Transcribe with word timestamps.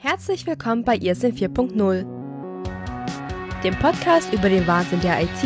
Herzlich 0.00 0.46
willkommen 0.46 0.84
bei 0.84 0.94
Irrsinn 0.96 1.34
4.0, 1.34 2.06
dem 3.64 3.74
Podcast 3.80 4.32
über 4.32 4.48
den 4.48 4.64
Wahnsinn 4.64 5.00
der 5.00 5.20
IT, 5.20 5.42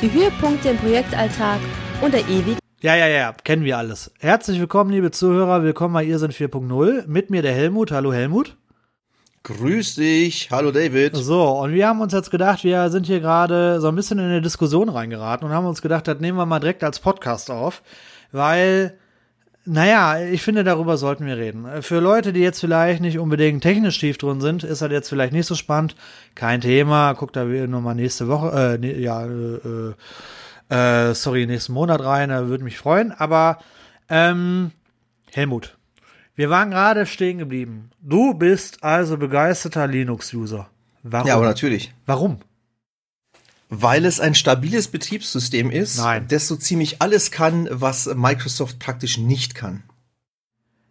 die 0.00 0.10
Höhepunkte 0.10 0.70
im 0.70 0.78
Projektalltag 0.78 1.60
und 2.00 2.14
der 2.14 2.26
ewig. 2.26 2.56
Ja, 2.80 2.96
ja, 2.96 3.06
ja, 3.06 3.34
kennen 3.44 3.64
wir 3.64 3.76
alles. 3.76 4.10
Herzlich 4.18 4.58
willkommen, 4.58 4.92
liebe 4.92 5.10
Zuhörer, 5.10 5.62
willkommen 5.62 5.92
bei 5.92 6.06
Irrsinn 6.06 6.30
4.0. 6.30 7.06
Mit 7.06 7.28
mir 7.28 7.42
der 7.42 7.52
Helmut. 7.52 7.92
Hallo 7.92 8.14
Helmut. 8.14 8.56
Grüß 9.42 9.96
dich. 9.96 10.50
Hallo 10.50 10.70
David. 10.70 11.14
So, 11.14 11.60
und 11.60 11.74
wir 11.74 11.86
haben 11.86 12.00
uns 12.00 12.14
jetzt 12.14 12.30
gedacht, 12.30 12.64
wir 12.64 12.88
sind 12.88 13.04
hier 13.04 13.20
gerade 13.20 13.78
so 13.82 13.88
ein 13.88 13.94
bisschen 13.94 14.18
in 14.18 14.24
eine 14.24 14.40
Diskussion 14.40 14.88
reingeraten 14.88 15.46
und 15.46 15.52
haben 15.52 15.66
uns 15.66 15.82
gedacht, 15.82 16.08
das 16.08 16.18
nehmen 16.18 16.38
wir 16.38 16.46
mal 16.46 16.60
direkt 16.60 16.82
als 16.82 16.98
Podcast 16.98 17.50
auf, 17.50 17.82
weil 18.30 18.98
naja, 19.64 20.18
ich 20.20 20.42
finde, 20.42 20.64
darüber 20.64 20.96
sollten 20.96 21.24
wir 21.24 21.36
reden. 21.36 21.82
Für 21.82 22.00
Leute, 22.00 22.32
die 22.32 22.40
jetzt 22.40 22.60
vielleicht 22.60 23.00
nicht 23.00 23.18
unbedingt 23.18 23.62
technisch 23.62 23.98
tief 23.98 24.18
drin 24.18 24.40
sind, 24.40 24.64
ist 24.64 24.82
das 24.82 24.90
jetzt 24.90 25.08
vielleicht 25.08 25.32
nicht 25.32 25.46
so 25.46 25.54
spannend. 25.54 25.94
Kein 26.34 26.60
Thema. 26.60 27.12
Guckt 27.12 27.36
da 27.36 27.48
wieder 27.48 27.68
nochmal 27.68 27.94
nächste 27.94 28.28
Woche, 28.28 28.74
äh, 28.74 28.78
ne, 28.78 28.98
ja, 28.98 29.24
äh, 29.24 29.94
äh, 30.74 31.14
sorry, 31.14 31.46
nächsten 31.46 31.74
Monat 31.74 32.02
rein, 32.02 32.30
da 32.30 32.48
würde 32.48 32.64
mich 32.64 32.78
freuen. 32.78 33.12
Aber, 33.12 33.58
ähm, 34.08 34.72
Helmut, 35.32 35.76
wir 36.34 36.50
waren 36.50 36.70
gerade 36.70 37.06
stehen 37.06 37.38
geblieben. 37.38 37.90
Du 38.00 38.34
bist 38.34 38.82
also 38.82 39.16
begeisterter 39.16 39.86
Linux-User. 39.86 40.68
Warum? 41.02 41.28
Ja, 41.28 41.36
aber 41.36 41.46
natürlich. 41.46 41.92
Warum? 42.06 42.38
Weil 43.74 44.04
es 44.04 44.20
ein 44.20 44.34
stabiles 44.34 44.88
Betriebssystem 44.88 45.70
ist, 45.70 45.96
Nein. 45.96 46.26
das 46.28 46.46
so 46.46 46.56
ziemlich 46.56 47.00
alles 47.00 47.30
kann, 47.30 47.66
was 47.70 48.04
Microsoft 48.04 48.78
praktisch 48.78 49.16
nicht 49.16 49.54
kann. 49.54 49.82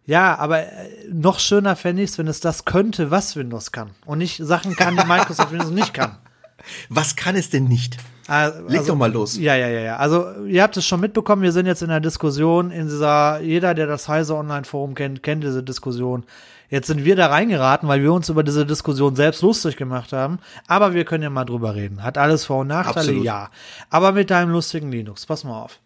Ja, 0.04 0.36
aber 0.36 0.64
äh, 0.64 0.88
noch 1.08 1.38
schöner 1.38 1.76
fände 1.76 2.02
ich 2.02 2.10
es, 2.10 2.18
wenn 2.18 2.26
es 2.26 2.40
das 2.40 2.64
könnte, 2.64 3.12
was 3.12 3.36
Windows 3.36 3.70
kann. 3.70 3.90
Und 4.04 4.18
nicht 4.18 4.38
Sachen 4.38 4.74
kann, 4.74 4.96
die 4.96 5.06
Microsoft 5.06 5.52
Windows 5.52 5.70
nicht 5.70 5.94
kann. 5.94 6.18
Was 6.88 7.16
kann 7.16 7.36
es 7.36 7.50
denn 7.50 7.64
nicht? 7.64 7.98
Also, 8.26 8.68
Leg 8.68 8.86
doch 8.86 8.96
mal 8.96 9.10
los. 9.12 9.36
Ja, 9.36 9.54
ja, 9.56 9.68
ja, 9.68 9.80
ja. 9.80 9.96
Also, 9.96 10.44
ihr 10.44 10.62
habt 10.62 10.76
es 10.76 10.86
schon 10.86 11.00
mitbekommen, 11.00 11.42
wir 11.42 11.52
sind 11.52 11.66
jetzt 11.66 11.82
in 11.82 11.88
der 11.88 12.00
Diskussion, 12.00 12.70
in 12.70 12.86
dieser, 12.88 13.40
jeder, 13.40 13.74
der 13.74 13.86
das 13.86 14.08
Heise 14.08 14.36
Online 14.36 14.64
Forum 14.64 14.94
kennt, 14.94 15.22
kennt 15.22 15.42
diese 15.42 15.62
Diskussion. 15.62 16.24
Jetzt 16.70 16.86
sind 16.86 17.04
wir 17.04 17.16
da 17.16 17.26
reingeraten, 17.26 17.86
weil 17.86 18.02
wir 18.02 18.12
uns 18.12 18.30
über 18.30 18.42
diese 18.42 18.64
Diskussion 18.64 19.14
selbst 19.14 19.42
lustig 19.42 19.76
gemacht 19.76 20.12
haben. 20.14 20.38
Aber 20.66 20.94
wir 20.94 21.04
können 21.04 21.22
ja 21.22 21.28
mal 21.28 21.44
drüber 21.44 21.74
reden. 21.74 22.02
Hat 22.02 22.16
alles 22.16 22.46
Vor- 22.46 22.60
und 22.60 22.68
Nachteile? 22.68 23.00
Absolut. 23.00 23.24
Ja. 23.24 23.50
Aber 23.90 24.12
mit 24.12 24.30
deinem 24.30 24.52
lustigen 24.52 24.90
Linux, 24.90 25.26
pass 25.26 25.44
mal 25.44 25.60
auf. 25.60 25.80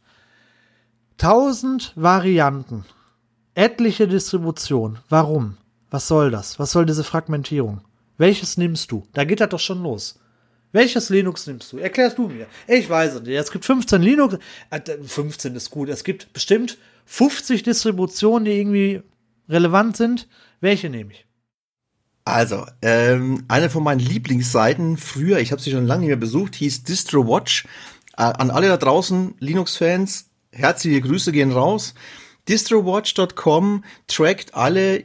Tausend 1.19 1.93
Varianten. 1.97 2.85
Etliche 3.55 4.07
Distribution. 4.07 4.99
Warum? 5.09 5.57
Was 5.91 6.07
soll 6.07 6.31
das? 6.31 6.61
Was 6.61 6.71
soll 6.71 6.87
diese 6.87 7.03
Fragmentierung? 7.03 7.81
Welches 8.17 8.57
nimmst 8.57 8.93
du? 8.93 9.07
Da 9.13 9.25
geht 9.25 9.41
das 9.41 9.49
doch 9.49 9.59
schon 9.59 9.83
los. 9.83 10.21
Welches 10.77 11.09
Linux 11.09 11.47
nimmst 11.47 11.73
du? 11.73 11.79
Erklärst 11.79 12.19
du 12.19 12.29
mir. 12.29 12.47
Ich 12.69 12.91
weiß 12.91 13.15
es 13.15 13.23
nicht. 13.23 13.35
Es 13.35 13.51
gibt 13.51 13.65
15 13.65 14.03
Linux. 14.03 14.37
Äh, 14.69 14.83
15 15.03 15.57
ist 15.57 15.71
gut. 15.71 15.89
Es 15.89 16.05
gibt 16.05 16.31
bestimmt 16.35 16.77
50 17.07 17.63
Distributionen, 17.63 18.45
die 18.45 18.59
irgendwie 18.59 19.03
relevant 19.49 19.97
sind. 19.97 20.29
Welche 20.61 20.91
nehme 20.91 21.13
ich? 21.13 21.25
Also, 22.27 22.67
ähm, 22.83 23.45
eine 23.49 23.71
von 23.71 23.85
meinen 23.85 24.01
Lieblingsseiten 24.01 24.99
früher, 24.99 25.39
ich 25.39 25.51
habe 25.51 25.63
sie 25.63 25.71
schon 25.71 25.87
lange 25.87 26.01
nicht 26.01 26.09
mehr 26.09 26.17
besucht, 26.17 26.55
hieß 26.57 26.83
DistroWatch. 26.83 27.65
Äh, 28.19 28.25
an 28.25 28.51
alle 28.51 28.69
da 28.69 28.77
draußen, 28.77 29.35
Linux-Fans, 29.39 30.29
herzliche 30.51 31.01
Grüße 31.01 31.33
gehen 31.33 31.53
raus. 31.53 31.95
DistroWatch.com 32.51 33.83
trackt 34.09 34.55
alle 34.55 35.05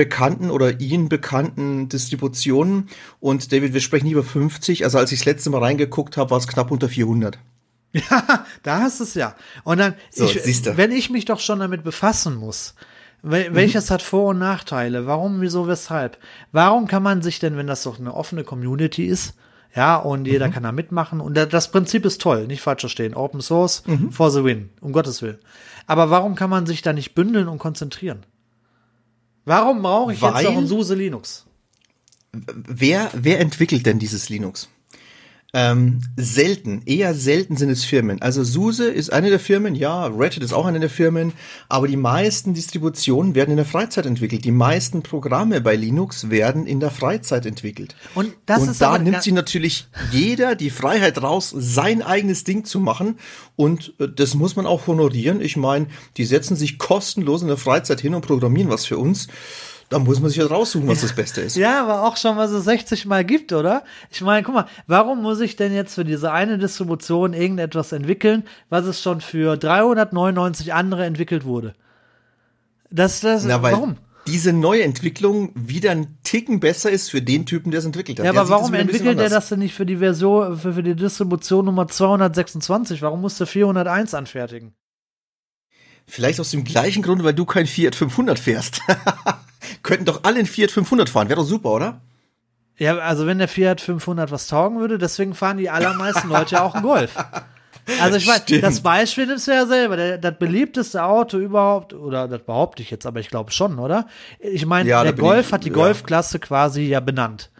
bekannten 0.00 0.50
oder 0.50 0.80
ihnen 0.80 1.10
bekannten 1.10 1.90
Distributionen. 1.90 2.88
Und 3.20 3.52
David, 3.52 3.74
wir 3.74 3.82
sprechen 3.82 4.10
über 4.10 4.22
50. 4.22 4.84
Also 4.84 4.96
als 4.96 5.12
ich 5.12 5.18
das 5.18 5.26
letzte 5.26 5.50
Mal 5.50 5.58
reingeguckt 5.58 6.16
habe, 6.16 6.30
war 6.30 6.38
es 6.38 6.48
knapp 6.48 6.70
unter 6.70 6.88
400. 6.88 7.38
Ja, 7.92 8.46
da 8.62 8.80
hast 8.82 9.00
du 9.00 9.04
es 9.04 9.14
ja. 9.14 9.34
Und 9.64 9.78
dann, 9.78 9.94
So, 10.12 10.24
ich, 10.24 10.64
wenn 10.76 10.92
ich 10.92 11.10
mich 11.10 11.24
doch 11.24 11.40
schon 11.40 11.58
damit 11.58 11.82
befassen 11.82 12.36
muss, 12.36 12.76
wel 13.20 13.52
welches 13.52 13.90
hat 13.90 14.00
Vor- 14.00 14.30
und 14.30 14.38
Nachteile? 14.38 15.06
Warum, 15.06 15.40
wieso, 15.40 15.66
weshalb? 15.66 16.16
Warum 16.52 16.86
kann 16.86 17.02
man 17.02 17.20
sich 17.20 17.40
denn, 17.40 17.56
wenn 17.56 17.66
das 17.66 17.82
doch 17.82 17.98
eine 17.98 18.14
offene 18.14 18.44
Community 18.44 19.06
ist, 19.06 19.34
ja, 19.74 19.96
und 19.96 20.26
jeder 20.26 20.48
kann 20.50 20.62
da 20.62 20.72
mitmachen 20.72 21.20
und 21.20 21.36
da, 21.36 21.46
das 21.46 21.72
Prinzip 21.72 22.04
ist 22.04 22.20
toll, 22.20 22.46
nicht 22.46 22.62
falsch 22.62 22.80
verstehen. 22.82 23.14
Open 23.14 23.40
Source 23.40 23.82
for 24.12 24.30
the 24.30 24.44
win, 24.44 24.70
um 24.80 24.92
Gottes 24.92 25.20
Willen. 25.20 25.38
Aber 25.88 26.10
warum 26.10 26.36
kann 26.36 26.48
man 26.50 26.66
sich 26.66 26.82
da 26.82 26.92
nicht 26.92 27.14
bündeln 27.16 27.48
und 27.48 27.58
konzentrieren? 27.58 28.24
Warum 29.50 29.82
brauche 29.82 30.12
ich 30.12 30.20
jetzt 30.20 30.32
Weil- 30.32 30.44
noch 30.44 30.56
ein 30.58 30.68
SUSE 30.68 30.94
Linux? 30.94 31.44
Wer, 32.32 33.10
wer 33.14 33.40
entwickelt 33.40 33.84
denn 33.84 33.98
dieses 33.98 34.28
Linux? 34.28 34.68
Ähm, 35.52 36.00
selten, 36.16 36.82
eher 36.86 37.14
selten 37.14 37.56
sind 37.56 37.70
es 37.70 37.84
Firmen. 37.84 38.22
Also 38.22 38.44
SUSE 38.44 38.88
ist 38.88 39.12
eine 39.12 39.30
der 39.30 39.40
Firmen, 39.40 39.74
ja, 39.74 40.06
Red 40.06 40.36
Hat 40.36 40.42
ist 40.44 40.52
auch 40.52 40.66
eine 40.66 40.78
der 40.78 40.90
Firmen, 40.90 41.32
aber 41.68 41.88
die 41.88 41.96
meisten 41.96 42.54
Distributionen 42.54 43.34
werden 43.34 43.50
in 43.50 43.56
der 43.56 43.66
Freizeit 43.66 44.06
entwickelt. 44.06 44.44
Die 44.44 44.52
meisten 44.52 45.02
Programme 45.02 45.60
bei 45.60 45.74
Linux 45.74 46.30
werden 46.30 46.66
in 46.66 46.78
der 46.78 46.90
Freizeit 46.92 47.46
entwickelt. 47.46 47.96
Und 48.14 48.32
das 48.46 48.62
Und 48.62 48.68
ist 48.70 48.80
da 48.80 48.96
nimmt 48.98 49.22
sich 49.22 49.32
natürlich 49.32 49.88
jeder 50.12 50.54
die 50.54 50.70
Freiheit 50.70 51.20
raus, 51.20 51.52
sein 51.56 52.02
eigenes 52.02 52.44
Ding 52.44 52.64
zu 52.64 52.78
machen. 52.78 53.18
Und 53.56 53.94
äh, 53.98 54.06
das 54.08 54.34
muss 54.34 54.54
man 54.54 54.66
auch 54.66 54.86
honorieren. 54.86 55.40
Ich 55.40 55.56
meine, 55.56 55.86
die 56.16 56.24
setzen 56.24 56.54
sich 56.54 56.78
kostenlos 56.78 57.42
in 57.42 57.48
der 57.48 57.56
Freizeit 57.56 58.00
hin 58.00 58.14
und 58.14 58.24
programmieren 58.24 58.70
was 58.70 58.86
für 58.86 58.98
uns. 58.98 59.26
Da 59.90 59.98
muss 59.98 60.20
man 60.20 60.30
sich 60.30 60.38
halt 60.38 60.52
raussuchen, 60.52 60.86
was 60.86 61.00
das 61.00 61.12
Beste 61.12 61.40
ist. 61.40 61.56
Ja, 61.56 61.82
aber 61.82 62.04
auch 62.04 62.16
schon, 62.16 62.36
was 62.36 62.52
es 62.52 62.64
60 62.64 63.06
Mal 63.06 63.24
gibt, 63.24 63.52
oder? 63.52 63.82
Ich 64.08 64.20
meine, 64.20 64.44
guck 64.44 64.54
mal, 64.54 64.66
warum 64.86 65.20
muss 65.20 65.40
ich 65.40 65.56
denn 65.56 65.74
jetzt 65.74 65.96
für 65.96 66.04
diese 66.04 66.30
eine 66.30 66.58
Distribution 66.58 67.32
irgendetwas 67.32 67.90
entwickeln, 67.90 68.44
was 68.68 68.86
es 68.86 69.02
schon 69.02 69.20
für 69.20 69.56
399 69.56 70.72
andere 70.72 71.04
entwickelt 71.04 71.44
wurde? 71.44 71.74
Das, 72.88 73.18
das, 73.18 73.44
Na, 73.44 73.62
weil 73.62 73.72
warum? 73.72 73.96
diese 74.28 74.52
neue 74.52 74.84
Entwicklung 74.84 75.50
wieder 75.56 75.90
ein 75.90 76.18
Ticken 76.22 76.60
besser 76.60 76.88
ist 76.88 77.10
für 77.10 77.20
den 77.20 77.44
Typen, 77.44 77.72
der 77.72 77.80
es 77.80 77.84
entwickelt 77.84 78.20
hat. 78.20 78.26
Ja, 78.26 78.30
Der 78.30 78.42
aber 78.42 78.50
warum 78.50 78.72
entwickelt 78.74 79.18
er 79.18 79.28
das 79.28 79.48
denn 79.48 79.58
nicht 79.58 79.74
für 79.74 79.86
die 79.86 79.96
Version, 79.96 80.56
für, 80.56 80.72
für 80.72 80.84
die 80.84 80.94
Distribution 80.94 81.64
Nummer 81.64 81.88
226? 81.88 83.02
Warum 83.02 83.22
musste 83.22 83.44
401 83.44 84.14
anfertigen? 84.14 84.72
Vielleicht 86.06 86.38
aus 86.38 86.52
dem 86.52 86.62
gleichen 86.62 87.02
Grund, 87.02 87.24
weil 87.24 87.34
du 87.34 87.44
kein 87.44 87.66
Fiat 87.66 87.96
500 87.96 88.38
fährst. 88.38 88.82
Könnten 89.90 90.04
doch 90.06 90.20
alle 90.24 90.40
in 90.40 90.46
Fiat 90.46 90.70
500 90.70 91.08
fahren. 91.10 91.28
Wäre 91.28 91.40
doch 91.40 91.46
super, 91.46 91.70
oder? 91.70 92.00
Ja, 92.78 92.96
also 92.98 93.26
wenn 93.26 93.38
der 93.38 93.48
Fiat 93.48 93.80
500 93.82 94.30
was 94.30 94.46
taugen 94.46 94.80
würde, 94.80 94.96
deswegen 94.96 95.34
fahren 95.34 95.58
die 95.58 95.68
allermeisten 95.68 96.28
Leute 96.30 96.54
ja 96.54 96.62
auch 96.62 96.74
einen 96.74 96.82
Golf. 96.84 97.14
Also 98.00 98.16
ich 98.18 98.30
Stimmt. 98.30 98.62
das 98.62 98.80
Beispiel 98.82 99.26
nimmst 99.26 99.48
du 99.48 99.52
ja 99.52 99.66
selber. 99.66 99.96
Der, 99.96 100.16
das 100.18 100.38
beliebteste 100.38 101.02
Auto 101.04 101.38
überhaupt, 101.38 101.92
oder 101.92 102.28
das 102.28 102.42
behaupte 102.42 102.82
ich 102.82 102.90
jetzt, 102.90 103.04
aber 103.04 103.20
ich 103.20 103.28
glaube 103.28 103.50
schon, 103.50 103.78
oder? 103.78 104.06
Ich 104.38 104.64
meine, 104.64 104.88
Ja, 104.88 105.02
der 105.02 105.12
Golf 105.12 105.48
ich- 105.48 105.52
hat 105.52 105.64
die 105.64 105.68
ja. 105.70 105.74
Golfklasse 105.74 106.38
quasi 106.38 106.82
ja 106.82 107.00
benannt. 107.00 107.50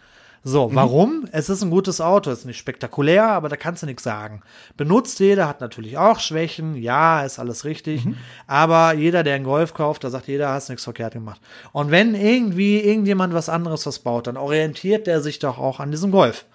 So, 0.43 0.69
Mhm. 0.69 0.75
warum? 0.75 1.27
Es 1.31 1.49
ist 1.49 1.61
ein 1.61 1.69
gutes 1.69 2.01
Auto, 2.01 2.31
ist 2.31 2.45
nicht 2.45 2.57
spektakulär, 2.57 3.25
aber 3.27 3.47
da 3.47 3.55
kannst 3.57 3.83
du 3.83 3.85
nichts 3.85 4.01
sagen. 4.03 4.41
Benutzt 4.75 5.19
jeder, 5.19 5.47
hat 5.47 5.61
natürlich 5.61 5.99
auch 5.99 6.19
Schwächen, 6.19 6.75
ja, 6.75 7.21
ist 7.23 7.37
alles 7.37 7.63
richtig, 7.63 8.05
Mhm. 8.05 8.17
aber 8.47 8.93
jeder, 8.93 9.21
der 9.23 9.35
einen 9.35 9.43
Golf 9.45 9.75
kauft, 9.75 10.03
da 10.03 10.09
sagt 10.09 10.27
jeder, 10.27 10.49
hast 10.49 10.69
nichts 10.69 10.83
verkehrt 10.83 11.13
gemacht. 11.13 11.39
Und 11.73 11.91
wenn 11.91 12.15
irgendwie 12.15 12.79
irgendjemand 12.79 13.35
was 13.35 13.49
anderes 13.49 13.85
was 13.85 13.99
baut, 13.99 14.25
dann 14.25 14.35
orientiert 14.37 15.05
der 15.05 15.21
sich 15.21 15.37
doch 15.37 15.59
auch 15.59 15.79
an 15.79 15.91
diesem 15.91 16.09
Golf. 16.09 16.45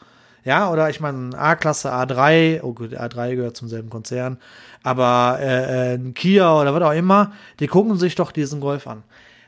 Ja, 0.45 0.71
oder 0.71 0.91
ich 0.91 1.01
meine, 1.01 1.37
A-Klasse, 1.39 1.93
A3, 1.93 2.61
oh 2.63 2.73
gut, 2.73 2.93
A3 2.93 3.35
gehört 3.37 3.57
zum 3.57 3.69
selben 3.69 3.91
Konzern, 3.91 4.39
aber 4.83 5.39
äh, 5.41 5.93
äh, 5.93 5.95
ein 5.95 6.15
Kia 6.15 6.61
oder 6.61 6.75
was 6.75 6.83
auch 6.83 6.93
immer, 6.93 7.33
die 7.61 7.67
gucken 7.69 7.97
sich 7.97 8.15
doch 8.17 8.31
diesen 8.33 8.61
Golf 8.61 8.87
an. 8.89 9.03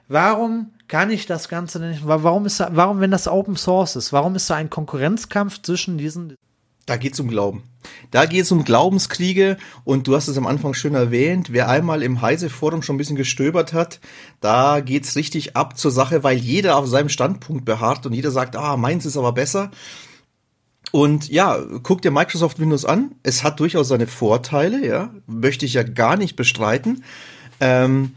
Warum 0.08 0.70
kann 0.88 1.10
ich 1.10 1.26
das 1.26 1.48
Ganze 1.48 1.78
nicht, 1.80 2.06
wa- 2.06 2.22
warum 2.22 2.46
ist 2.46 2.60
da, 2.60 2.70
warum, 2.72 3.00
wenn 3.00 3.10
das 3.10 3.28
Open 3.28 3.56
Source 3.56 3.96
ist, 3.96 4.12
warum 4.12 4.34
ist 4.34 4.48
da 4.50 4.56
ein 4.56 4.70
Konkurrenzkampf 4.70 5.62
zwischen 5.62 5.98
diesen, 5.98 6.34
Da 6.86 6.96
geht's 6.96 7.20
um 7.20 7.28
Glauben. 7.28 7.62
Da 8.10 8.24
geht's 8.26 8.50
um 8.50 8.64
Glaubenskriege 8.64 9.58
und 9.84 10.06
du 10.06 10.16
hast 10.16 10.28
es 10.28 10.38
am 10.38 10.46
Anfang 10.46 10.72
schön 10.74 10.94
erwähnt, 10.94 11.52
wer 11.52 11.68
einmal 11.68 12.02
im 12.02 12.22
Heise-Forum 12.22 12.82
schon 12.82 12.96
ein 12.96 12.98
bisschen 12.98 13.16
gestöbert 13.16 13.72
hat, 13.74 14.00
da 14.40 14.80
geht's 14.80 15.14
richtig 15.14 15.54
ab 15.56 15.78
zur 15.78 15.90
Sache, 15.90 16.24
weil 16.24 16.38
jeder 16.38 16.76
auf 16.76 16.86
seinem 16.86 17.10
Standpunkt 17.10 17.64
beharrt 17.66 18.06
und 18.06 18.14
jeder 18.14 18.30
sagt, 18.30 18.56
ah, 18.56 18.76
meins 18.78 19.04
ist 19.04 19.16
aber 19.18 19.32
besser. 19.32 19.70
Und 20.90 21.28
ja, 21.28 21.58
guck 21.82 22.00
dir 22.00 22.10
Microsoft 22.10 22.58
Windows 22.58 22.86
an. 22.86 23.12
Es 23.22 23.44
hat 23.44 23.60
durchaus 23.60 23.88
seine 23.88 24.06
Vorteile, 24.06 24.86
ja, 24.86 25.10
möchte 25.26 25.66
ich 25.66 25.74
ja 25.74 25.82
gar 25.82 26.16
nicht 26.16 26.34
bestreiten. 26.34 27.04
Ähm, 27.60 28.14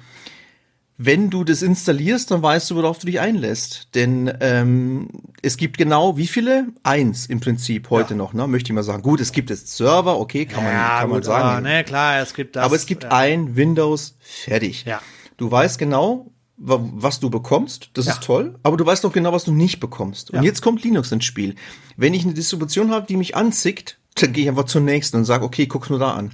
wenn 1.04 1.30
du 1.32 1.44
das 1.44 1.64
installierst, 1.64 2.30
dann 2.30 2.44
weißt 2.44 2.70
du, 2.70 2.76
worauf 2.76 3.00
du 3.00 3.08
dich 3.08 3.20
einlässt. 3.20 3.88
Denn 3.96 4.32
ähm, 4.40 5.08
es 5.42 5.58
gibt 5.58 5.78
genau 5.78 6.16
wie 6.18 6.28
viele? 6.28 6.68
Eins 6.84 7.26
im 7.26 7.40
Prinzip 7.40 7.90
heute 7.90 8.12
Ja. 8.12 8.18
noch, 8.18 8.34
ne? 8.34 8.48
Möchte 8.48 8.70
ich 8.72 8.76
mal 8.76 8.84
sagen. 8.84 9.02
Gut, 9.02 9.20
es 9.20 9.32
gibt 9.32 9.50
jetzt 9.50 9.76
Server, 9.76 10.20
okay, 10.20 10.46
kann 10.46 10.64
man, 10.64 10.74
kann 10.74 11.10
man 11.10 11.18
gut, 11.20 11.26
sagen. 11.26 11.44
aber, 11.48 11.62
ne, 11.62 11.84
klar, 11.84 12.20
es 12.22 12.34
gibt 12.36 12.56
das. 12.56 12.64
Aber 12.66 12.76
es 12.76 12.86
gibt 12.86 13.04
ja. 13.04 13.10
ein 13.12 13.56
Windows 13.56 14.16
fertig. 14.20 14.86
Ja. 14.86 15.02
Du 15.38 15.50
weißt 15.50 15.80
genau, 15.80 16.32
was 16.58 17.20
du 17.20 17.32
bekommst, 17.32 17.90
das 17.94 18.06
Ja. 18.06 18.14
ist 18.14 18.22
toll, 18.24 18.60
aber 18.62 18.78
du 18.78 18.86
weißt 18.86 19.04
doch 19.04 19.12
genau, 19.12 19.34
was 19.34 19.46
du 19.46 19.52
nicht 19.52 19.80
bekommst. 19.80 20.30
Und 20.30 20.38
Ja. 20.38 20.44
jetzt 20.44 20.62
kommt 20.62 20.84
Linux 20.84 21.12
ins 21.12 21.26
Spiel. 21.26 21.56
Wenn 21.98 22.14
ich 22.14 22.24
eine 22.24 22.36
Distribution 22.36 22.92
habe, 22.92 23.08
die 23.08 23.18
mich 23.18 23.36
anzickt, 23.36 23.98
dann 24.16 24.34
gehe 24.34 24.44
ich 24.44 24.50
einfach 24.50 24.66
zur 24.66 24.82
nächsten 24.82 25.18
und 25.18 25.26
sage, 25.26 25.44
okay, 25.44 25.66
guck's 25.66 25.90
nur 25.90 25.98
da 25.98 26.12
an. 26.12 26.32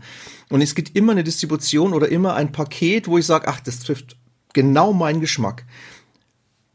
Und 0.49 0.59
es 0.61 0.75
gibt 0.75 0.93
immer 0.97 1.13
eine 1.13 1.23
Distribution 1.23 1.93
oder 1.93 2.09
immer 2.09 2.33
ein 2.35 2.51
Paket, 2.51 3.07
wo 3.07 3.17
ich 3.17 3.25
sage, 3.25 3.47
ach, 3.47 3.61
das 3.61 3.79
trifft 3.79 4.17
genau 4.57 4.91
meinen 4.91 5.21
Geschmack. 5.21 5.65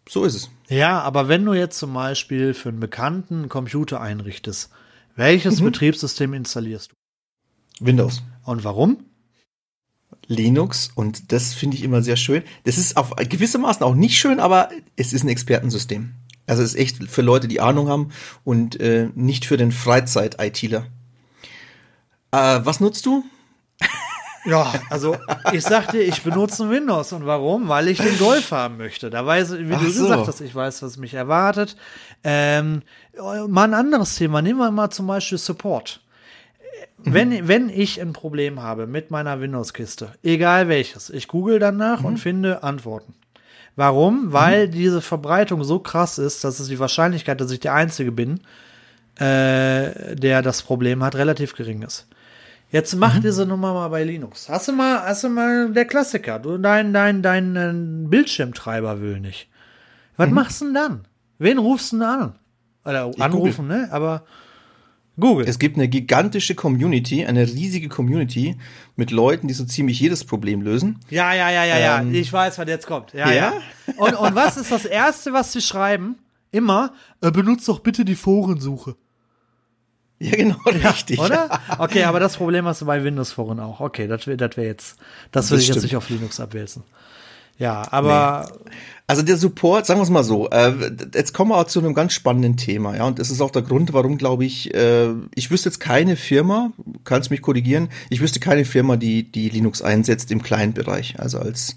So 0.08 0.25
ist 0.25 0.37
es. 0.37 0.50
Ja, 0.69 1.00
aber 1.00 1.26
wenn 1.26 1.44
du 1.44 1.52
jetzt 1.52 1.79
zum 1.79 1.93
Beispiel 1.94 2.55
für 2.55 2.69
einen 2.69 2.79
Bekannten 2.79 3.40
einen 3.40 3.49
Computer 3.49 4.00
einrichtest, 4.00 4.70
welches 5.17 5.61
Betriebssystem 5.61 6.32
installierst 6.32 6.93
du? 6.93 7.84
Windows. 7.84 8.23
Und 8.44 8.62
warum? 8.62 9.05
Linux 10.29 10.93
und 10.94 11.32
das 11.32 11.55
finde 11.55 11.76
ich 11.76 11.82
immer 11.82 12.02
sehr 12.02 12.14
schön. 12.17 12.44
Das 12.62 12.79
ist 12.79 12.96
auf 12.96 13.17
gewissermaßen 13.17 13.82
auch 13.82 13.96
nicht 13.96 14.17
schön, 14.17 14.38
aber 14.38 14.69
es 14.94 15.12
ist 15.12 15.25
ein 15.25 15.29
Expertensystem. 15.29 16.12
Also 16.46 16.62
es 16.62 16.75
ist 16.75 16.81
echt 16.81 17.11
für 17.11 17.23
Leute, 17.23 17.49
die 17.49 17.61
Ahnung 17.61 17.88
haben 17.88 18.12
und 18.44 18.79
äh, 18.79 19.08
nicht 19.17 19.44
für 19.44 19.56
den 19.56 19.73
Freizeit-ITler. 19.73 20.87
Äh, 22.31 22.61
was 22.62 22.79
nutzt 22.79 23.06
du? 23.06 23.25
Ja, 24.44 24.73
also 24.91 25.17
ich 25.53 25.62
sag 25.62 25.93
dir, 25.93 26.03
ich 26.03 26.23
benutze 26.23 26.69
Windows. 26.69 27.12
Und 27.12 27.27
warum? 27.27 27.69
Weil 27.69 27.89
ich 27.89 27.99
den 27.99 28.19
Golf 28.19 28.50
haben 28.50 28.77
möchte. 28.77 29.09
Da 29.11 29.25
weiß, 29.25 29.59
wie 29.59 29.75
Ach 29.75 29.81
du 29.81 29.91
so. 29.91 30.05
gesagt 30.05 30.29
hast, 30.29 30.41
ich 30.41 30.55
weiß, 30.55 30.83
was 30.83 30.97
mich 30.97 31.15
erwartet. 31.15 31.77
Ähm, 32.25 32.83
mal 33.49 33.65
ein 33.65 33.75
anderes 33.75 34.17
Thema. 34.17 34.43
Nehmen 34.43 34.59
wir 34.59 34.71
mal 34.71 34.91
zum 34.91 35.06
Beispiel 35.06 35.39
Support. 35.39 36.00
Wenn, 37.05 37.49
wenn 37.49 37.69
ich 37.69 38.00
ein 38.00 38.12
Problem 38.12 38.62
habe 38.62 38.87
mit 38.87 39.11
meiner 39.11 39.41
Windows-Kiste, 39.41 40.12
egal 40.23 40.69
welches, 40.69 41.11
ich 41.11 41.27
google 41.27 41.59
danach 41.59 42.05
und 42.05 42.19
finde 42.19 42.62
Antworten. 42.62 43.15
Warum? 43.75 44.33
Weil 44.33 44.69
diese 44.69 45.00
Verbreitung 45.00 45.65
so 45.65 45.79
krass 45.79 46.19
ist, 46.19 46.44
dass 46.44 46.61
es 46.61 46.69
die 46.69 46.79
Wahrscheinlichkeit, 46.79 47.41
dass 47.41 47.50
ich 47.50 47.61
der 47.61 47.75
Einzige 47.75 48.12
bin, 48.12 48.41
äh, 49.17 50.15
der 50.15 50.43
das 50.43 50.62
Problem 50.62 51.03
hat, 51.03 51.15
relativ 51.17 51.55
gering 51.55 51.83
ist. 51.83 52.06
Jetzt 52.72 52.96
mach 52.96 53.20
diese 53.20 53.46
Nummer 53.46 53.74
mal 53.74 53.88
bei 53.88 54.02
Linux. 54.02 54.48
Hast 54.48 54.69
du 54.69 54.72
mal, 54.72 55.02
hast 55.02 55.24
du 55.24 55.28
mal 55.28 55.70
der 55.72 55.84
Klassiker, 55.84 56.38
du 56.38 56.56
dein 56.58 56.92
dein 56.92 57.22
dein 57.22 57.54
äh, 57.54 58.08
Bildschirmtreiber 58.08 59.00
will 59.00 59.20
nicht. 59.20 59.48
Was 60.16 60.30
machst 60.30 60.60
du 60.60 60.66
denn 60.66 60.74
dann? 60.74 61.08
Wen 61.38 61.58
rufst 61.58 61.92
du 61.92 61.96
denn 61.98 62.06
an? 62.06 62.38
Oder 62.84 63.10
anrufen, 63.19 63.66
ne? 63.66 63.88
Aber 63.92 64.24
Google. 65.20 65.46
Es 65.46 65.58
gibt 65.58 65.76
eine 65.76 65.88
gigantische 65.88 66.54
Community, 66.54 67.26
eine 67.26 67.46
riesige 67.46 67.88
Community 67.88 68.56
mit 68.96 69.10
Leuten, 69.10 69.46
die 69.46 69.54
so 69.54 69.64
ziemlich 69.64 70.00
jedes 70.00 70.24
Problem 70.24 70.62
lösen. 70.62 70.98
ja, 71.10 71.34
ja, 71.34 71.50
ja, 71.50 71.64
ja, 71.64 71.78
ja. 71.78 72.00
Ähm, 72.00 72.14
Ich 72.14 72.32
weiß, 72.32 72.58
was 72.58 72.69
jetzt 72.69 72.86
kommt. 72.86 73.12
Ja, 73.12 73.28
ja. 73.30 73.34
ja? 73.34 73.52
Und, 73.98 74.14
und 74.14 74.34
was 74.34 74.56
ist 74.56 74.72
das 74.72 74.86
erste, 74.86 75.32
was 75.32 75.52
sie 75.52 75.60
schreiben? 75.60 76.16
Immer, 76.50 76.92
äh, 77.20 77.30
benutzt 77.30 77.69
doch 77.69 77.80
bitte 77.80 78.04
die 78.04 78.14
Forensuche. 78.14 78.96
Ja, 80.22 80.36
genau, 80.36 80.56
richtig. 80.66 81.19
Oder? 81.19 81.60
Okay, 81.78 82.04
aber 82.04 82.20
das 82.20 82.36
Problem 82.36 82.66
hast 82.66 82.80
du 82.80 82.86
bei 82.86 83.02
Windows 83.02 83.32
Foren 83.32 83.60
auch. 83.60 83.80
Okay, 83.80 84.06
das 84.06 84.26
wäre 84.26 84.36
das 84.36 84.56
wär 84.56 84.64
jetzt, 84.64 84.96
das 85.32 85.50
würde 85.50 85.62
ich 85.62 85.69
jetzt 85.69 85.82
nicht 85.82 85.96
auf 85.96 86.08
Linux 86.10 86.38
abwälzen. 86.40 86.82
Ja, 87.58 87.86
aber 87.92 88.50
Also 89.06 89.22
der 89.22 89.36
Support, 89.36 89.84
sagen 89.86 90.00
wir 90.00 90.04
es 90.04 90.10
mal 90.10 90.24
so, 90.24 90.48
äh, 90.50 90.72
jetzt 91.14 91.34
kommen 91.34 91.50
wir 91.50 91.58
auch 91.58 91.66
zu 91.66 91.80
einem 91.80 91.94
ganz 91.94 92.12
spannenden 92.14 92.56
Thema, 92.56 92.96
ja, 92.96 93.04
und 93.04 93.19
das 93.19 93.30
ist 93.30 93.40
auch 93.40 93.50
der 93.50 93.62
Grund, 93.62 93.92
warum, 93.92 94.16
glaube 94.16 94.44
ich, 94.44 94.74
äh, 94.74 95.10
ich 95.34 95.50
wüsste 95.50 95.69
jetzt 95.69 95.78
keine 95.80 96.16
Firma, 96.16 96.72
kannst 97.04 97.30
mich 97.30 97.42
korrigieren, 97.42 97.88
ich 98.10 98.20
wüsste 98.20 98.40
keine 98.40 98.64
Firma, 98.64 98.96
die 98.96 99.30
die 99.30 99.48
Linux 99.48 99.82
einsetzt 99.82 100.30
im 100.30 100.42
Client-Bereich, 100.42 101.19
also 101.19 101.38
als 101.38 101.76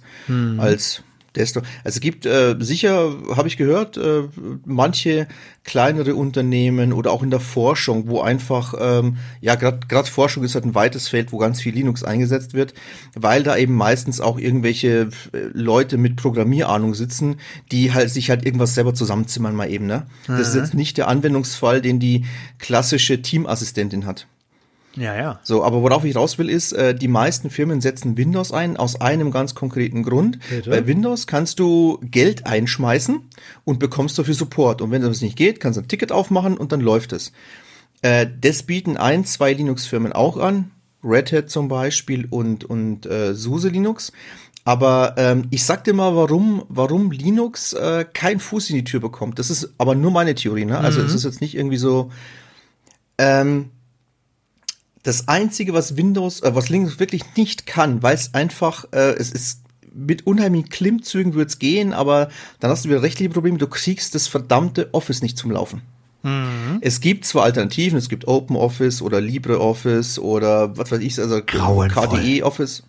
als 0.60 1.04
Desktop. 1.36 1.64
Also 1.84 1.98
es 1.98 2.02
gibt 2.02 2.26
äh, 2.26 2.56
sicher, 2.60 3.16
habe 3.36 3.48
ich 3.48 3.58
gehört, 3.58 3.98
äh, 3.98 4.24
manche 4.66 5.28
kleinere 5.64 6.16
Unternehmen 6.16 6.94
oder 6.94 7.12
auch 7.12 7.24
in 7.24 7.32
der 7.32 7.40
Forschung, 7.40 8.08
wo 8.08 8.22
einfach, 8.22 8.74
ähm, 8.80 9.18
ja, 9.42 9.56
gerade 9.56 10.10
Forschung 10.10 10.44
ist 10.44 10.56
halt 10.56 10.66
ein 10.66 10.76
weites 10.76 11.08
Feld, 11.08 11.32
wo 11.32 11.38
ganz 11.38 11.62
viel 11.62 11.74
Linux 11.74 12.04
eingesetzt 12.04 12.54
wird, 12.54 12.74
weil 13.16 13.44
da 13.44 13.58
eben 13.58 13.76
meistens 13.76 14.22
auch 14.22 14.38
irgendwelche 14.38 15.10
äh, 15.34 15.38
Leute 15.54 15.98
mit 15.98 16.16
Programmierahnung 16.16 16.94
sitzen, 16.94 17.38
die 17.72 17.94
halt 17.94 18.10
sich 18.12 18.30
halt 18.30 18.46
irgendwas 18.46 18.76
selber 18.76 18.94
zusammenzimmern 18.94 19.56
mal 19.56 19.70
eben, 19.70 19.88
ne? 19.88 20.06
Das 20.28 20.50
ist 20.50 20.56
jetzt 20.56 20.74
nicht 20.74 20.98
der 20.98 21.08
Anwendungsfall, 21.08 21.82
den 21.82 22.00
die 22.00 22.26
klassische 22.60 23.22
Teamassistentin 23.22 24.06
hat. 24.06 24.28
Ja, 24.96 25.16
ja. 25.16 25.40
So, 25.44 25.64
aber 25.64 25.82
worauf 25.82 26.04
ich 26.06 26.16
raus 26.16 26.38
will, 26.38 26.50
ist, 26.50 26.72
äh, 26.74 26.96
die 26.96 27.08
meisten 27.08 27.50
Firmen 27.50 27.82
setzen 27.82 28.18
Windows 28.18 28.52
ein 28.52 28.78
aus 28.78 29.00
einem 29.02 29.32
ganz 29.32 29.56
konkreten 29.56 30.04
Grund. 30.04 30.40
Bitte? 30.50 30.70
Bei 30.70 30.88
Windows 30.88 31.28
kannst 31.28 31.60
du 31.60 32.00
Geld 32.02 32.46
einschmeißen 32.46 33.22
und 33.64 33.80
bekommst 33.80 34.18
dafür 34.18 34.34
Support. 34.34 34.82
Und 34.82 34.92
wenn 34.92 35.02
das 35.02 35.22
nicht 35.22 35.38
geht, 35.38 35.60
kannst 35.60 35.78
du 35.78 35.82
ein 35.82 35.88
Ticket 35.88 36.12
aufmachen 36.12 36.58
und 36.58 36.72
dann 36.72 36.82
läuft 36.82 37.14
es. 37.14 37.32
Äh, 38.02 38.28
das 38.40 38.64
bieten 38.64 38.98
ein, 38.98 39.26
zwei 39.26 39.54
Linux-Firmen 39.54 40.14
auch 40.14 40.38
an. 40.38 40.72
Red 41.04 41.32
Hat 41.32 41.50
zum 41.50 41.68
Beispiel 41.68 42.28
und, 42.30 42.64
und 42.64 43.06
äh, 43.06 43.34
SUSE 43.34 43.70
Linux. 43.70 44.12
Aber 44.64 45.14
ähm, 45.18 45.46
ich 45.52 45.64
sag 45.64 45.84
dir 45.84 45.94
mal, 45.94 46.16
warum, 46.16 46.64
warum 46.70 47.12
Linux 47.12 47.74
äh, 47.74 48.04
keinen 48.12 48.40
Fuß 48.40 48.72
in 48.72 48.78
die 48.78 48.84
Tür 48.84 49.00
bekommt. 49.00 49.38
Das 49.38 49.52
ist 49.52 49.74
aber 49.78 49.94
nur 49.94 50.10
meine 50.10 50.34
Theorie, 50.34 50.66
ne? 50.66 50.80
Also 50.80 51.02
es 51.02 51.14
ist 51.14 51.24
jetzt 51.24 51.40
nicht 51.40 51.56
irgendwie 51.56 51.78
so. 51.78 52.12
Ähm, 53.20 53.70
das 55.06 55.28
einzige, 55.28 55.74
was 55.74 55.96
Windows, 55.98 56.42
äh, 56.42 56.56
was 56.56 56.70
Linux 56.70 57.00
wirklich 57.00 57.24
nicht 57.38 57.66
kann, 57.66 58.04
weil 58.04 58.16
es 58.16 58.34
einfach, 58.34 58.86
äh, 58.92 59.14
es 59.14 59.32
ist 59.32 59.62
mit 59.94 60.28
unheimlichen 60.28 60.68
Klimmzügen 60.68 61.36
wird's 61.36 61.60
gehen, 61.60 61.94
aber 61.94 62.30
dann 62.60 62.72
hast 62.72 62.84
du 62.84 62.90
wieder 62.90 63.02
rechtliche 63.02 63.30
Probleme. 63.30 63.58
Du 63.58 63.68
kriegst 63.68 64.14
das 64.14 64.28
verdammte 64.28 64.94
Office 64.94 65.22
nicht 65.22 65.38
zum 65.38 65.52
Laufen. 65.52 65.82
Es 66.82 67.02
gibt 67.02 67.26
zwar 67.26 67.44
Alternativen, 67.44 68.00
es 68.00 68.10
gibt 68.10 68.28
OpenOffice 68.28 69.04
oder 69.04 69.22
LibreOffice 69.22 70.18
oder 70.18 70.76
was 70.76 70.92
weiß 70.92 71.00
ich, 71.02 71.20
also 71.20 71.40
Grauenvoll. 71.46 72.08
KDE 72.08 72.44
Office. 72.44 72.82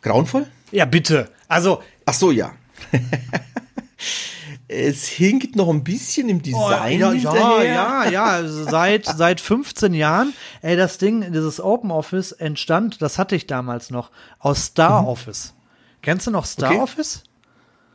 Grauenvoll? 0.00 0.46
Ja, 0.70 0.84
bitte. 0.84 1.28
Also, 1.48 1.82
Ach 2.06 2.14
so, 2.14 2.30
ja. 2.30 2.52
es 4.72 5.06
hinkt 5.06 5.56
noch 5.56 5.68
ein 5.68 5.82
bisschen 5.82 6.28
im 6.28 6.42
Design 6.42 6.60
Oh, 6.62 6.70
ja, 6.70 6.88
ja, 6.88 7.10
hinterher. 7.10 7.64
ja, 7.74 8.08
ja, 8.10 8.24
also 8.24 8.64
seit, 8.64 9.04
seit 9.16 9.40
15 9.40 9.94
Jahren, 9.94 10.32
ey, 10.62 10.76
das 10.76 10.98
Ding, 10.98 11.32
dieses 11.32 11.60
Open 11.60 11.90
Office 11.90 12.32
entstand, 12.32 13.02
das 13.02 13.18
hatte 13.18 13.34
ich 13.34 13.46
damals 13.46 13.90
noch, 13.90 14.10
aus 14.38 14.66
Star 14.66 15.06
Office. 15.06 15.54
Kennst 16.02 16.26
du 16.26 16.30
noch 16.30 16.46
Star 16.46 16.70
Mhm. 16.70 16.76
Okay. 16.76 16.82
Office? 16.84 17.24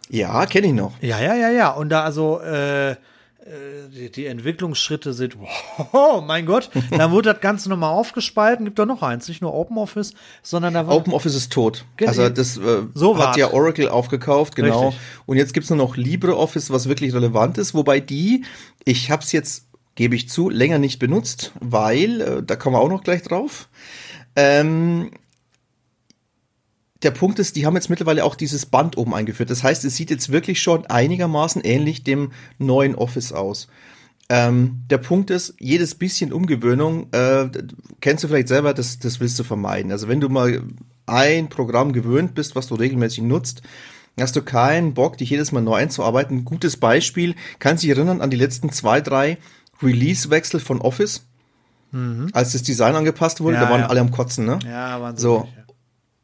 Ja, 0.10 0.45
kenne 0.45 0.68
ich 0.68 0.74
noch. 0.74 0.94
Ja, 1.01 1.19
ja, 1.19 1.33
ja, 1.36 1.50
ja. 1.50 1.69
Und 1.72 1.89
da 1.89 2.04
also, 2.04 2.39
äh, 2.42 2.95
die, 3.89 4.12
die 4.12 4.25
Entwicklungsschritte 4.25 5.13
sind, 5.13 5.38
wow, 5.91 6.24
mein 6.25 6.46
Gott, 6.48 6.69
dann 6.89 7.12
wurde 7.12 7.31
das 7.34 7.41
Ganze 7.41 7.69
nochmal 7.69 7.91
aufgespalten, 7.91 8.65
gibt 8.65 8.79
doch 8.79 8.86
noch 8.88 9.03
eins, 9.03 9.27
nicht 9.27 9.41
nur 9.41 9.53
Open 9.53 9.77
Office, 9.77 10.13
sondern 10.41 10.74
da 10.74 10.88
war, 10.88 10.96
OpenOffice 10.96 11.36
ist 11.36 11.51
tot. 11.53 11.86
Ge- 11.98 12.08
Also 12.08 12.27
das 12.29 12.58
äh, 12.58 12.84
So 12.96 13.17
hat 13.17 13.38
ja 13.38 13.51
Oracle 13.53 13.89
aufgekauft, 13.89 14.55
genau. 14.55 14.88
Richtig. 14.88 15.01
Und 15.27 15.38
jetzt 15.38 15.53
gibt's 15.53 15.69
nur 15.69 15.77
noch 15.77 15.96
LibreOffice, 15.96 16.72
was 16.72 16.89
wirklich 16.89 17.13
relevant 17.13 17.58
ist. 17.60 17.74
Wobei 17.75 18.00
die, 18.00 18.46
ich 18.84 19.12
habe 19.12 19.22
es 19.22 19.31
jetzt, 19.31 19.65
gebe 19.93 20.15
ich 20.15 20.27
zu, 20.27 20.50
länger 20.50 20.79
nicht 20.79 20.98
benutzt, 21.00 21.51
weil, 21.60 22.22
äh, 22.22 22.43
da 22.43 22.55
kommen 22.55 22.75
wir 22.75 22.79
auch 22.81 22.89
noch 22.89 23.03
gleich 23.03 23.22
drauf. 23.22 23.69
Ähm, 24.36 25.12
der 27.05 27.12
Punkt 27.12 27.39
ist, 27.39 27.55
die 27.55 27.65
haben 27.65 27.75
jetzt 27.75 27.89
mittlerweile 27.89 28.25
auch 28.25 28.35
dieses 28.35 28.65
Band 28.65 28.97
oben 28.97 29.13
eingeführt. 29.13 29.51
Das 29.51 29.63
heißt, 29.63 29.85
es 29.85 29.95
sieht 29.95 30.09
jetzt 30.09 30.31
wirklich 30.31 30.62
schon 30.62 30.88
einigermaßen 30.88 31.62
ähnlich 31.63 32.03
dem 32.03 32.31
neuen 32.57 32.95
Office 32.95 33.31
aus. 33.31 33.67
Ähm, 34.27 34.81
der 34.89 34.97
Punkt 34.97 35.29
ist, 35.29 35.53
jedes 35.59 35.93
bisschen 35.93 36.33
Umgewöhnung, 36.33 37.07
äh, 37.12 37.47
kennst 38.01 38.24
du 38.24 38.27
vielleicht 38.27 38.47
selber, 38.47 38.74
das, 38.74 38.97
das 38.97 39.19
willst 39.19 39.38
du 39.38 39.43
vermeiden. 39.43 39.91
Also 39.91 40.07
wenn 40.07 40.19
du 40.19 40.29
mal 40.29 40.63
ein 41.05 41.47
Programm 41.47 41.93
gewöhnt 41.93 42.33
bist, 42.33 42.55
was 42.55 42.65
du 42.65 42.74
regelmäßig 42.74 43.24
nutzt, 43.24 43.62
hast 44.19 44.35
du 44.35 44.41
keinen 44.41 44.95
Bock, 44.95 45.19
dich 45.19 45.29
jedes 45.29 45.51
Mal 45.51 45.62
neu 45.62 45.75
einzuarbeiten. 45.75 46.39
Ein 46.39 46.45
gutes 46.45 46.77
Beispiel, 46.77 47.35
kannst 47.59 47.83
dich 47.83 47.91
erinnern 47.91 48.21
an 48.21 48.31
die 48.31 48.38
letzten 48.38 48.71
zwei, 48.71 49.00
drei 49.00 49.38
Release-Wechsel 49.83 50.59
von 50.59 50.81
Office? 50.81 51.24
Als 52.33 52.51
das 52.51 52.63
Design 52.63 52.95
angepasst 52.95 53.39
wurde, 53.41 53.57
Mhm. 53.57 53.62
Ja, 53.62 53.67
da 53.67 53.71
waren 53.71 53.81
ja. 53.81 53.88
alle 53.88 54.01
am 54.01 54.12
Kotzen, 54.12 54.45
ne? 54.45 54.59
ja, 54.65 55.00
Wahnsinn. 55.00 55.21
So. 55.21 55.47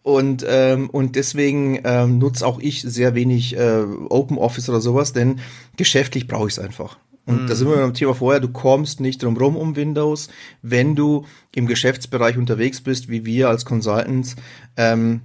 Und, 0.03 0.43
ähm, 0.47 0.89
und 0.89 1.15
deswegen 1.15 1.79
ähm, 1.83 2.17
nutze 2.17 2.45
auch 2.45 2.59
ich 2.59 2.81
sehr 2.81 3.13
wenig 3.13 3.55
äh, 3.55 3.83
Open 4.09 4.37
Office 4.37 4.67
oder 4.67 4.81
sowas, 4.81 5.13
denn 5.13 5.39
geschäftlich 5.77 6.27
brauche 6.27 6.47
ich 6.47 6.53
es 6.53 6.59
einfach. 6.59 6.97
Und 7.27 7.47
da 7.47 7.55
sind 7.55 7.69
wir 7.69 7.77
beim 7.77 7.93
Thema 7.93 8.15
vorher, 8.15 8.39
du 8.39 8.49
kommst 8.49 8.99
nicht 8.99 9.21
drum 9.21 9.37
rum 9.37 9.55
um 9.55 9.75
Windows, 9.75 10.29
wenn 10.63 10.95
du 10.95 11.25
im 11.53 11.67
Geschäftsbereich 11.67 12.37
unterwegs 12.37 12.81
bist, 12.81 13.09
wie 13.09 13.25
wir 13.25 13.47
als 13.47 13.63
Consultants. 13.63 14.35
Ähm, 14.75 15.21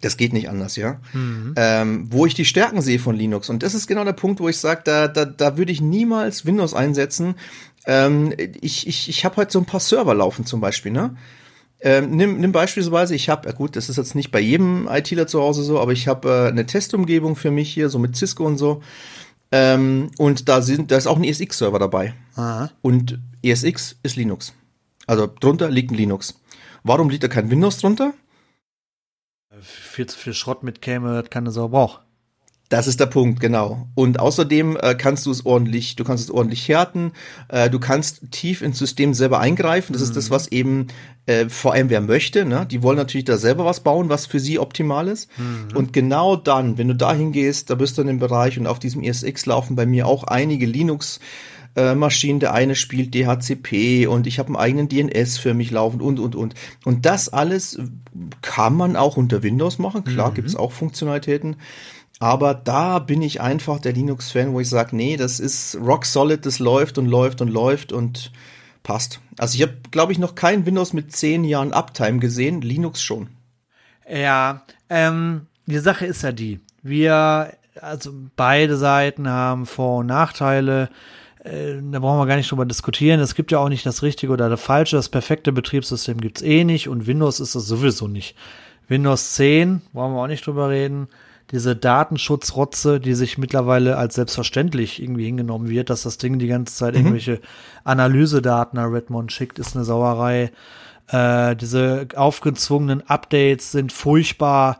das 0.00 0.16
geht 0.16 0.32
nicht 0.32 0.48
anders, 0.48 0.76
ja. 0.76 1.00
Ähm, 1.56 2.06
wo 2.10 2.26
ich 2.26 2.34
die 2.34 2.46
Stärken 2.46 2.80
sehe 2.80 2.98
von 2.98 3.14
Linux. 3.14 3.50
Und 3.50 3.62
das 3.62 3.74
ist 3.74 3.86
genau 3.86 4.04
der 4.04 4.14
Punkt, 4.14 4.40
wo 4.40 4.48
ich 4.48 4.56
sage, 4.56 4.80
da, 4.84 5.06
da, 5.06 5.26
da 5.26 5.56
würde 5.56 5.70
ich 5.70 5.80
niemals 5.80 6.44
Windows 6.46 6.74
einsetzen. 6.74 7.36
Ähm, 7.86 8.32
ich 8.60 8.86
ich, 8.86 9.08
ich 9.08 9.24
habe 9.24 9.36
halt 9.36 9.52
so 9.52 9.58
ein 9.58 9.66
paar 9.66 9.80
Server 9.80 10.14
laufen 10.14 10.46
zum 10.46 10.60
Beispiel, 10.60 10.92
ne? 10.92 11.16
Ähm, 11.84 12.10
nimm, 12.12 12.38
nimm 12.38 12.52
beispielsweise, 12.52 13.16
ich 13.16 13.28
habe, 13.28 13.48
ja 13.48 13.54
gut, 13.54 13.74
das 13.74 13.88
ist 13.88 13.96
jetzt 13.96 14.14
nicht 14.14 14.30
bei 14.30 14.38
jedem 14.38 14.88
ITler 14.88 15.26
zu 15.26 15.40
Hause 15.40 15.64
so, 15.64 15.80
aber 15.80 15.90
ich 15.90 16.06
habe 16.06 16.28
äh, 16.28 16.48
eine 16.48 16.64
Testumgebung 16.64 17.34
für 17.34 17.50
mich 17.50 17.74
hier, 17.74 17.88
so 17.88 17.98
mit 17.98 18.16
Cisco 18.16 18.46
und 18.46 18.56
so. 18.56 18.82
Ähm, 19.50 20.12
und 20.16 20.48
da 20.48 20.62
sind, 20.62 20.92
da 20.92 20.96
ist 20.96 21.08
auch 21.08 21.16
ein 21.16 21.24
ESX-Server 21.24 21.80
dabei. 21.80 22.14
Aha. 22.36 22.70
Und 22.82 23.18
ESX 23.42 23.96
ist 24.04 24.14
Linux. 24.14 24.54
Also 25.08 25.28
drunter 25.40 25.70
liegt 25.70 25.90
ein 25.90 25.96
Linux. 25.96 26.40
Warum 26.84 27.10
liegt 27.10 27.24
da 27.24 27.28
kein 27.28 27.50
Windows 27.50 27.78
drunter? 27.78 28.14
Viel 29.60 30.06
zu 30.06 30.16
viel 30.16 30.34
Schrott 30.34 30.62
mitkäme, 30.62 31.20
das 31.20 31.30
keine 31.30 31.50
Sau 31.50 31.68
braucht. 31.68 32.00
Das 32.72 32.86
ist 32.86 33.00
der 33.00 33.06
Punkt, 33.06 33.38
genau. 33.38 33.86
Und 33.94 34.18
außerdem 34.18 34.78
äh, 34.80 34.94
kannst 34.94 35.26
du 35.26 35.30
es 35.30 35.44
ordentlich, 35.44 35.94
du 35.94 36.04
kannst 36.04 36.24
es 36.24 36.30
ordentlich 36.30 36.66
härten, 36.70 37.12
äh, 37.48 37.68
du 37.68 37.78
kannst 37.78 38.30
tief 38.30 38.62
ins 38.62 38.78
System 38.78 39.12
selber 39.12 39.40
eingreifen. 39.40 39.92
Das 39.92 40.00
ist 40.00 40.16
das, 40.16 40.30
was 40.30 40.50
eben 40.50 40.86
äh, 41.26 41.50
vor 41.50 41.74
allem 41.74 41.90
wer 41.90 42.00
möchte. 42.00 42.46
Ne? 42.46 42.66
Die 42.70 42.82
wollen 42.82 42.96
natürlich 42.96 43.26
da 43.26 43.36
selber 43.36 43.66
was 43.66 43.80
bauen, 43.80 44.08
was 44.08 44.24
für 44.24 44.40
sie 44.40 44.58
optimal 44.58 45.08
ist. 45.08 45.28
Und 45.76 45.92
genau 45.92 46.34
dann, 46.34 46.78
wenn 46.78 46.88
du 46.88 46.94
da 46.94 47.12
hingehst, 47.12 47.68
da 47.68 47.74
bist 47.74 47.98
du 47.98 48.00
in 48.00 48.06
dem 48.08 48.18
Bereich 48.18 48.58
und 48.58 48.66
auf 48.66 48.78
diesem 48.78 49.02
ESX 49.02 49.44
laufen 49.44 49.76
bei 49.76 49.84
mir 49.84 50.06
auch 50.06 50.24
einige 50.24 50.64
Linux. 50.64 51.20
äh, 51.76 51.94
Maschinen, 51.94 52.40
der 52.40 52.54
eine 52.54 52.74
spielt 52.74 53.14
DHCP 53.14 54.06
und 54.06 54.26
ich 54.26 54.38
habe 54.38 54.48
einen 54.48 54.56
eigenen 54.56 54.88
DNS 54.88 55.36
für 55.38 55.52
mich 55.52 55.70
laufen 55.70 56.00
und 56.00 56.20
und 56.20 56.34
und. 56.34 56.54
Und 56.84 57.04
das 57.04 57.28
alles 57.28 57.78
kann 58.40 58.74
man 58.74 58.96
auch 58.96 59.18
unter 59.18 59.42
Windows 59.42 59.78
machen. 59.78 60.04
Klar, 60.04 60.32
gibt's 60.32 60.56
auch 60.56 60.72
Funktionalitäten. 60.72 61.56
Aber 62.22 62.54
da 62.54 63.00
bin 63.00 63.20
ich 63.20 63.40
einfach 63.40 63.80
der 63.80 63.94
Linux-Fan, 63.94 64.52
wo 64.52 64.60
ich 64.60 64.68
sage, 64.68 64.94
nee, 64.94 65.16
das 65.16 65.40
ist 65.40 65.76
rock 65.82 66.06
solid, 66.06 66.46
das 66.46 66.60
läuft 66.60 66.96
und 66.96 67.06
läuft 67.06 67.40
und 67.40 67.48
läuft 67.48 67.92
und 67.92 68.30
passt. 68.84 69.18
Also 69.38 69.56
ich 69.56 69.62
habe, 69.62 69.74
glaube 69.90 70.12
ich, 70.12 70.20
noch 70.20 70.36
kein 70.36 70.64
Windows 70.64 70.92
mit 70.92 71.10
zehn 71.10 71.42
Jahren 71.42 71.72
Uptime 71.72 72.20
gesehen, 72.20 72.60
Linux 72.60 73.02
schon. 73.02 73.30
Ja, 74.08 74.62
ähm, 74.88 75.48
die 75.66 75.80
Sache 75.80 76.06
ist 76.06 76.22
ja 76.22 76.30
die, 76.30 76.60
wir, 76.80 77.54
also 77.80 78.12
beide 78.36 78.76
Seiten 78.76 79.28
haben 79.28 79.66
Vor- 79.66 79.98
und 79.98 80.06
Nachteile. 80.06 80.90
Äh, 81.42 81.80
da 81.90 81.98
brauchen 81.98 82.20
wir 82.20 82.26
gar 82.26 82.36
nicht 82.36 82.52
drüber 82.52 82.66
diskutieren. 82.66 83.18
Es 83.18 83.34
gibt 83.34 83.50
ja 83.50 83.58
auch 83.58 83.68
nicht 83.68 83.84
das 83.84 84.04
richtige 84.04 84.32
oder 84.32 84.48
das 84.48 84.62
falsche. 84.62 84.94
Das 84.94 85.08
perfekte 85.08 85.50
Betriebssystem 85.50 86.20
gibt's 86.20 86.42
eh 86.42 86.62
nicht 86.62 86.88
und 86.88 87.08
Windows 87.08 87.40
ist 87.40 87.56
es 87.56 87.66
sowieso 87.66 88.06
nicht. 88.06 88.36
Windows 88.86 89.34
10, 89.34 89.82
brauchen 89.92 90.14
wir 90.14 90.22
auch 90.22 90.28
nicht 90.28 90.46
drüber 90.46 90.70
reden. 90.70 91.08
Diese 91.50 91.76
Datenschutzrotze, 91.76 93.00
die 93.00 93.14
sich 93.14 93.36
mittlerweile 93.36 93.98
als 93.98 94.14
selbstverständlich 94.14 95.02
irgendwie 95.02 95.26
hingenommen 95.26 95.68
wird, 95.68 95.90
dass 95.90 96.02
das 96.02 96.18
Ding 96.18 96.38
die 96.38 96.46
ganze 96.46 96.74
Zeit 96.74 96.94
irgendwelche 96.94 97.40
Analysedaten 97.84 98.76
nach 98.78 98.90
Redmond 98.90 99.32
schickt, 99.32 99.58
ist 99.58 99.76
eine 99.76 99.84
Sauerei. 99.84 100.52
Äh, 101.08 101.56
diese 101.56 102.08
aufgezwungenen 102.16 103.02
Updates 103.08 103.72
sind 103.72 103.92
furchtbar. 103.92 104.78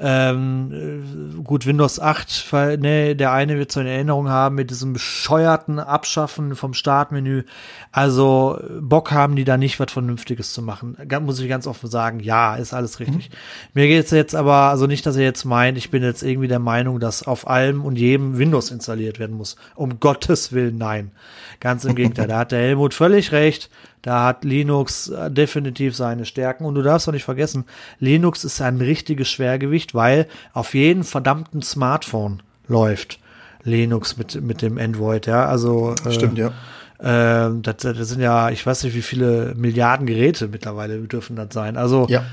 Ähm, 0.00 1.34
äh, 1.40 1.42
gut, 1.42 1.66
Windows 1.66 1.98
8, 1.98 2.52
weil, 2.52 2.78
ne, 2.78 3.16
der 3.16 3.32
eine 3.32 3.58
wird 3.58 3.72
so 3.72 3.80
eine 3.80 3.90
Erinnerung 3.90 4.28
haben 4.28 4.54
mit 4.54 4.70
diesem 4.70 4.92
bescheuerten 4.92 5.80
Abschaffen 5.80 6.54
vom 6.54 6.72
Startmenü. 6.72 7.42
Also 7.90 8.60
Bock 8.80 9.10
haben 9.10 9.34
die 9.34 9.44
da 9.44 9.56
nicht, 9.56 9.80
was 9.80 9.90
Vernünftiges 9.90 10.52
zu 10.52 10.62
machen. 10.62 10.96
Muss 11.22 11.40
ich 11.40 11.48
ganz 11.48 11.66
offen 11.66 11.90
sagen, 11.90 12.20
ja, 12.20 12.54
ist 12.54 12.74
alles 12.74 13.00
richtig. 13.00 13.30
Mir 13.74 13.88
geht's 13.88 14.12
jetzt 14.12 14.36
aber, 14.36 14.70
also 14.70 14.86
nicht, 14.86 15.04
dass 15.04 15.16
ihr 15.16 15.24
jetzt 15.24 15.44
meint, 15.44 15.76
ich 15.76 15.90
bin 15.90 16.04
jetzt 16.04 16.22
irgendwie 16.22 16.48
der 16.48 16.60
Meinung, 16.60 17.00
dass 17.00 17.26
auf 17.26 17.48
allem 17.48 17.84
und 17.84 17.96
jedem 17.96 18.38
Windows 18.38 18.70
installiert 18.70 19.18
werden 19.18 19.36
muss. 19.36 19.56
Um 19.74 19.98
Gottes 19.98 20.52
Willen, 20.52 20.78
nein. 20.78 21.10
Ganz 21.58 21.84
im 21.84 21.96
Gegenteil, 21.96 22.28
da 22.28 22.38
hat 22.38 22.52
der 22.52 22.60
Helmut 22.60 22.94
völlig 22.94 23.32
recht. 23.32 23.68
Da 24.02 24.24
hat 24.26 24.44
Linux 24.44 25.08
äh, 25.08 25.30
definitiv 25.30 25.96
seine 25.96 26.24
Stärken. 26.24 26.64
Und 26.64 26.74
du 26.74 26.82
darfst 26.82 27.08
doch 27.08 27.12
nicht 27.12 27.24
vergessen, 27.24 27.64
Linux 27.98 28.44
ist 28.44 28.60
ein 28.60 28.80
richtiges 28.80 29.28
Schwergewicht, 29.28 29.94
weil 29.94 30.26
auf 30.52 30.74
jedem 30.74 31.04
verdammten 31.04 31.62
Smartphone 31.62 32.42
läuft 32.68 33.18
Linux 33.64 34.16
mit, 34.16 34.40
mit 34.40 34.62
dem 34.62 34.78
Android, 34.78 35.26
ja. 35.26 35.46
Also 35.46 35.94
äh, 36.06 36.12
Stimmt, 36.12 36.38
ja. 36.38 36.52
ähm, 37.00 37.62
das, 37.62 37.76
das 37.78 38.08
sind 38.08 38.20
ja, 38.20 38.50
ich 38.50 38.64
weiß 38.64 38.84
nicht, 38.84 38.94
wie 38.94 39.02
viele 39.02 39.54
Milliarden 39.56 40.06
Geräte 40.06 40.48
mittlerweile 40.48 40.98
dürfen 41.00 41.34
das 41.36 41.48
sein. 41.52 41.76
Also 41.76 42.06
Ja. 42.08 42.24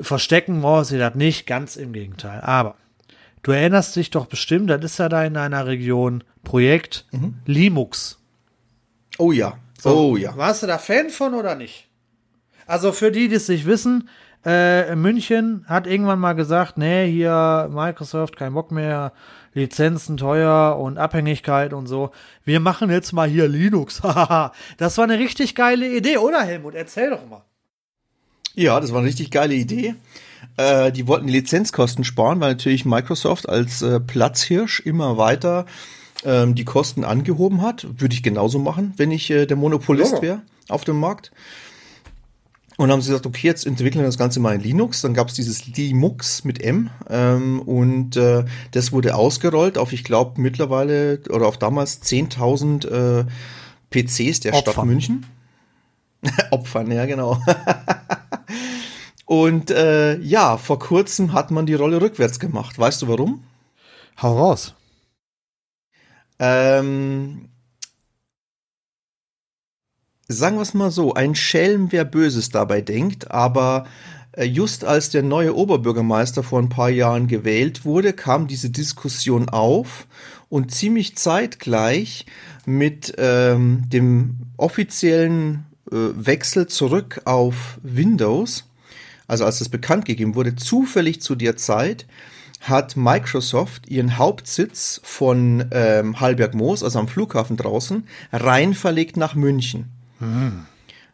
verstecken 0.00 0.62
brauchst 0.62 0.92
du 0.92 0.98
das 0.98 1.14
nicht, 1.16 1.46
ganz 1.46 1.76
im 1.76 1.92
Gegenteil. 1.92 2.40
Aber 2.42 2.76
du 3.42 3.50
erinnerst 3.50 3.96
dich 3.96 4.10
doch 4.10 4.26
bestimmt, 4.26 4.70
das 4.70 4.84
ist 4.84 4.98
ja 4.98 5.08
da 5.08 5.24
in 5.24 5.36
einer 5.36 5.66
Region 5.66 6.22
Projekt 6.44 7.06
Linux. 7.44 8.18
Oh 9.18 9.32
ja. 9.32 9.54
Oh 9.84 10.16
ja. 10.16 10.36
Warst 10.36 10.62
du 10.62 10.66
da 10.66 10.78
Fan 10.78 11.10
von 11.10 11.34
oder 11.34 11.54
nicht? 11.54 11.88
Also 12.66 12.92
für 12.92 13.10
die, 13.10 13.28
die 13.28 13.34
es 13.34 13.48
nicht 13.48 13.66
wissen, 13.66 14.08
äh, 14.44 14.94
München 14.96 15.64
hat 15.68 15.86
irgendwann 15.86 16.18
mal 16.18 16.32
gesagt, 16.32 16.76
nee, 16.76 17.10
hier 17.10 17.70
Microsoft, 17.72 18.36
kein 18.36 18.54
Bock 18.54 18.72
mehr, 18.72 19.12
Lizenzen 19.54 20.16
teuer 20.16 20.78
und 20.78 20.98
Abhängigkeit 20.98 21.72
und 21.72 21.86
so. 21.86 22.10
Wir 22.44 22.58
machen 22.58 22.90
jetzt 22.90 23.12
mal 23.12 23.28
hier 23.28 23.48
Linux. 23.48 24.02
Das 24.78 24.98
war 24.98 25.04
eine 25.04 25.18
richtig 25.18 25.54
geile 25.54 25.88
Idee, 25.88 26.18
oder 26.18 26.42
Helmut? 26.42 26.74
Erzähl 26.74 27.10
doch 27.10 27.26
mal. 27.28 27.44
Ja, 28.54 28.80
das 28.80 28.92
war 28.92 28.98
eine 28.98 29.08
richtig 29.08 29.30
geile 29.30 29.54
Idee. 29.54 29.94
Äh, 30.56 30.92
die 30.92 31.06
wollten 31.06 31.26
die 31.26 31.32
Lizenzkosten 31.32 32.04
sparen, 32.04 32.40
weil 32.40 32.52
natürlich 32.52 32.84
Microsoft 32.84 33.48
als 33.48 33.82
äh, 33.82 34.00
Platzhirsch 34.00 34.80
immer 34.80 35.16
weiter 35.16 35.66
ähm, 36.24 36.54
die 36.54 36.64
Kosten 36.64 37.04
angehoben 37.04 37.62
hat. 37.62 37.86
Würde 38.00 38.14
ich 38.14 38.22
genauso 38.22 38.58
machen, 38.58 38.94
wenn 38.96 39.10
ich 39.10 39.30
äh, 39.30 39.46
der 39.46 39.56
Monopolist 39.56 40.14
Ja. 40.14 40.22
wäre 40.22 40.42
auf 40.68 40.84
dem 40.84 40.98
Markt. 40.98 41.32
Und 42.78 42.90
haben 42.90 43.02
sie 43.02 43.10
gesagt, 43.10 43.26
okay, 43.26 43.46
jetzt 43.46 43.66
entwickeln 43.66 44.00
wir 44.00 44.06
das 44.06 44.16
Ganze 44.18 44.40
mal 44.40 44.54
in 44.54 44.60
Linux. 44.62 45.02
Dann 45.02 45.12
gab 45.14 45.28
es 45.28 45.34
dieses 45.34 45.66
Linux 45.66 46.44
mit 46.44 46.62
M 46.62 46.90
ähm, 47.10 47.60
und 47.60 48.16
äh, 48.16 48.44
das 48.70 48.92
wurde 48.92 49.14
ausgerollt 49.14 49.76
auf, 49.76 49.92
ich 49.92 50.04
glaube, 50.04 50.40
mittlerweile 50.40 51.20
oder 51.28 51.46
auf 51.46 51.58
damals 51.58 52.02
10.000 52.02 52.88
äh, 53.20 53.24
PCs 53.90 54.40
der 54.40 54.54
Stadt 54.54 54.68
Opfern. 54.68 54.88
München. 54.88 55.26
Opfern, 56.50 56.90
ja, 56.90 57.04
genau. 57.06 57.40
Und 59.26 59.70
äh, 59.70 60.18
ja, 60.18 60.56
vor 60.58 60.78
kurzem 60.78 61.32
hat 61.32 61.50
man 61.50 61.64
die 61.66 61.74
Rolle 61.74 62.00
rückwärts 62.00 62.38
gemacht. 62.38 62.78
Weißt 62.78 63.00
du 63.02 63.08
warum? 63.08 63.42
Hau 64.20 64.36
raus. 64.36 64.74
Ähm, 66.44 67.48
sagen 70.26 70.56
wir 70.56 70.62
es 70.62 70.74
mal 70.74 70.90
so, 70.90 71.14
ein 71.14 71.36
Schelm, 71.36 71.92
wer 71.92 72.04
Böses 72.04 72.50
dabei 72.50 72.80
denkt, 72.80 73.30
aber 73.30 73.86
äh, 74.32 74.42
just 74.42 74.84
als 74.84 75.10
der 75.10 75.22
neue 75.22 75.54
Oberbürgermeister 75.54 76.42
vor 76.42 76.58
ein 76.58 76.68
paar 76.68 76.90
Jahren 76.90 77.28
gewählt 77.28 77.84
wurde, 77.84 78.12
kam 78.12 78.48
diese 78.48 78.70
Diskussion 78.70 79.50
auf 79.50 80.08
und 80.48 80.72
ziemlich 80.72 81.16
zeitgleich 81.16 82.26
mit 82.66 83.14
ähm, 83.18 83.84
dem 83.86 84.38
offiziellen 84.56 85.66
äh, 85.92 85.94
Wechsel 85.94 86.66
zurück 86.66 87.22
auf 87.24 87.78
Windows, 87.84 88.64
also 89.28 89.44
als 89.44 89.60
das 89.60 89.68
bekannt 89.68 90.06
gegeben 90.06 90.34
wurde, 90.34 90.56
zufällig 90.56 91.22
zu 91.22 91.36
der 91.36 91.56
Zeit, 91.56 92.04
hat 92.62 92.96
Microsoft 92.96 93.88
ihren 93.88 94.18
Hauptsitz 94.18 95.00
von 95.04 95.66
ähm, 95.72 96.20
Halberg-Moos, 96.20 96.82
also 96.82 96.98
am 96.98 97.08
Flughafen 97.08 97.56
draußen, 97.56 98.06
rein 98.32 98.74
verlegt 98.74 99.16
nach 99.16 99.34
München. 99.34 99.90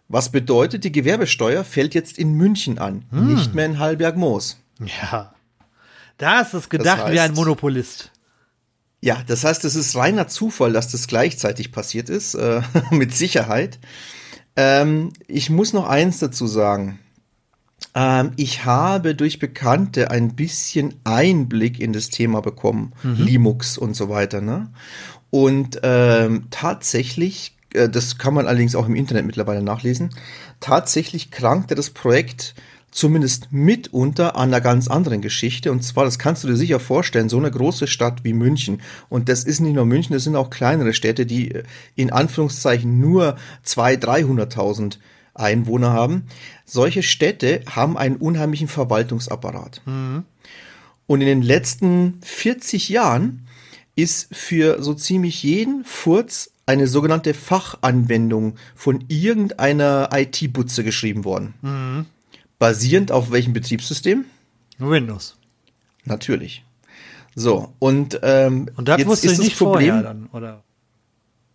Was 0.09 0.31
bedeutet, 0.31 0.85
die 0.85 0.93
Gewerbesteuer 0.93 1.65
fällt 1.65 1.95
jetzt 1.95 2.19
in 2.19 2.35
München 2.35 2.79
an, 2.79 3.05
nicht 3.11 3.55
mehr 3.55 3.65
in 3.67 3.79
Halberg-Moos. 3.79 4.59
Ja. 5.03 5.33
Da 6.19 6.41
ist 6.41 6.53
es 6.55 6.69
gedacht 6.69 7.03
Das 7.05 7.13
wie 7.13 7.21
ein 7.21 7.33
heißt- 7.33 7.37
Monopolist. 7.37 8.11
Ja, 9.01 9.23
das 9.27 9.45
heißt, 9.45 9.65
es 9.65 9.77
ist 9.77 9.95
reiner 9.97 10.27
Zufall, 10.29 10.73
dass 10.73 10.91
das 10.91 11.07
gleichzeitig 11.07 11.71
passiert 11.73 12.09
ist, 12.11 12.35
äh, 12.35 12.61
mit 12.91 13.15
Sicherheit. 13.15 13.79
Ähm, 14.57 15.13
ich 15.29 15.51
muss 15.51 15.73
noch 15.73 15.87
eins 15.89 16.19
dazu 16.19 16.47
sagen. 16.49 16.99
Ähm, 17.95 18.33
ich 18.37 18.65
habe 18.65 19.15
durch 19.15 19.39
Bekannte 19.39 20.11
ein 20.11 20.35
bisschen 20.35 20.95
Einblick 21.05 21.81
in 21.81 21.93
das 21.93 22.11
Thema 22.11 22.41
bekommen, 22.41 22.93
Linux 23.03 23.79
und 23.79 23.95
so 23.95 24.09
weiter. 24.09 24.41
Ne? 24.41 24.71
Und 25.31 25.81
ähm, 25.83 26.47
tatsächlich, 26.51 27.57
äh, 27.75 27.89
das 27.89 28.19
kann 28.19 28.35
man 28.35 28.47
allerdings 28.47 28.75
auch 28.75 28.87
im 28.87 28.95
Internet 28.95 29.27
mittlerweile 29.27 29.63
nachlesen, 29.63 30.11
tatsächlich 30.61 31.31
krankte 31.31 31.75
das 31.75 31.91
Projekt 31.91 32.55
zumindest 32.91 33.53
mitunter 33.53 34.37
an 34.37 34.49
einer 34.49 34.61
ganz 34.61 34.89
anderen 34.89 35.21
Geschichte. 35.21 35.71
Und 35.71 35.83
zwar, 35.83 36.05
das 36.05 36.19
kannst 36.19 36.45
du 36.45 36.49
dir 36.49 36.57
sicher 36.57 36.81
vorstellen, 36.81 37.29
so 37.29 37.37
eine 37.37 37.51
große 37.51 37.87
Stadt 37.87 38.25
wie 38.25 38.33
München. 38.33 38.81
Und 39.09 39.29
das 39.29 39.45
ist 39.45 39.61
nicht 39.61 39.75
nur 39.75 39.85
München, 39.85 40.15
das 40.15 40.25
sind 40.25 40.37
auch 40.37 40.51
kleinere 40.51 40.95
Städte, 40.95 41.27
die 41.27 41.53
äh, 41.53 41.63
in 41.95 42.11
Anführungszeichen 42.11 42.99
nur 42.99 43.37
200.000, 43.67 44.55
300.000 44.55 44.99
Einwohner 45.39 45.93
haben. 45.93 46.27
Solche 46.65 47.03
Städte 47.03 47.63
haben 47.69 47.97
einen 47.97 48.17
unheimlichen 48.17 48.69
Verwaltungsapparat. 48.69 49.83
Und 49.87 51.21
in 51.21 51.27
den 51.27 51.43
letzten 51.43 52.21
40 52.23 52.89
Jahren 52.89 53.47
ist 53.97 54.35
für 54.35 54.83
so 54.83 54.95
ziemlich 54.95 55.43
jeden 55.43 55.85
Furz 55.85 56.53
eine 56.67 56.87
sogenannte 56.87 57.33
Fachanwendung 57.35 58.57
von 58.75 59.05
irgendeiner 59.09 60.11
IT-Butze 60.13 60.85
geschrieben 60.85 61.25
worden. 61.25 62.07
Basierend 62.59 63.11
auf 63.11 63.31
welchem 63.31 63.55
Betriebssystem? 63.55 64.25
Windows. 64.79 65.37
Natürlich. 66.05 66.65
So, 67.35 67.73
und, 67.79 68.19
ähm, 68.23 68.69
Und 68.77 68.89
das 68.89 68.99
jetzt 68.99 69.13
ist 69.13 69.25
ich 69.25 69.31
das 69.31 69.39
nicht 69.39 69.59
Problem, 69.59 69.89
vorher 69.89 70.03
dann, 70.03 70.27
oder? 70.33 70.63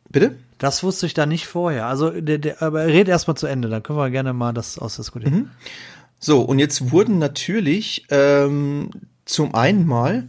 Bitte? 0.10 0.38
Das 0.58 0.84
wusste 0.84 1.06
ich 1.06 1.14
da 1.14 1.26
nicht 1.26 1.48
vorher. 1.48 1.88
Also, 1.88 2.10
der, 2.10 2.38
der, 2.38 2.62
aber 2.62 2.86
red 2.86 3.08
erst 3.08 3.28
mal 3.28 3.36
zu 3.36 3.48
Ende, 3.48 3.70
dann 3.70 3.84
können 3.84 4.00
wir 4.00 4.10
gerne 4.10 4.34
mal 4.34 4.54
das 4.54 4.78
ausdiskutieren. 4.78 5.36
Mhm. 5.36 5.50
So, 6.20 6.42
und 6.42 6.60
jetzt 6.60 6.92
wurden 6.92 7.20
natürlich 7.20 8.06
ähm, 8.10 8.92
zum 9.26 9.56
einen 9.56 9.86
mal 9.86 10.28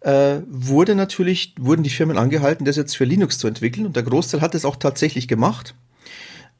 äh, 0.00 0.40
wurde 0.48 0.94
natürlich, 0.94 1.54
wurden 1.58 1.82
die 1.82 1.90
Firmen 1.90 2.18
angehalten, 2.18 2.64
das 2.64 2.76
jetzt 2.76 2.96
für 2.96 3.04
Linux 3.04 3.38
zu 3.38 3.46
entwickeln 3.46 3.86
und 3.86 3.96
der 3.96 4.02
Großteil 4.02 4.40
hat 4.40 4.54
es 4.54 4.64
auch 4.64 4.76
tatsächlich 4.76 5.28
gemacht. 5.28 5.74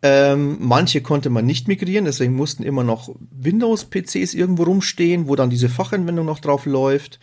Ähm, 0.02 0.56
manche 0.60 1.02
konnte 1.02 1.28
man 1.28 1.44
nicht 1.44 1.68
migrieren, 1.68 2.06
deswegen 2.06 2.34
mussten 2.34 2.62
immer 2.62 2.84
noch 2.84 3.14
Windows-PCs 3.30 4.34
irgendwo 4.34 4.62
rumstehen, 4.62 5.28
wo 5.28 5.36
dann 5.36 5.50
diese 5.50 5.68
Fachanwendung 5.68 6.26
noch 6.26 6.38
drauf 6.38 6.64
läuft. 6.64 7.18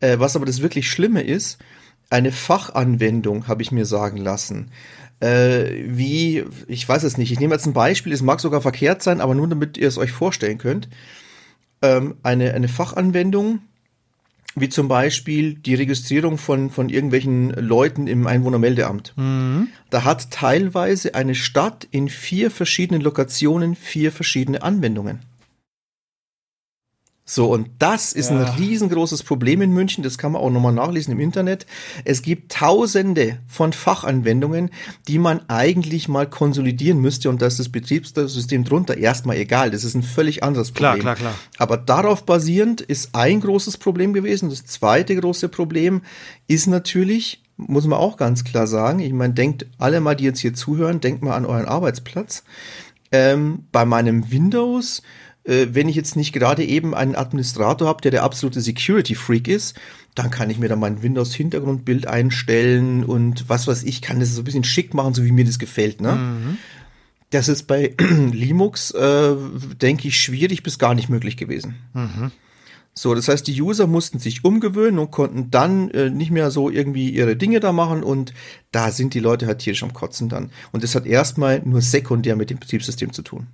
Äh, 0.00 0.18
was 0.18 0.36
aber 0.36 0.46
das 0.46 0.62
wirklich 0.62 0.90
Schlimme 0.90 1.22
ist, 1.22 1.58
eine 2.08 2.32
Fachanwendung, 2.32 3.48
habe 3.48 3.62
ich 3.62 3.72
mir 3.72 3.84
sagen 3.84 4.18
lassen. 4.18 4.70
Äh, 5.20 5.84
wie, 5.86 6.44
ich 6.68 6.88
weiß 6.88 7.02
es 7.04 7.16
nicht, 7.16 7.32
ich 7.32 7.40
nehme 7.40 7.54
jetzt 7.54 7.66
ein 7.66 7.72
Beispiel, 7.72 8.12
es 8.12 8.22
mag 8.22 8.40
sogar 8.40 8.60
verkehrt 8.60 9.02
sein, 9.02 9.20
aber 9.20 9.34
nur 9.34 9.48
damit 9.48 9.78
ihr 9.78 9.88
es 9.88 9.98
euch 9.98 10.12
vorstellen 10.12 10.58
könnt. 10.58 10.88
Ähm, 11.82 12.16
eine, 12.22 12.52
eine 12.52 12.68
Fachanwendung, 12.68 13.60
wie 14.54 14.68
zum 14.68 14.88
Beispiel 14.88 15.54
die 15.54 15.74
Registrierung 15.74 16.38
von, 16.38 16.70
von 16.70 16.88
irgendwelchen 16.88 17.50
Leuten 17.50 18.06
im 18.06 18.26
Einwohnermeldeamt. 18.26 19.14
Da 19.90 20.04
hat 20.04 20.30
teilweise 20.30 21.14
eine 21.14 21.34
Stadt 21.34 21.86
in 21.90 22.08
vier 22.08 22.50
verschiedenen 22.50 23.02
Lokationen 23.02 23.74
vier 23.74 24.12
verschiedene 24.12 24.62
Anwendungen. 24.62 25.20
So, 27.28 27.52
und 27.52 27.68
das 27.80 28.12
ist 28.12 28.30
Ja. 28.30 28.36
ein 28.38 28.54
riesengroßes 28.56 29.24
Problem 29.24 29.60
in 29.60 29.72
München. 29.72 30.04
Das 30.04 30.16
kann 30.16 30.30
man 30.30 30.40
auch 30.40 30.50
nochmal 30.50 30.72
nachlesen 30.72 31.12
im 31.12 31.18
Internet. 31.18 31.66
Es 32.04 32.22
gibt 32.22 32.52
tausende 32.52 33.38
von 33.48 33.72
Fachanwendungen, 33.72 34.70
die 35.08 35.18
man 35.18 35.40
eigentlich 35.48 36.08
mal 36.08 36.30
konsolidieren 36.30 37.00
müsste. 37.00 37.28
Und 37.28 37.42
da 37.42 37.46
ist 37.46 37.58
das 37.58 37.68
Betriebssystem 37.68 38.62
drunter 38.62 38.96
erstmal 38.96 39.38
egal. 39.38 39.72
Das 39.72 39.82
ist 39.82 39.96
ein 39.96 40.04
völlig 40.04 40.44
anderes 40.44 40.72
Klar, 40.72 40.92
Problem. 40.92 41.02
klar, 41.02 41.16
klar. 41.16 41.34
Aber 41.58 41.76
darauf 41.78 42.24
basierend 42.24 42.80
ist 42.80 43.16
ein 43.16 43.40
großes 43.40 43.76
Problem 43.78 44.12
gewesen. 44.12 44.48
Das 44.48 44.64
zweite 44.64 45.16
große 45.16 45.48
Problem 45.48 46.02
ist 46.46 46.68
natürlich, 46.68 47.42
muss 47.56 47.88
man 47.88 47.98
auch 47.98 48.18
ganz 48.18 48.44
klar 48.44 48.68
sagen, 48.68 49.00
ich 49.00 49.12
meine, 49.12 49.34
denkt 49.34 49.66
alle 49.78 50.00
mal, 50.00 50.14
die 50.14 50.24
jetzt 50.24 50.38
hier 50.38 50.54
zuhören, 50.54 51.00
denkt 51.00 51.22
mal 51.24 51.34
an 51.34 51.44
euren 51.44 51.66
Arbeitsplatz. 51.66 52.44
Ähm, 53.10 53.64
bei 53.72 53.84
meinem 53.84 54.30
Windows, 54.30 55.02
äh, 55.46 55.68
wenn 55.72 55.88
ich 55.88 55.96
jetzt 55.96 56.16
nicht 56.16 56.32
gerade 56.32 56.64
eben 56.64 56.94
einen 56.94 57.14
Administrator 57.14 57.88
habe, 57.88 58.02
der 58.02 58.10
der 58.10 58.24
absolute 58.24 58.60
Security-Freak 58.60 59.48
ist, 59.48 59.78
dann 60.14 60.30
kann 60.30 60.50
ich 60.50 60.58
mir 60.58 60.68
da 60.68 60.76
mein 60.76 61.02
Windows-Hintergrundbild 61.02 62.06
einstellen 62.06 63.04
und 63.04 63.48
was 63.48 63.66
weiß 63.66 63.84
ich, 63.84 64.02
kann 64.02 64.20
das 64.20 64.34
so 64.34 64.42
ein 64.42 64.44
bisschen 64.44 64.64
schick 64.64 64.94
machen, 64.94 65.14
so 65.14 65.24
wie 65.24 65.32
mir 65.32 65.44
das 65.44 65.58
gefällt. 65.58 66.00
Ne? 66.00 66.56
Das 67.30 67.48
ist 67.48 67.64
bei 67.64 67.94
Linux, 68.32 68.92
äh, 68.92 69.36
denke 69.80 70.08
ich, 70.08 70.20
schwierig 70.20 70.62
bis 70.62 70.78
gar 70.78 70.94
nicht 70.94 71.08
möglich 71.08 71.36
gewesen. 71.36 71.76
So, 72.98 73.14
das 73.14 73.28
heißt, 73.28 73.46
die 73.46 73.60
User 73.60 73.86
mussten 73.86 74.18
sich 74.18 74.42
umgewöhnen 74.42 74.98
und 74.98 75.10
konnten 75.10 75.50
dann 75.50 75.90
äh, 75.90 76.08
nicht 76.08 76.30
mehr 76.30 76.50
so 76.50 76.70
irgendwie 76.70 77.10
ihre 77.10 77.36
Dinge 77.36 77.60
da 77.60 77.72
machen 77.72 78.02
und 78.02 78.32
da 78.72 78.90
sind 78.90 79.12
die 79.12 79.20
Leute 79.20 79.46
halt 79.46 79.58
tierisch 79.58 79.82
am 79.82 79.92
Kotzen 79.92 80.30
dann. 80.30 80.50
Und 80.72 80.82
das 80.82 80.94
hat 80.94 81.04
erstmal 81.04 81.60
nur 81.60 81.82
sekundär 81.82 82.36
mit 82.36 82.48
dem 82.48 82.58
Betriebssystem 82.58 83.12
zu 83.12 83.20
tun. 83.20 83.48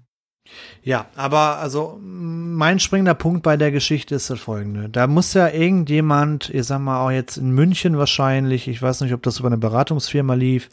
Ja, 0.83 1.07
aber 1.17 1.59
also 1.59 1.99
mein 2.03 2.81
springender 2.81 3.15
Punkt 3.15 3.43
bei 3.43 3.57
der 3.57 3.71
Geschichte 3.71 4.15
ist 4.15 4.31
das 4.31 4.41
folgende. 4.41 4.89
Da 4.89 5.07
muss 5.07 5.35
ja 5.35 5.49
irgendjemand, 5.49 6.51
ich 6.51 6.65
sag 6.65 6.81
mal 6.81 7.05
auch 7.05 7.11
jetzt 7.11 7.37
in 7.37 7.51
München 7.53 7.99
wahrscheinlich, 7.99 8.69
ich 8.69 8.83
weiß 8.83 9.01
nicht, 9.03 9.15
ob 9.15 9.23
das 9.23 9.39
über 9.39 9.49
eine 9.49 9.59
Beratungsfirma 9.59 10.35
lief 10.35 10.69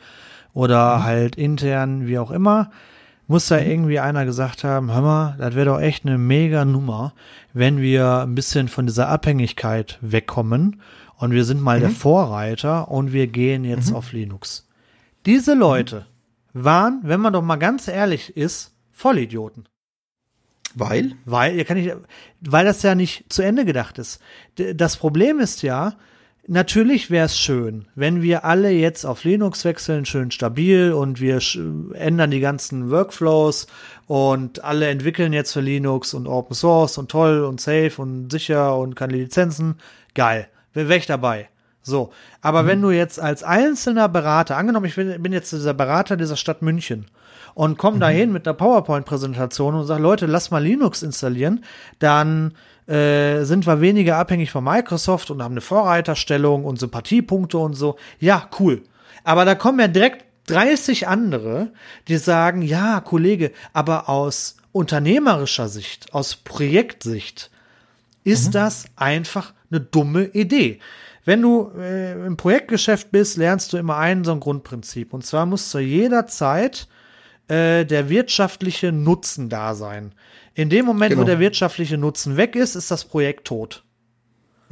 oder 0.53 1.03
halt 1.03 1.35
intern, 1.35 2.07
wie 2.07 2.17
auch 2.17 2.31
immer, 2.31 2.71
muss 3.27 3.47
da 3.47 3.59
irgendwie 3.59 3.99
einer 3.99 4.25
gesagt 4.25 4.63
haben, 4.63 4.91
hör 4.91 5.01
mal, 5.01 5.35
das 5.37 5.53
wäre 5.53 5.67
doch 5.67 5.79
echt 5.79 6.05
eine 6.05 6.17
mega 6.17 6.65
Nummer, 6.65 7.13
wenn 7.53 7.79
wir 7.79 8.21
ein 8.21 8.33
bisschen 8.33 8.67
von 8.67 8.87
dieser 8.87 9.07
Abhängigkeit 9.09 9.99
wegkommen 10.01 10.81
und 11.17 11.31
wir 11.31 11.45
sind 11.45 11.61
mal 11.61 11.79
der 11.79 11.91
Vorreiter 11.91 12.89
und 12.89 13.13
wir 13.13 13.27
gehen 13.27 13.65
jetzt 13.65 13.93
auf 13.93 14.13
Linux. 14.13 14.67
Diese 15.27 15.53
Leute 15.53 16.07
waren, 16.53 17.01
wenn 17.03 17.19
man 17.19 17.33
doch 17.33 17.43
mal 17.43 17.57
ganz 17.57 17.87
ehrlich 17.87 18.35
ist, 18.35 18.73
Vollidioten. 18.91 19.67
Weil? 20.75 21.13
Weil, 21.25 21.55
ja, 21.55 21.63
kann 21.63 21.77
ich, 21.77 21.91
weil 22.41 22.65
das 22.65 22.83
ja 22.83 22.95
nicht 22.95 23.31
zu 23.31 23.41
Ende 23.41 23.65
gedacht 23.65 23.97
ist. 23.97 24.21
Das 24.55 24.97
Problem 24.97 25.39
ist 25.39 25.63
ja, 25.63 25.93
natürlich 26.47 27.09
wäre 27.09 27.25
es 27.25 27.37
schön, 27.37 27.87
wenn 27.95 28.21
wir 28.21 28.45
alle 28.45 28.71
jetzt 28.71 29.05
auf 29.05 29.23
Linux 29.23 29.65
wechseln, 29.65 30.05
schön 30.05 30.31
stabil 30.31 30.91
und 30.91 31.19
wir 31.19 31.39
ändern 31.93 32.31
die 32.31 32.39
ganzen 32.39 32.91
Workflows 32.91 33.67
und 34.07 34.63
alle 34.63 34.87
entwickeln 34.87 35.33
jetzt 35.33 35.53
für 35.53 35.61
Linux 35.61 36.13
und 36.13 36.27
Open 36.27 36.55
Source 36.55 36.97
und 36.97 37.09
toll 37.09 37.43
und 37.43 37.61
safe 37.61 37.93
und 37.97 38.31
sicher 38.31 38.77
und 38.77 38.95
keine 38.95 39.13
Lizenzen. 39.13 39.75
Geil. 40.13 40.47
Wäre 40.73 40.97
ich 40.97 41.07
dabei. 41.07 41.49
So. 41.81 42.11
Aber 42.41 42.67
wenn 42.67 42.81
du 42.81 42.91
jetzt 42.91 43.19
als 43.19 43.43
einzelner 43.43 44.07
Berater, 44.07 44.57
angenommen, 44.57 44.85
ich 44.85 44.95
bin, 44.95 45.21
bin 45.21 45.33
jetzt 45.33 45.51
dieser 45.51 45.73
Berater 45.73 46.15
dieser 46.15 46.35
Stadt 46.35 46.61
München 46.61 47.05
und 47.53 47.77
komm 47.77 47.99
dahin 47.99 48.31
mit 48.31 48.47
einer 48.47 48.55
PowerPoint-Präsentation 48.55 49.75
und 49.75 49.85
sag, 49.85 49.99
Leute, 49.99 50.25
lass 50.25 50.51
mal 50.51 50.63
Linux 50.63 51.03
installieren, 51.03 51.63
dann 51.99 52.53
äh, 52.87 53.43
sind 53.43 53.67
wir 53.67 53.81
weniger 53.81 54.17
abhängig 54.17 54.51
von 54.51 54.63
Microsoft 54.63 55.31
und 55.31 55.43
haben 55.43 55.53
eine 55.53 55.61
Vorreiterstellung 55.61 56.65
und 56.65 56.79
Sympathiepunkte 56.79 57.57
und 57.57 57.73
so. 57.73 57.97
Ja, 58.19 58.49
cool. 58.59 58.83
Aber 59.23 59.45
da 59.45 59.55
kommen 59.55 59.79
ja 59.79 59.87
direkt 59.87 60.25
30 60.47 61.07
andere, 61.07 61.71
die 62.07 62.17
sagen, 62.17 62.61
ja, 62.61 62.99
Kollege, 63.01 63.51
aber 63.73 64.09
aus 64.09 64.57
unternehmerischer 64.71 65.67
Sicht, 65.67 66.13
aus 66.13 66.35
Projektsicht, 66.35 67.51
ist 68.23 68.55
das 68.55 68.85
einfach 68.95 69.53
eine 69.71 69.81
dumme 69.81 70.25
Idee. 70.25 70.79
Wenn 71.25 71.41
du 71.41 71.71
äh, 71.77 72.25
im 72.25 72.37
Projektgeschäft 72.37 73.11
bist, 73.11 73.37
lernst 73.37 73.73
du 73.73 73.77
immer 73.77 73.97
ein 73.97 74.23
so 74.23 74.31
ein 74.31 74.39
Grundprinzip. 74.39 75.13
Und 75.13 75.25
zwar 75.25 75.45
muss 75.45 75.69
zu 75.69 75.79
jeder 75.79 76.27
Zeit 76.27 76.87
äh, 77.49 77.85
der 77.85 78.09
wirtschaftliche 78.09 78.91
Nutzen 78.91 79.49
da 79.49 79.75
sein. 79.75 80.13
In 80.53 80.69
dem 80.69 80.85
Moment, 80.85 81.11
wo 81.11 81.17
Genau. 81.17 81.25
der 81.25 81.39
wirtschaftliche 81.39 81.97
Nutzen 81.97 82.37
weg 82.37 82.55
ist, 82.55 82.75
ist 82.75 82.91
das 82.91 83.05
Projekt 83.05 83.45
tot. 83.47 83.83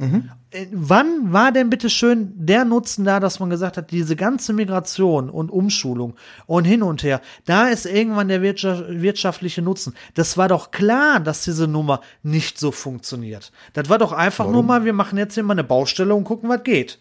Äh, 0.00 0.66
Wann 0.70 1.32
war 1.32 1.50
denn 1.50 1.70
bitte 1.70 1.90
schön 1.90 2.32
der 2.36 2.64
Nutzen 2.64 3.04
da, 3.04 3.18
dass 3.18 3.40
man 3.40 3.50
gesagt 3.50 3.76
hat, 3.76 3.90
diese 3.90 4.14
ganze 4.14 4.52
Migration 4.52 5.28
und 5.28 5.50
Umschulung 5.50 6.14
und 6.46 6.64
hin 6.64 6.84
und 6.84 7.02
her, 7.02 7.20
da 7.46 7.66
ist 7.68 7.84
irgendwann 7.84 8.28
der 8.28 8.40
wirtschaft 8.40 8.84
wirtschaftliche 8.88 9.60
Nutzen. 9.60 9.94
Das 10.14 10.36
war 10.36 10.46
doch 10.46 10.70
klar, 10.70 11.18
dass 11.18 11.42
diese 11.42 11.66
Nummer 11.66 12.00
nicht 12.22 12.58
so 12.60 12.70
funktioniert. 12.70 13.50
Das 13.72 13.88
war 13.88 13.98
doch 13.98 14.12
einfach 14.12 14.48
nur 14.48 14.62
mal, 14.62 14.84
wir 14.84 14.92
machen 14.92 15.18
jetzt 15.18 15.34
hier 15.34 15.42
mal 15.42 15.54
eine 15.54 15.64
Baustelle 15.64 16.14
und 16.14 16.24
gucken, 16.24 16.48
was 16.48 16.62
geht. 16.62 17.00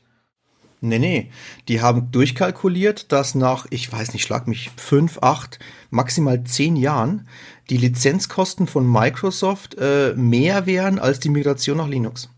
Nee, 0.79 0.99
nee. 0.99 1.31
Die 1.67 1.81
haben 1.81 2.11
durchkalkuliert, 2.11 3.11
dass 3.11 3.33
nach, 3.33 3.65
ich 3.71 3.91
weiß 3.91 4.13
nicht, 4.13 4.23
schlag 4.23 4.47
mich, 4.47 4.69
fünf, 4.77 5.19
acht, 5.21 5.57
maximal 5.89 6.43
zehn 6.43 6.75
Jahren 6.75 7.27
die 7.69 7.77
Lizenzkosten 7.77 8.67
von 8.67 8.89
Microsoft 8.89 9.75
äh, 9.79 10.13
mehr 10.15 10.65
wären 10.65 10.99
als 10.99 11.19
die 11.19 11.29
Migration 11.29 11.77
nach 11.77 11.87
Linux. 11.87 12.29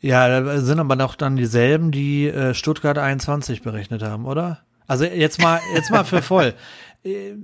Ja, 0.00 0.40
da 0.40 0.60
sind 0.60 0.78
aber 0.78 0.96
doch 0.96 1.14
dann 1.14 1.36
dieselben, 1.36 1.90
die 1.90 2.28
äh, 2.28 2.52
Stuttgart 2.52 2.98
21 2.98 3.62
berechnet 3.62 4.02
haben, 4.02 4.26
oder? 4.26 4.60
Also 4.86 5.04
jetzt 5.04 5.40
mal, 5.40 5.58
jetzt 5.74 5.90
mal 5.90 6.04
für 6.04 6.22
voll. 6.22 6.54
Äh, 7.06 7.34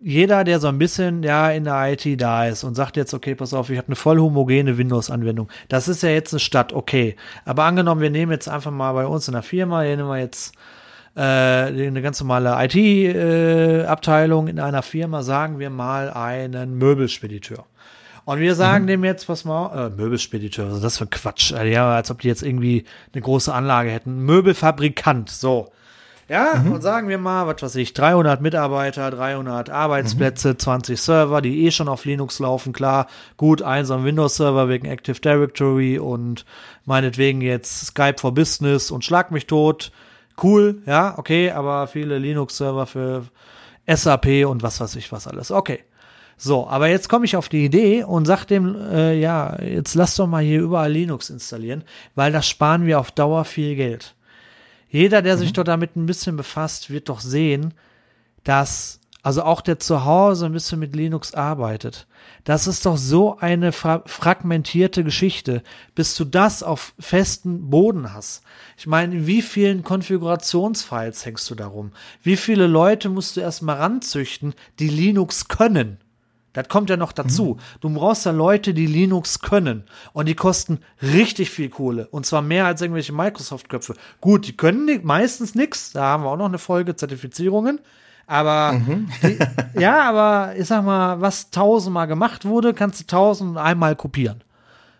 Jeder, 0.00 0.44
der 0.44 0.58
so 0.58 0.68
ein 0.68 0.78
bisschen 0.78 1.22
ja 1.22 1.50
in 1.50 1.64
der 1.64 1.92
IT 1.92 2.20
da 2.20 2.46
ist 2.46 2.64
und 2.64 2.74
sagt 2.74 2.96
jetzt, 2.96 3.14
okay, 3.14 3.34
pass 3.34 3.54
auf, 3.54 3.70
ich 3.70 3.78
habe 3.78 3.86
eine 3.86 3.96
voll 3.96 4.18
homogene 4.18 4.76
Windows-Anwendung. 4.76 5.48
Das 5.68 5.86
ist 5.88 6.02
ja 6.02 6.10
jetzt 6.10 6.32
eine 6.32 6.40
Stadt, 6.40 6.72
okay. 6.72 7.16
Aber 7.44 7.64
angenommen, 7.64 8.00
wir 8.00 8.10
nehmen 8.10 8.32
jetzt 8.32 8.48
einfach 8.48 8.72
mal 8.72 8.92
bei 8.92 9.06
uns 9.06 9.28
in 9.28 9.34
der 9.34 9.42
Firma, 9.42 9.82
hier 9.82 9.96
nehmen 9.96 10.08
wir 10.08 10.18
jetzt 10.18 10.54
äh, 11.14 11.20
eine 11.20 12.02
ganz 12.02 12.20
normale 12.20 12.56
IT-Abteilung 12.64 14.48
in 14.48 14.58
einer 14.58 14.82
Firma, 14.82 15.22
sagen 15.22 15.58
wir 15.58 15.70
mal 15.70 16.10
einen 16.10 16.76
Möbelspediteur. 16.78 17.64
Und 18.24 18.38
wir 18.38 18.54
sagen 18.54 18.86
dem 18.86 19.04
jetzt, 19.04 19.26
pass 19.26 19.44
mal, 19.44 19.86
äh, 19.86 19.90
Möbelspediteur, 19.90 20.68
was 20.68 20.76
ist 20.76 20.84
das 20.84 20.98
für 20.98 21.04
ein 21.04 21.10
Quatsch? 21.10 21.52
Äh, 21.52 21.72
Ja, 21.72 21.94
als 21.94 22.10
ob 22.10 22.20
die 22.20 22.28
jetzt 22.28 22.42
irgendwie 22.42 22.84
eine 23.12 23.22
große 23.22 23.52
Anlage 23.52 23.90
hätten. 23.90 24.24
Möbelfabrikant, 24.24 25.28
so. 25.30 25.70
Ja, 26.32 26.64
und 26.72 26.80
sagen 26.80 27.10
wir 27.10 27.18
mal, 27.18 27.46
was 27.46 27.60
weiß 27.60 27.74
ich, 27.74 27.92
300 27.92 28.40
Mitarbeiter, 28.40 29.10
300 29.10 29.68
Arbeitsplätze, 29.68 30.56
20 30.56 30.98
Server, 30.98 31.42
die 31.42 31.66
eh 31.66 31.70
schon 31.70 31.88
auf 31.88 32.06
Linux 32.06 32.38
laufen, 32.38 32.72
klar. 32.72 33.06
Gut, 33.36 33.60
ein 33.60 33.84
so 33.84 33.92
ein 33.92 34.04
Windows-Server 34.04 34.66
wegen 34.70 34.86
Active 34.86 35.20
Directory 35.20 35.98
und 35.98 36.46
meinetwegen 36.86 37.42
jetzt 37.42 37.88
Skype 37.88 38.16
for 38.18 38.32
Business 38.32 38.90
und 38.90 39.04
Schlag 39.04 39.30
mich 39.30 39.46
tot. 39.46 39.92
Cool, 40.42 40.80
ja, 40.86 41.18
okay, 41.18 41.50
aber 41.50 41.86
viele 41.86 42.16
Linux-Server 42.16 42.86
für 42.86 43.24
SAP 43.86 44.46
und 44.46 44.62
was 44.62 44.80
weiß 44.80 44.96
ich 44.96 45.12
was 45.12 45.26
alles. 45.26 45.50
Okay. 45.50 45.80
So, 46.38 46.66
aber 46.66 46.88
jetzt 46.88 47.10
komme 47.10 47.26
ich 47.26 47.36
auf 47.36 47.50
die 47.50 47.66
Idee 47.66 48.04
und 48.04 48.24
sag 48.24 48.46
dem, 48.46 48.74
äh, 48.74 49.12
ja, 49.20 49.60
jetzt 49.60 49.94
lass 49.94 50.16
doch 50.16 50.26
mal 50.26 50.42
hier 50.42 50.62
überall 50.62 50.92
Linux 50.92 51.28
installieren, 51.28 51.84
weil 52.14 52.32
da 52.32 52.40
sparen 52.40 52.86
wir 52.86 53.00
auf 53.00 53.10
Dauer 53.10 53.44
viel 53.44 53.76
Geld. 53.76 54.14
Jeder, 54.92 55.22
der 55.22 55.36
mhm. 55.36 55.40
sich 55.40 55.52
doch 55.54 55.64
damit 55.64 55.96
ein 55.96 56.06
bisschen 56.06 56.36
befasst, 56.36 56.90
wird 56.90 57.08
doch 57.08 57.20
sehen, 57.20 57.72
dass, 58.44 59.00
also 59.22 59.42
auch 59.42 59.62
der 59.62 59.78
zu 59.78 60.04
Hause 60.04 60.46
ein 60.46 60.52
bisschen 60.52 60.78
mit 60.78 60.94
Linux 60.94 61.32
arbeitet, 61.32 62.06
das 62.44 62.66
ist 62.66 62.84
doch 62.84 62.98
so 62.98 63.38
eine 63.38 63.72
fra 63.72 64.02
fragmentierte 64.04 65.02
Geschichte, 65.02 65.62
bis 65.94 66.14
du 66.14 66.26
das 66.26 66.62
auf 66.62 66.92
festen 66.98 67.70
Boden 67.70 68.12
hast. 68.12 68.42
Ich 68.76 68.86
meine, 68.86 69.14
in 69.14 69.26
wie 69.26 69.40
vielen 69.40 69.82
Konfigurationsfiles 69.82 71.24
hängst 71.24 71.48
du 71.50 71.54
darum? 71.54 71.92
Wie 72.22 72.36
viele 72.36 72.66
Leute 72.66 73.08
musst 73.08 73.36
du 73.36 73.40
erstmal 73.40 73.76
ranzüchten, 73.76 74.54
die 74.78 74.88
Linux 74.88 75.48
können? 75.48 75.98
Das 76.52 76.68
kommt 76.68 76.90
ja 76.90 76.96
noch 76.96 77.12
dazu. 77.12 77.54
Mhm. 77.54 77.80
Du 77.80 77.90
brauchst 77.90 78.26
ja 78.26 78.32
Leute, 78.32 78.74
die 78.74 78.86
Linux 78.86 79.40
können. 79.40 79.84
Und 80.12 80.28
die 80.28 80.34
kosten 80.34 80.80
richtig 81.00 81.50
viel 81.50 81.70
Kohle. 81.70 82.08
Und 82.08 82.26
zwar 82.26 82.42
mehr 82.42 82.66
als 82.66 82.82
irgendwelche 82.82 83.12
Microsoft-Köpfe. 83.12 83.94
Gut, 84.20 84.46
die 84.46 84.56
können 84.56 84.84
nicht, 84.84 85.04
meistens 85.04 85.54
nichts. 85.54 85.92
Da 85.92 86.04
haben 86.04 86.24
wir 86.24 86.30
auch 86.30 86.36
noch 86.36 86.46
eine 86.46 86.58
Folge 86.58 86.96
Zertifizierungen. 86.96 87.80
Aber 88.26 88.72
mhm. 88.74 89.08
die, 89.22 89.38
ja, 89.80 90.02
aber 90.02 90.54
ich 90.56 90.66
sag 90.66 90.84
mal, 90.84 91.20
was 91.20 91.50
tausendmal 91.50 92.06
gemacht 92.06 92.44
wurde, 92.44 92.74
kannst 92.74 93.00
du 93.00 93.06
tausend 93.06 93.58
einmal 93.58 93.96
kopieren. 93.96 94.44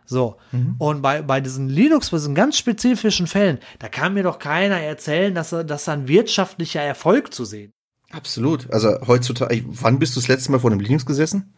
So. 0.05 0.37
Mhm. 0.51 0.75
Und 0.79 1.03
bei, 1.03 1.23
bei 1.23 1.41
diesen 1.41 1.69
Linux, 1.69 2.11
bei 2.11 2.17
diesen 2.17 2.35
ganz 2.35 2.59
spezifischen 2.59 3.27
Fällen, 3.27 3.59
da 3.79 3.89
kann 3.89 4.15
mir 4.15 4.23
doch 4.23 4.39
keiner 4.39 4.81
erzählen, 4.81 5.35
dass, 5.35 5.51
dass 5.51 5.85
da 5.85 5.93
ein 5.93 6.09
wirtschaftlicher 6.09 6.83
Erfolg 6.83 7.33
zu 7.33 7.45
sehen. 7.45 7.73
Absolut. 8.13 8.71
Also 8.71 8.99
heutzutage, 9.07 9.65
wann 9.67 9.99
bist 9.99 10.15
du 10.15 10.21
das 10.21 10.29
letzte 10.29 10.53
Mal 10.53 10.61
vor 10.61 10.71
einem 10.71 10.81
Linux 10.81 11.07
gesessen? 11.07 11.53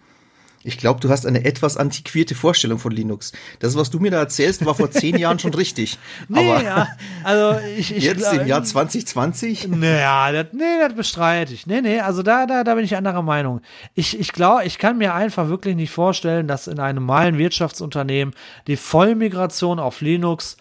Ich 0.66 0.78
glaube, 0.78 0.98
du 0.98 1.10
hast 1.10 1.26
eine 1.26 1.44
etwas 1.44 1.76
antiquierte 1.76 2.34
Vorstellung 2.34 2.78
von 2.78 2.90
Linux. 2.90 3.32
Das, 3.58 3.76
was 3.76 3.90
du 3.90 4.00
mir 4.00 4.10
da 4.10 4.18
erzählst, 4.18 4.64
war 4.64 4.74
vor 4.74 4.90
zehn 4.90 5.18
Jahren 5.18 5.38
schon 5.38 5.52
richtig. 5.52 5.98
Nee, 6.28 6.38
Aber 6.38 6.62
ja, 6.62 6.88
also 7.22 7.60
ich, 7.76 7.94
ich 7.94 8.04
jetzt 8.04 8.32
im 8.32 8.46
Jahr 8.46 8.64
2020? 8.64 9.68
Naja, 9.68 10.32
das, 10.32 10.52
nee, 10.52 10.78
das 10.80 10.94
bestreite 10.94 11.52
ich. 11.52 11.66
Nee, 11.66 11.82
nee, 11.82 12.00
also 12.00 12.22
da, 12.22 12.46
da, 12.46 12.64
da 12.64 12.74
bin 12.74 12.84
ich 12.84 12.96
anderer 12.96 13.20
Meinung. 13.20 13.60
Ich, 13.94 14.18
ich 14.18 14.32
glaube, 14.32 14.64
ich 14.64 14.78
kann 14.78 14.96
mir 14.96 15.12
einfach 15.12 15.48
wirklich 15.48 15.76
nicht 15.76 15.90
vorstellen, 15.90 16.48
dass 16.48 16.66
in 16.66 16.78
einem 16.78 17.04
normalen 17.04 17.36
Wirtschaftsunternehmen 17.36 18.34
die 18.66 18.76
Vollmigration 18.76 19.78
auf 19.78 20.00
Linux 20.00 20.56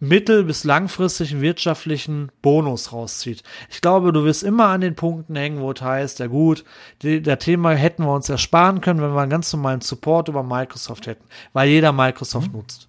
mittel- 0.00 0.44
bis 0.44 0.64
langfristigen 0.64 1.40
wirtschaftlichen 1.40 2.30
Bonus 2.42 2.92
rauszieht. 2.92 3.42
Ich 3.70 3.80
glaube, 3.80 4.12
du 4.12 4.24
wirst 4.24 4.42
immer 4.42 4.66
an 4.66 4.80
den 4.80 4.94
Punkten 4.94 5.36
hängen, 5.36 5.60
wo 5.60 5.72
es 5.72 5.80
heißt, 5.80 6.18
ja 6.18 6.26
gut, 6.26 6.64
die, 7.02 7.22
der 7.22 7.38
Thema 7.38 7.72
hätten 7.72 8.04
wir 8.04 8.14
uns 8.14 8.28
ersparen 8.28 8.80
können, 8.80 9.00
wenn 9.00 9.12
wir 9.12 9.20
einen 9.20 9.30
ganz 9.30 9.52
normalen 9.52 9.80
Support 9.80 10.28
über 10.28 10.42
Microsoft 10.42 11.06
hätten, 11.06 11.24
weil 11.52 11.68
jeder 11.68 11.92
Microsoft 11.92 12.48
mhm. 12.48 12.58
nutzt. 12.58 12.88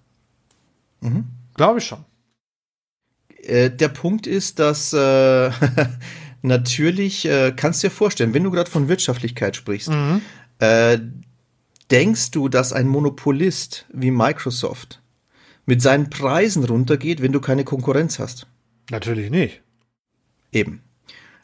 Mhm. 1.00 1.24
Glaube 1.54 1.78
ich 1.78 1.86
schon. 1.86 2.04
Äh, 3.42 3.70
der 3.70 3.88
Punkt 3.88 4.26
ist, 4.26 4.58
dass 4.58 4.92
äh, 4.92 5.50
natürlich, 6.42 7.26
äh, 7.26 7.52
kannst 7.54 7.82
du 7.82 7.88
dir 7.88 7.94
vorstellen, 7.94 8.34
wenn 8.34 8.44
du 8.44 8.50
gerade 8.50 8.70
von 8.70 8.88
Wirtschaftlichkeit 8.88 9.56
sprichst, 9.56 9.90
mhm. 9.90 10.20
äh, 10.58 10.98
denkst 11.90 12.32
du, 12.32 12.48
dass 12.48 12.72
ein 12.72 12.88
Monopolist 12.88 13.86
wie 13.92 14.10
Microsoft 14.10 15.00
mit 15.66 15.82
seinen 15.82 16.10
Preisen 16.10 16.64
runtergeht, 16.64 17.20
wenn 17.20 17.32
du 17.32 17.40
keine 17.40 17.64
Konkurrenz 17.64 18.18
hast. 18.18 18.46
Natürlich 18.90 19.30
nicht. 19.30 19.62
Eben. 20.52 20.80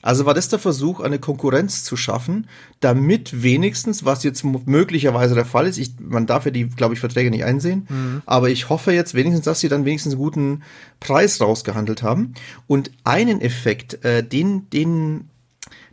Also 0.02 0.26
war 0.26 0.34
das 0.34 0.48
der 0.48 0.58
Versuch, 0.58 0.98
eine 0.98 1.20
Konkurrenz 1.20 1.84
zu 1.84 1.96
schaffen, 1.96 2.48
damit 2.80 3.44
wenigstens, 3.44 4.04
was 4.04 4.24
jetzt 4.24 4.42
möglicherweise 4.44 5.36
der 5.36 5.44
Fall 5.44 5.68
ist, 5.68 5.78
ich, 5.78 5.92
man 6.00 6.26
darf 6.26 6.44
ja 6.44 6.50
die, 6.50 6.68
glaube 6.68 6.94
ich, 6.94 7.00
Verträge 7.00 7.30
nicht 7.30 7.44
einsehen, 7.44 7.86
mhm. 7.88 8.22
aber 8.26 8.50
ich 8.50 8.68
hoffe 8.68 8.92
jetzt 8.92 9.14
wenigstens, 9.14 9.44
dass 9.44 9.60
sie 9.60 9.68
dann 9.68 9.84
wenigstens 9.84 10.14
einen 10.14 10.22
guten 10.22 10.62
Preis 10.98 11.40
rausgehandelt 11.40 12.02
haben. 12.02 12.34
Und 12.66 12.90
einen 13.04 13.40
Effekt, 13.40 14.04
äh, 14.04 14.24
den, 14.24 14.68
den, 14.70 15.28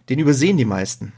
den 0.09 0.17
übersehen 0.17 0.57
die 0.57 0.65
meisten. 0.65 1.13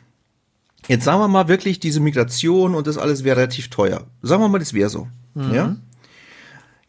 Jetzt 0.89 1.05
sagen 1.05 1.21
wir 1.21 1.29
mal 1.29 1.47
wirklich, 1.47 1.79
diese 1.79 2.01
Migration 2.01 2.75
und 2.75 2.87
das 2.87 2.97
alles 2.97 3.23
wäre 3.23 3.37
relativ 3.37 3.69
teuer. 3.69 4.05
Sagen 4.21 4.41
wir 4.41 4.49
mal, 4.49 4.59
das 4.59 4.73
wäre 4.73 4.89
so. 4.89 5.07
Mhm. 5.33 5.53
Ja? 5.53 5.75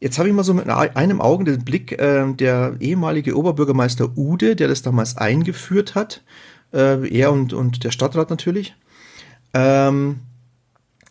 Jetzt 0.03 0.19
habe 0.19 0.29
ich 0.29 0.35
mal 0.35 0.43
so 0.43 0.53
mit 0.53 0.69
einem 0.69 1.21
Augen 1.21 1.45
den 1.45 1.65
Blick, 1.65 1.93
äh, 1.93 2.33
der 2.33 2.75
ehemalige 2.81 3.39
Oberbürgermeister 3.39 4.19
Ude, 4.19 4.57
der 4.57 4.67
das 4.67 4.83
damals 4.83 5.17
eingeführt 5.17 5.95
hat, 5.95 6.25
äh, 6.73 7.09
er 7.09 7.31
und, 7.31 7.53
und 7.53 7.85
der 7.85 7.93
Stadtrat 7.93 8.29
natürlich, 8.29 8.75
ähm, 9.55 10.19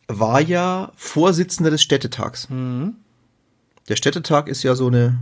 war 0.09 0.41
ja 0.41 0.91
Vorsitzender 0.97 1.71
des 1.71 1.81
Städtetags. 1.81 2.49
Mhm. 2.49 2.95
Der 3.87 3.95
Städtetag 3.95 4.49
ist 4.49 4.61
ja 4.63 4.75
so 4.75 4.87
eine 4.87 5.17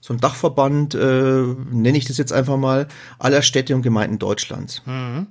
so 0.00 0.12
ein 0.12 0.20
Dachverband, 0.20 0.94
äh, 0.94 1.44
nenne 1.70 1.96
ich 1.96 2.04
das 2.04 2.18
jetzt 2.18 2.34
einfach 2.34 2.58
mal, 2.58 2.88
aller 3.18 3.40
Städte 3.40 3.74
und 3.74 3.80
Gemeinden 3.80 4.18
Deutschlands. 4.18 4.82
Mhm. 4.84 5.28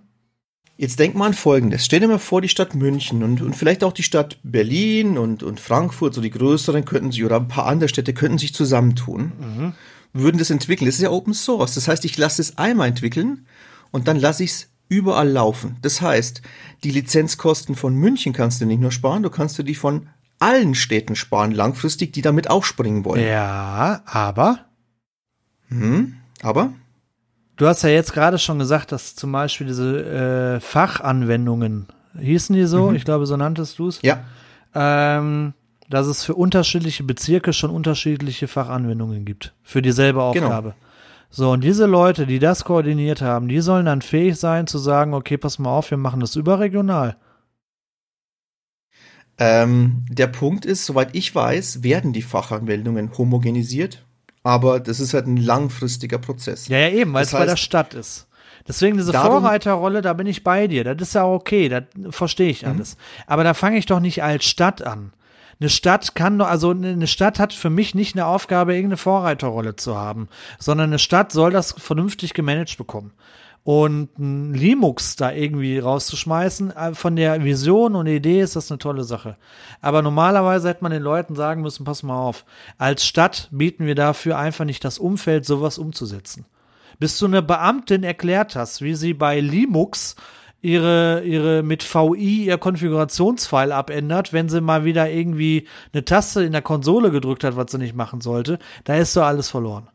Jetzt 0.76 0.98
denk 1.00 1.14
mal 1.14 1.28
an 1.28 1.34
Folgendes. 1.34 1.86
Stell 1.86 2.00
dir 2.00 2.08
mal 2.08 2.18
vor, 2.18 2.42
die 2.42 2.50
Stadt 2.50 2.74
München 2.74 3.24
und, 3.24 3.42
und 3.42 3.56
vielleicht 3.56 3.84
auch 3.84 3.94
die 3.94 4.04
Stadt 4.04 4.40
Berlin 4.44 5.18
und, 5.20 5.44
und 5.44 5.60
Frankfurt, 5.60 6.16
so 6.16 6.22
die 6.22 6.32
größeren 6.32 6.84
könnten 6.84 7.12
sich, 7.12 7.24
oder 7.24 7.36
ein 7.38 7.48
paar 7.48 7.68
andere 7.68 7.90
Städte 7.90 8.14
könnten 8.14 8.40
sich 8.40 8.56
zusammentun, 8.56 9.34
mhm. 9.40 9.74
würden 10.14 10.40
das 10.40 10.50
entwickeln. 10.50 10.88
Das 10.88 10.96
ist 10.96 11.02
ja 11.02 11.12
Open 11.12 11.36
Source. 11.36 11.76
Das 11.76 11.88
heißt, 11.88 12.06
ich 12.06 12.18
lasse 12.18 12.42
es 12.42 12.58
einmal 12.58 12.88
entwickeln 12.88 13.46
und 13.92 14.08
dann 14.08 14.20
lasse 14.20 14.44
ich 14.44 14.52
es 14.52 14.70
überall 14.90 15.30
laufen. 15.30 15.78
Das 15.84 16.02
heißt, 16.02 16.42
die 16.84 16.92
Lizenzkosten 16.92 17.76
von 17.76 17.94
München 17.94 18.34
kannst 18.34 18.60
du 18.60 18.66
nicht 18.66 18.82
nur 18.82 18.92
sparen, 18.92 19.24
du 19.24 19.30
kannst 19.30 19.58
du 19.60 19.64
die 19.64 19.76
von 19.76 20.10
allen 20.40 20.76
Städten 20.76 21.16
sparen, 21.16 21.52
langfristig, 21.52 22.14
die 22.14 22.22
damit 22.22 22.50
aufspringen 22.50 23.06
wollen. 23.06 23.26
Ja, 23.26 24.02
aber? 24.06 24.66
Hm, 25.70 26.16
aber? 26.42 26.74
Du 27.56 27.68
hast 27.68 27.84
ja 27.84 27.90
jetzt 27.90 28.14
gerade 28.14 28.40
schon 28.40 28.60
gesagt, 28.60 28.92
dass 28.92 29.16
zum 29.16 29.32
Beispiel 29.32 29.68
diese 29.68 30.56
äh, 30.56 30.60
Fachanwendungen, 30.60 31.88
hießen 32.20 32.56
die 32.56 32.66
so? 32.66 32.90
Mhm. 32.90 32.96
Ich 32.96 33.06
glaube, 33.06 33.26
so 33.26 33.38
nanntest 33.38 33.78
du 33.80 33.88
es. 33.88 34.02
Ja. 34.02 34.24
Ähm, 34.74 35.54
dass 35.90 36.08
es 36.08 36.24
für 36.24 36.34
unterschiedliche 36.34 37.04
Bezirke 37.04 37.54
schon 37.54 37.70
unterschiedliche 37.70 38.48
Fachanwendungen 38.48 39.26
gibt. 39.26 39.54
Für 39.62 39.82
dieselbe 39.82 40.20
genau. 40.34 40.48
Aufgabe. 40.48 40.70
Genau. 40.70 40.80
So, 41.30 41.52
und 41.52 41.64
diese 41.64 41.86
Leute, 41.86 42.26
die 42.26 42.40
das 42.40 42.64
koordiniert 42.64 43.22
haben, 43.22 43.48
die 43.48 43.60
sollen 43.60 43.86
dann 43.86 44.02
fähig 44.02 44.38
sein 44.38 44.68
zu 44.68 44.78
sagen, 44.78 45.14
okay, 45.14 45.38
pass 45.38 45.60
mal 45.60 45.72
auf, 45.72 45.90
wir 45.92 45.98
machen 45.98 46.20
das 46.20 46.36
überregional. 46.36 47.18
Ähm, 49.40 50.06
der 50.10 50.28
Punkt 50.28 50.66
ist, 50.66 50.86
soweit 50.86 51.16
ich 51.16 51.34
weiß, 51.34 51.82
werden 51.82 52.14
die 52.14 52.22
Fachanwendungen 52.22 53.18
homogenisiert 53.18 54.06
aber 54.44 54.80
das 54.80 55.00
ist 55.00 55.14
halt 55.14 55.28
ein 55.28 55.38
langfristiger 55.38 56.18
Prozess. 56.18 56.68
Ja, 56.68 56.78
ja, 56.78 56.90
eben, 56.90 57.14
weil 57.14 57.24
es 57.24 57.32
bei 57.32 57.46
der 57.46 57.58
Stadt 57.58 57.94
ist. 57.94 58.28
Deswegen 58.68 58.98
diese 58.98 59.12
Vorreiterrolle, 59.12 60.02
da 60.02 60.14
bin 60.14 60.28
ich 60.28 60.44
bei 60.44 60.68
dir. 60.68 60.84
Das 60.84 61.10
ist 61.10 61.16
ja 61.16 61.26
okay, 61.26 61.68
das 61.70 61.84
verstehe 62.12 62.50
ich 62.50 62.64
mhm. 62.64 62.70
alles. 62.70 62.96
Mhm. 62.96 63.00
Aber 63.28 63.44
da 63.44 63.54
fange 63.54 63.78
ich 63.78 63.86
doch 63.86 64.00
nicht 64.00 64.24
als 64.24 64.46
Stadt 64.46 64.82
an. 64.82 65.14
Eine 65.60 65.70
Stadt 65.70 66.16
kann 66.16 66.40
doch, 66.40 66.48
also 66.48 66.72
eine 66.72 67.08
Stadt 67.08 67.40
hat 67.40 67.54
für 67.54 67.70
mich 67.70 67.96
nicht 67.96 68.16
eine 68.16 68.26
Aufgabe, 68.26 68.74
irgendeine 68.74 68.98
Vorreiterrolle 68.98 69.76
zu 69.76 69.96
haben, 69.96 70.28
sondern 70.60 70.90
eine 70.90 71.00
Stadt 71.00 71.32
soll 71.32 71.52
das 71.52 71.76
vernünftig 71.78 72.34
gemanagt 72.34 72.78
bekommen. 72.78 73.12
Und 73.64 74.20
ein 74.20 74.54
Linux 74.54 75.16
da 75.16 75.32
irgendwie 75.32 75.80
rauszuschmeißen, 75.80 76.72
äh, 76.76 76.94
von 76.94 77.16
der 77.16 77.44
Vision 77.46 77.96
und 77.96 78.08
Idee 78.08 78.42
ist 78.42 78.58
das 78.58 78.70
eine 78.70 78.78
tolle 78.78 79.06
Sache. 79.06 79.38
Aber 79.82 80.02
normalerweise 80.02 80.68
hätte 80.68 80.84
man 80.84 80.92
den 80.92 81.02
Leuten 81.02 81.36
sagen 81.36 81.62
müssen, 81.62 81.86
pass 81.86 82.04
mal 82.04 82.20
auf, 82.20 82.44
als 82.78 83.06
Stadt 83.06 83.48
bieten 83.52 83.86
wir 83.86 83.96
dafür 83.96 84.38
einfach 84.38 84.66
nicht 84.66 84.84
das 84.84 85.00
Umfeld, 85.00 85.46
sowas 85.46 85.78
umzusetzen. 85.78 86.46
Bis 87.00 87.18
du 87.18 87.26
eine 87.26 87.42
Beamtin 87.42 88.04
erklärt 88.04 88.56
hast, 88.56 88.82
wie 88.82 88.96
sie 88.96 89.14
bei 89.14 89.40
Linux 89.40 90.18
ihre, 90.62 91.24
ihre 91.24 91.64
mit 91.64 91.84
VI 91.84 92.46
ihr 92.46 92.58
Konfigurationsfile 92.58 93.74
abändert, 93.74 94.34
wenn 94.34 94.50
sie 94.50 94.62
mal 94.62 94.84
wieder 94.84 95.10
irgendwie 95.10 95.68
eine 95.94 96.04
Taste 96.04 96.44
in 96.44 96.52
der 96.52 96.62
Konsole 96.62 97.12
gedrückt 97.12 97.44
hat, 97.46 97.56
was 97.56 97.72
sie 97.72 97.78
nicht 97.78 97.96
machen 97.96 98.20
sollte, 98.20 98.60
da 98.84 98.96
ist 98.96 99.14
so 99.14 99.22
alles 99.22 99.50
verloren. 99.50 99.88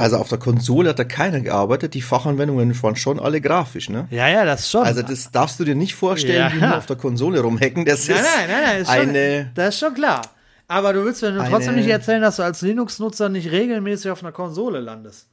Also 0.00 0.16
auf 0.16 0.28
der 0.28 0.38
Konsole 0.38 0.88
hat 0.88 0.98
da 0.98 1.04
keiner 1.04 1.40
gearbeitet, 1.40 1.92
die 1.92 2.00
Fachanwendungen 2.00 2.82
waren 2.82 2.96
schon 2.96 3.20
alle 3.20 3.42
grafisch, 3.42 3.90
ne? 3.90 4.08
Ja, 4.10 4.28
ja, 4.28 4.46
das 4.46 4.70
schon. 4.70 4.82
Also 4.82 5.02
das 5.02 5.30
darfst 5.30 5.60
du 5.60 5.64
dir 5.64 5.74
nicht 5.74 5.94
vorstellen, 5.94 6.50
ja. 6.50 6.52
wie 6.54 6.58
nur 6.58 6.78
auf 6.78 6.86
der 6.86 6.96
Konsole 6.96 7.40
rumhacken. 7.40 7.84
Das 7.84 8.08
nein, 8.08 8.16
ist 8.16 8.24
nein, 8.24 8.48
nein, 8.48 8.62
nein, 8.62 8.80
ist 8.80 8.88
eine. 8.88 9.42
Schon, 9.42 9.50
das 9.54 9.74
ist 9.74 9.80
schon 9.80 9.92
klar. 9.92 10.22
Aber 10.68 10.94
du 10.94 11.04
willst 11.04 11.20
mir 11.20 11.36
trotzdem 11.50 11.74
nicht 11.74 11.88
erzählen, 11.88 12.22
dass 12.22 12.36
du 12.36 12.44
als 12.44 12.62
Linux-Nutzer 12.62 13.28
nicht 13.28 13.50
regelmäßig 13.50 14.10
auf 14.10 14.22
einer 14.22 14.32
Konsole 14.32 14.80
landest. 14.80 15.28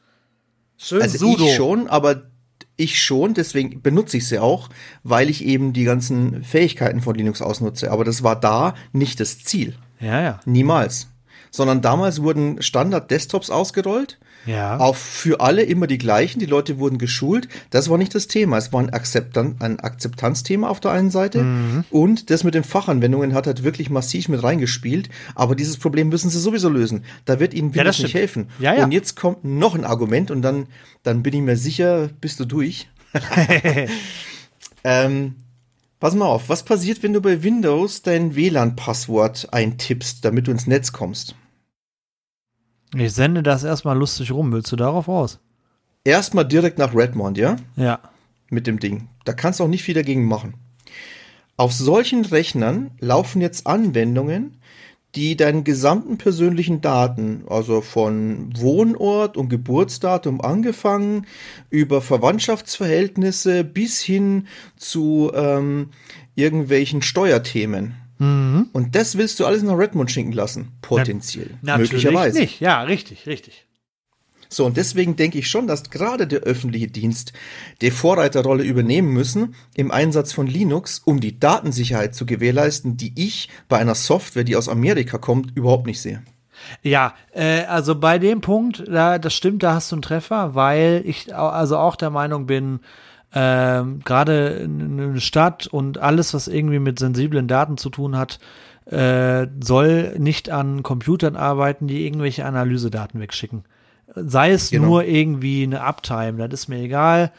Schön 0.78 1.02
also 1.02 1.18
Sudo. 1.18 1.46
ich 1.46 1.56
schon, 1.56 1.88
aber 1.88 2.24
ich 2.76 3.02
schon, 3.02 3.36
deswegen 3.36 3.82
benutze 3.82 4.18
ich 4.18 4.28
sie 4.28 4.40
auch, 4.40 4.68
weil 5.04 5.30
ich 5.30 5.46
eben 5.46 5.72
die 5.72 5.86
ganzen 5.86 6.44
Fähigkeiten 6.44 7.00
von 7.00 7.16
Linux 7.16 7.42
ausnutze. 7.42 7.90
Aber 7.90 8.04
das 8.04 8.22
war 8.22 8.38
da 8.38 8.76
nicht 8.92 9.22
das 9.22 9.40
Ziel. 9.46 9.76
Ja, 10.02 10.22
ja. 10.22 10.40
Niemals. 10.44 11.08
Sondern 11.52 11.82
damals 11.82 12.22
wurden 12.22 12.62
Standard-Desktops 12.62 13.50
ausgerollt 13.50 14.20
Ja. 14.48 14.80
Auch 14.80 14.96
für 14.96 15.42
alle 15.42 15.64
immer 15.64 15.86
die 15.86 15.98
gleichen. 15.98 16.40
Die 16.40 16.46
Leute 16.46 16.80
wurden 16.80 16.98
geschult. 16.98 17.48
Das 17.70 17.90
war 17.90 17.98
nicht 17.98 18.16
das 18.16 18.28
Thema. 18.28 18.58
Es 18.58 18.74
war 18.74 18.82
ein, 18.82 18.90
Akzeptan 18.90 19.58
ein 19.60 19.80
Akzeptanzthema 19.80 20.68
auf 20.70 20.80
der 20.80 20.92
einen 20.92 21.12
Seite. 21.12 21.44
Mhm. 21.44 21.84
Und 21.92 22.30
das 22.30 22.44
mit 22.44 22.56
den 22.56 22.64
Fachanwendungen 22.64 23.34
hat 23.34 23.46
halt 23.46 23.64
wirklich 23.64 23.90
massiv 23.90 24.30
mit 24.30 24.42
reingespielt. 24.42 25.10
Aber 25.36 25.56
dieses 25.56 25.78
Problem 25.78 26.10
müssen 26.10 26.30
sie 26.30 26.40
sowieso 26.40 26.70
lösen. 26.70 27.04
Da 27.26 27.40
wird 27.40 27.54
ihnen 27.54 27.72
Ja, 27.74 27.84
das 27.84 27.98
Windows 27.98 28.00
nicht 28.00 28.10
stimmt. 28.10 28.22
helfen. 28.22 28.48
Ja, 28.60 28.74
ja. 28.74 28.84
Und 28.86 28.92
jetzt 28.92 29.16
kommt 29.16 29.44
noch 29.44 29.76
ein 29.76 29.84
Argument 29.84 30.32
und 30.32 30.42
dann, 30.42 30.68
dann 31.04 31.22
bin 31.22 31.34
ich 31.34 31.42
mir 31.42 31.58
sicher, 31.58 32.10
bist 32.22 32.40
du 32.40 32.46
durch. 32.46 32.88
ähm, 34.84 35.36
pass 36.00 36.16
mal 36.16 36.26
auf, 36.26 36.50
was 36.50 36.64
passiert, 36.64 37.04
wenn 37.04 37.14
du 37.14 37.22
bei 37.22 37.44
Windows 37.44 38.02
dein 38.02 38.36
WLAN-Passwort 38.36 39.50
eintippst, 39.52 40.24
damit 40.24 40.48
du 40.48 40.52
ins 40.52 40.68
Netz 40.68 40.92
kommst? 40.92 41.36
Ich 42.96 43.14
sende 43.14 43.44
das 43.44 43.64
erstmal 43.64 43.98
lustig 43.98 44.32
rum. 44.32 44.52
Willst 44.52 44.72
du 44.72 44.76
darauf 44.76 45.08
raus? 45.08 45.40
Erstmal 46.04 46.48
direkt 46.48 46.78
nach 46.78 46.96
Redmond, 46.96 47.38
ja? 47.38 47.58
Ja. 47.76 48.00
Mit 48.50 48.66
dem 48.66 48.80
Ding. 48.80 49.10
Da 49.26 49.34
kannst 49.34 49.60
du 49.60 49.66
auch 49.66 49.68
nicht 49.68 49.84
viel 49.84 49.94
dagegen 49.94 50.26
machen. 50.26 50.54
Auf 51.58 51.74
solchen 51.74 52.24
Rechnern 52.24 52.92
laufen 53.00 53.42
jetzt 53.42 53.68
Anwendungen, 53.68 54.62
die 55.16 55.36
deinen 55.36 55.64
gesamten 55.64 56.18
persönlichen 56.18 56.80
Daten, 56.80 57.44
also 57.50 57.82
von 57.82 58.54
Wohnort 58.56 59.36
und 59.36 59.50
Geburtsdatum 59.50 60.40
angefangen, 60.40 61.26
über 61.70 62.02
Verwandtschaftsverhältnisse 62.02 63.64
bis 63.64 64.02
hin 64.02 64.48
zu 64.76 65.32
ähm, 65.34 65.90
irgendwelchen 66.36 67.02
Steuerthemen. 67.02 67.96
Mhm. 68.20 68.70
Und 68.74 68.96
das 68.96 69.18
willst 69.18 69.40
du 69.40 69.46
alles 69.46 69.64
nach 69.64 69.78
Redmond 69.78 70.12
schicken 70.12 70.32
lassen. 70.32 70.72
Potenziell. 70.82 71.52
Natürlich 71.62 71.92
möglicherweise. 71.92 72.40
nicht. 72.40 72.60
Ja, 72.60 72.82
richtig, 72.84 73.28
richtig. 73.28 73.68
So, 74.50 74.66
und 74.66 74.78
deswegen 74.78 75.16
denke 75.16 75.38
ich 75.40 75.50
schon, 75.50 75.68
dass 75.68 75.90
gerade 75.90 76.26
der 76.26 76.40
öffentliche 76.42 76.88
Dienst 76.88 77.34
die 77.82 77.92
Vorreiterrolle 77.92 78.64
übernehmen 78.64 79.12
müssen 79.12 79.56
im 79.76 79.92
Einsatz 79.92 80.32
von 80.32 80.48
Linux, 80.48 81.02
um 81.04 81.20
die 81.20 81.40
Datensicherheit 81.40 82.16
zu 82.16 82.26
gewährleisten, 82.26 82.96
die 82.96 83.14
ich 83.16 83.50
bei 83.68 83.78
einer 83.78 83.96
Software, 83.96 84.46
die 84.46 84.56
aus 84.56 84.70
Amerika 84.70 85.18
kommt, 85.18 85.56
überhaupt 85.56 85.86
nicht 85.86 86.02
sehe. 86.02 86.24
Ja, 86.82 87.14
äh, 87.34 87.64
also 87.66 88.00
bei 88.00 88.20
dem 88.20 88.42
Punkt, 88.42 88.84
da, 88.88 89.20
das 89.20 89.34
stimmt, 89.34 89.64
da 89.64 89.76
hast 89.76 89.92
du 89.92 89.96
einen 89.96 90.02
Treffer, 90.02 90.56
weil 90.56 91.04
ich 91.06 91.36
also 91.36 91.78
auch 91.78 91.96
der 91.96 92.10
Meinung 92.10 92.48
bin, 92.48 92.80
ähm, 93.34 94.00
gerade 94.04 94.62
eine 94.64 95.20
Stadt 95.20 95.68
und 95.68 95.98
alles, 95.98 96.34
was 96.34 96.48
irgendwie 96.48 96.80
mit 96.80 97.00
sensiblen 97.00 97.48
Daten 97.48 97.78
zu 97.78 97.90
tun 97.90 98.18
hat, 98.18 98.40
äh, 98.86 99.48
soll 99.62 100.16
nicht 100.18 100.50
an 100.50 100.82
Computern 100.84 101.36
arbeiten, 101.36 101.88
die 101.88 102.06
irgendwelche 102.06 102.46
Analysedaten 102.46 103.20
wegschicken. 103.20 103.66
Sei 104.16 104.52
es 104.52 104.72
Genau. 104.72 104.86
nur 104.88 105.04
irgendwie 105.04 105.64
eine 105.64 105.82
Uptime, 105.82 106.48
das 106.48 106.62
ist 106.62 106.68
mir 106.70 106.80
egal. 106.80 107.32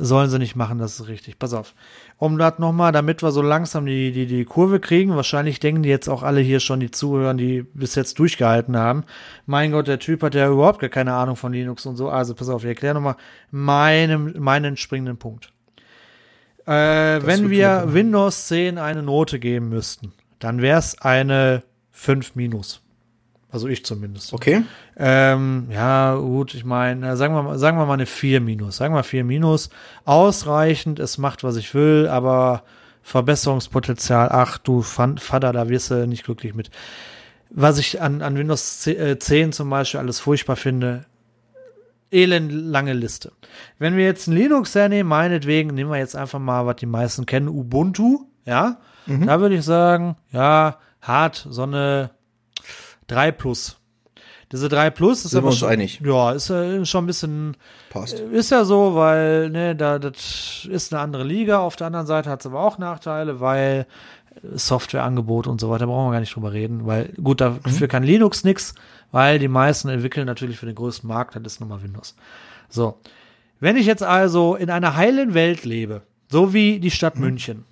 Sollen 0.00 0.30
sie 0.30 0.38
nicht 0.38 0.54
machen, 0.54 0.78
das 0.78 1.00
ist 1.00 1.08
richtig. 1.08 1.40
Pass 1.40 1.52
auf. 1.52 1.74
Um 2.18 2.38
das 2.38 2.60
nochmal, 2.60 2.92
damit 2.92 3.20
wir 3.20 3.32
so 3.32 3.42
langsam 3.42 3.84
die, 3.84 4.12
die, 4.12 4.26
die 4.26 4.44
Kurve 4.44 4.78
kriegen, 4.78 5.16
wahrscheinlich 5.16 5.58
denken 5.58 5.82
die 5.82 5.88
jetzt 5.88 6.08
auch 6.08 6.22
alle 6.22 6.40
hier 6.40 6.60
schon, 6.60 6.78
die 6.78 6.92
zuhören, 6.92 7.36
die 7.36 7.62
bis 7.62 7.96
jetzt 7.96 8.16
durchgehalten 8.20 8.76
haben. 8.76 9.02
Mein 9.44 9.72
Gott, 9.72 9.88
der 9.88 9.98
Typ 9.98 10.22
hat 10.22 10.36
ja 10.36 10.48
überhaupt 10.48 10.78
gar 10.78 10.88
keine 10.88 11.14
Ahnung 11.14 11.34
von 11.34 11.52
Linux 11.52 11.84
und 11.84 11.96
so. 11.96 12.10
Also 12.10 12.36
pass 12.36 12.48
auf, 12.48 12.62
ich 12.62 12.68
erkläre 12.68 12.94
nochmal 12.94 13.16
meinen, 13.50 14.40
meinen 14.40 14.76
springenden 14.76 15.16
Punkt. 15.16 15.52
Äh, 16.64 17.26
wenn 17.26 17.50
wir. 17.50 17.86
Windows 17.88 18.46
10 18.46 18.78
eine 18.78 19.02
Note 19.02 19.40
geben 19.40 19.68
müssten, 19.68 20.12
dann 20.38 20.62
wäre 20.62 20.78
es 20.78 21.00
eine 21.00 21.64
5 21.90 22.36
minus. 22.36 22.82
Also 23.50 23.66
ich 23.68 23.84
zumindest. 23.84 24.32
Okay? 24.34 24.62
Ähm, 24.96 25.68
ja, 25.70 26.14
gut, 26.16 26.52
ich 26.54 26.64
meine, 26.64 27.16
sagen 27.16 27.34
wir, 27.34 27.42
mal- 27.42 27.58
sagen 27.58 27.78
wir 27.78 27.86
mal 27.86 27.94
eine 27.94 28.04
4 28.06 28.40
minus. 28.40 28.76
Sagen 28.76 28.94
wir 28.94 29.02
4 29.02 29.24
minus. 29.24 29.70
Ausreichend, 30.04 30.98
es 30.98 31.16
macht, 31.18 31.44
was 31.44 31.56
ich 31.56 31.74
will, 31.74 32.08
aber 32.10 32.62
Verbesserungspotenzial, 33.02 34.28
ach 34.30 34.58
du 34.58 34.82
Vater, 34.82 35.52
da 35.52 35.68
wirst 35.68 35.90
du 35.90 36.06
nicht 36.06 36.24
glücklich 36.24 36.54
mit. 36.54 36.70
Was 37.50 37.78
ich 37.78 38.02
an, 38.02 38.20
an 38.20 38.36
Windows 38.36 38.80
10, 38.80 38.96
äh, 38.98 39.18
10 39.18 39.52
zum 39.52 39.70
Beispiel 39.70 40.00
alles 40.00 40.20
furchtbar 40.20 40.56
finde, 40.56 41.06
elend 42.10 42.52
lange 42.52 42.92
Liste. 42.92 43.32
Wenn 43.78 43.96
wir 43.96 44.04
jetzt 44.04 44.26
ein 44.26 44.34
Linux 44.34 44.74
hernehmen, 44.74 45.08
meinetwegen, 45.08 45.74
nehmen 45.74 45.90
wir 45.90 45.98
jetzt 45.98 46.16
einfach 46.16 46.38
mal, 46.38 46.66
was 46.66 46.76
die 46.76 46.86
meisten 46.86 47.24
kennen, 47.26 47.48
Ubuntu, 47.48 48.26
ja, 48.44 48.78
da 49.06 49.40
würde 49.40 49.54
ich 49.54 49.64
sagen, 49.64 50.16
ja, 50.32 50.76
hart, 51.00 51.46
so 51.48 51.62
eine 51.62 52.10
3 53.08 53.32
plus. 53.32 53.76
Diese 54.50 54.68
3 54.70 54.88
plus 54.90 55.24
ist 55.24 55.32
Sind 55.32 55.38
wir 55.38 55.38
aber 55.40 55.48
uns 55.48 55.58
schon, 55.58 55.68
einig? 55.68 56.00
ja, 56.02 56.32
ist 56.32 56.48
äh, 56.48 56.84
schon 56.86 57.04
ein 57.04 57.06
bisschen, 57.06 57.56
Passt. 57.90 58.18
ist 58.18 58.50
ja 58.50 58.64
so, 58.64 58.94
weil, 58.94 59.50
ne, 59.50 59.76
da, 59.76 59.98
das 59.98 60.66
ist 60.70 60.92
eine 60.92 61.02
andere 61.02 61.24
Liga. 61.24 61.58
Auf 61.58 61.76
der 61.76 61.88
anderen 61.88 62.06
Seite 62.06 62.30
hat 62.30 62.40
es 62.40 62.46
aber 62.46 62.60
auch 62.60 62.78
Nachteile, 62.78 63.40
weil 63.40 63.86
Softwareangebot 64.54 65.46
und 65.46 65.60
so 65.60 65.68
weiter, 65.70 65.86
brauchen 65.86 66.08
wir 66.08 66.12
gar 66.12 66.20
nicht 66.20 66.34
drüber 66.34 66.52
reden, 66.52 66.86
weil, 66.86 67.08
gut, 67.22 67.40
dafür 67.40 67.88
kann 67.88 68.02
Linux 68.04 68.44
nix, 68.44 68.74
weil 69.10 69.38
die 69.38 69.48
meisten 69.48 69.88
entwickeln 69.88 70.26
natürlich 70.26 70.58
für 70.58 70.66
den 70.66 70.74
größten 70.76 71.08
Markt, 71.08 71.36
das 71.36 71.54
ist 71.54 71.60
nun 71.60 71.68
mal 71.68 71.82
Windows. 71.82 72.14
So. 72.68 72.98
Wenn 73.60 73.76
ich 73.76 73.86
jetzt 73.86 74.02
also 74.04 74.54
in 74.54 74.70
einer 74.70 74.94
heilen 74.96 75.34
Welt 75.34 75.64
lebe, 75.64 76.02
so 76.30 76.52
wie 76.54 76.78
die 76.78 76.90
Stadt 76.92 77.16
München, 77.18 77.64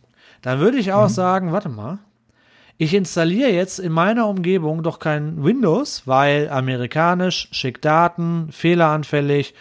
dann 0.42 0.58
würde 0.58 0.78
ich 0.78 0.92
auch 0.92 1.08
sagen, 1.08 1.52
warte 1.52 1.68
mal, 1.68 1.98
ich 2.78 2.94
installiere 2.94 3.50
jetzt 3.50 3.78
in 3.78 3.92
meiner 3.92 4.28
Umgebung 4.28 4.82
doch 4.82 4.98
kein 4.98 5.42
Windows, 5.42 6.02
weil 6.06 6.48
amerikanisch, 6.50 7.48
schick 7.50 7.80
Daten, 7.80 8.48
fehleranfällig, 8.50 9.54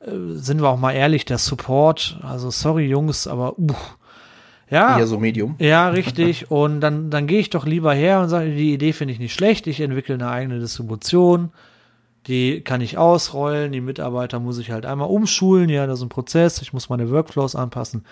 äh, 0.00 0.10
sind 0.34 0.62
wir 0.62 0.68
auch 0.68 0.78
mal 0.78 0.92
ehrlich, 0.92 1.24
der 1.24 1.38
Support, 1.38 2.18
also 2.22 2.50
sorry 2.50 2.86
Jungs, 2.86 3.26
aber 3.26 3.58
uh, 3.58 3.74
ja, 4.70 4.98
Eher 4.98 5.06
so 5.06 5.18
Medium. 5.18 5.56
ja, 5.58 5.88
richtig. 5.90 6.50
Und 6.50 6.80
dann, 6.80 7.10
dann 7.10 7.26
gehe 7.26 7.40
ich 7.40 7.50
doch 7.50 7.66
lieber 7.66 7.92
her 7.92 8.20
und 8.20 8.30
sage, 8.30 8.54
die 8.54 8.72
Idee 8.72 8.94
finde 8.94 9.12
ich 9.12 9.20
nicht 9.20 9.34
schlecht. 9.34 9.66
Ich 9.66 9.80
entwickle 9.80 10.14
eine 10.14 10.30
eigene 10.30 10.60
Distribution. 10.60 11.50
Die 12.26 12.62
kann 12.62 12.80
ich 12.80 12.96
ausrollen. 12.96 13.72
Die 13.72 13.82
Mitarbeiter 13.82 14.40
muss 14.40 14.56
ich 14.56 14.70
halt 14.70 14.86
einmal 14.86 15.10
umschulen. 15.10 15.68
Ja, 15.68 15.86
das 15.86 15.98
ist 15.98 16.06
ein 16.06 16.08
Prozess. 16.08 16.62
Ich 16.62 16.72
muss 16.72 16.88
meine 16.88 17.10
Workflows 17.10 17.54
anpassen. 17.54 18.06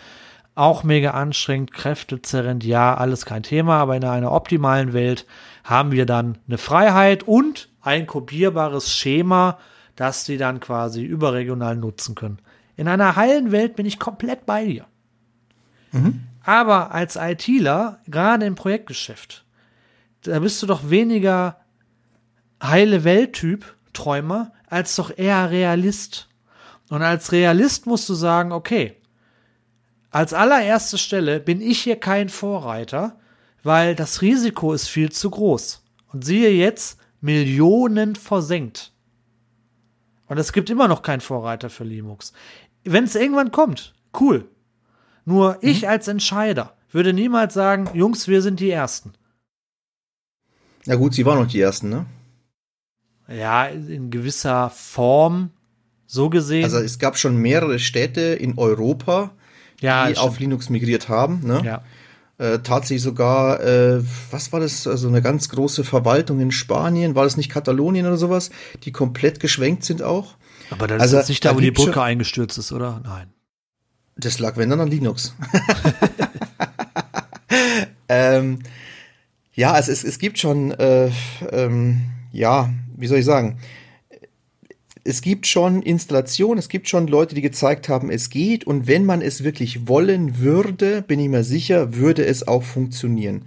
Auch 0.55 0.83
mega 0.83 1.13
anstrengend, 1.13 1.73
kräftezerrend. 1.73 2.65
Ja, 2.65 2.95
alles 2.95 3.25
kein 3.25 3.43
Thema. 3.43 3.79
Aber 3.79 3.97
in 3.97 4.05
einer 4.05 4.33
optimalen 4.33 4.93
Welt 4.93 5.27
haben 5.65 5.93
wir 5.93 6.07
dann 6.07 6.39
eine 6.47 6.59
Freiheit 6.59 7.23
und 7.23 7.69
ein 7.81 8.07
kopierbares 8.07 8.93
Schema, 8.93 9.59
das 9.97 10.25
die 10.25 10.37
dann 10.37 10.61
quasi 10.61 11.03
überregional 11.03 11.77
nutzen 11.77 12.15
können. 12.15 12.39
In 12.77 12.89
einer 12.89 13.17
heilen 13.17 13.53
Welt 13.53 13.77
bin 13.77 13.87
ich 13.87 13.99
komplett 13.99 14.47
bei 14.47 14.65
dir. 14.67 14.87
Aber 16.43 16.93
als 16.93 17.17
ITler, 17.17 18.01
gerade 18.07 18.47
im 18.47 18.55
Projektgeschäft, 18.55 19.45
da 20.23 20.39
bist 20.39 20.63
du 20.63 20.67
doch 20.67 20.89
weniger 20.91 21.57
heile 22.63 23.05
Welttyp, 23.05 23.75
Träumer, 23.93 24.53
als 24.69 24.97
doch 24.97 25.17
eher 25.17 25.51
Realist. 25.51 26.29
Und 26.89 27.03
als 27.03 27.33
Realist 27.33 27.87
musst 27.87 28.09
du 28.09 28.15
sagen, 28.15 28.53
okay, 28.53 28.97
als 30.11 30.33
allererste 30.33 30.99
Stelle 30.99 31.41
bin 31.41 31.61
ich 31.61 31.81
hier 31.81 31.97
kein 31.97 32.29
Vorreiter, 32.29 33.19
weil 33.63 33.95
das 33.95 34.23
Risiko 34.23 34.73
ist 34.73 34.89
viel 34.89 35.13
zu 35.13 35.31
groß. 35.31 35.85
Und 36.13 36.25
siehe 36.25 36.51
jetzt, 36.51 36.99
Millionen 37.21 38.17
versenkt. 38.17 38.93
Und 40.27 40.39
es 40.39 40.53
gibt 40.53 40.71
immer 40.71 40.89
noch 40.89 41.03
keinen 41.03 41.21
Vorreiter 41.21 41.71
für 41.71 41.85
Linux. 41.85 42.33
Wenn 42.85 43.05
es 43.05 43.15
irgendwann 43.15 43.53
kommt, 43.53 43.95
cool. 44.19 44.49
Nur 45.25 45.59
ich 45.61 45.89
als 45.89 46.09
Entscheider 46.09 46.77
würde 46.91 47.13
niemals 47.13 47.55
sagen, 47.55 47.89
Jungs, 47.95 48.27
wir 48.27 48.43
sind 48.43 48.61
die 48.61 48.71
Ersten. 48.71 49.13
Na 50.87 50.97
gut, 50.97 51.15
sie 51.15 51.27
waren 51.27 51.39
noch 51.39 51.47
die 51.47 51.61
Ersten, 51.61 51.89
ne? 51.89 52.07
Ja, 53.29 53.67
in 53.67 54.11
gewisser 54.11 54.71
Form 54.71 55.51
so 56.07 56.31
gesehen. 56.31 56.65
Also 56.65 56.79
es 56.79 56.99
gab 56.99 57.17
schon 57.17 57.37
mehrere 57.37 57.79
Städte 57.79 58.21
in 58.21 58.59
Europa, 58.59 59.33
ja, 59.81 60.09
die 60.09 60.17
auf 60.17 60.39
Linux 60.39 60.71
migriert 60.71 61.09
haben. 61.09 61.41
Ne? 61.45 61.63
ja. 61.65 61.83
Äh, 62.39 62.61
tatsächlich 62.61 63.03
sogar, 63.03 63.61
äh, 63.61 64.03
was 64.31 64.51
war 64.51 64.61
das, 64.61 64.87
also 64.87 65.09
eine 65.09 65.21
ganz 65.21 65.51
große 65.51 65.85
Verwaltung 65.85 66.41
in 66.41 66.51
Spanien, 66.51 67.15
war 67.15 67.25
das 67.25 67.37
nicht 67.37 67.51
Katalonien 67.51 68.07
oder 68.07 68.17
sowas, 68.17 68.51
die 68.85 68.93
komplett 68.93 69.41
geschwenkt 69.41 69.85
sind 69.85 70.03
auch. 70.03 70.37
Aber 70.71 70.87
das 70.87 71.03
Also, 71.03 71.19
ist 71.19 71.29
nicht 71.29 71.45
da, 71.45 71.55
wo 71.55 71.61
die 71.61 71.71
Brücke 71.71 72.01
eingestürzt 72.01 72.57
ist, 72.57 72.73
oder? 72.73 73.03
Nein. 73.05 73.27
Das 74.17 74.39
lag, 74.39 74.57
wenn 74.57 74.71
dann, 74.71 74.81
an 74.81 74.89
Linux. 74.89 75.35
ähm, 78.09 78.61
ja, 79.53 79.73
also 79.73 79.93
es, 79.93 80.05
es 80.05 80.19
gibt 80.19 80.39
schon, 80.39 80.71
äh, 80.73 81.11
ähm, 81.51 82.07
ja, 82.33 82.71
wie 82.97 83.07
soll 83.07 83.19
ich 83.19 83.27
sagen, 83.27 83.59
es 85.05 85.23
gibt 85.23 85.47
schon 85.47 85.83
Installationen, 85.83 86.59
es 86.59 86.69
gibt 86.69 86.89
schon 86.89 87.07
Leute, 87.07 87.35
die 87.35 87.41
gezeigt 87.41 87.89
haben, 87.89 88.11
es 88.11 88.31
geht 88.31 88.65
und 88.65 88.87
wenn 88.87 89.05
man 89.05 89.23
es 89.23 89.45
wirklich 89.45 89.89
wollen 89.89 90.39
würde, 90.39 91.03
bin 91.03 91.21
ich 91.21 91.29
mir 91.29 91.45
sicher, 91.45 91.95
würde 91.95 92.25
es 92.25 92.47
auch 92.47 92.63
funktionieren. 92.63 93.43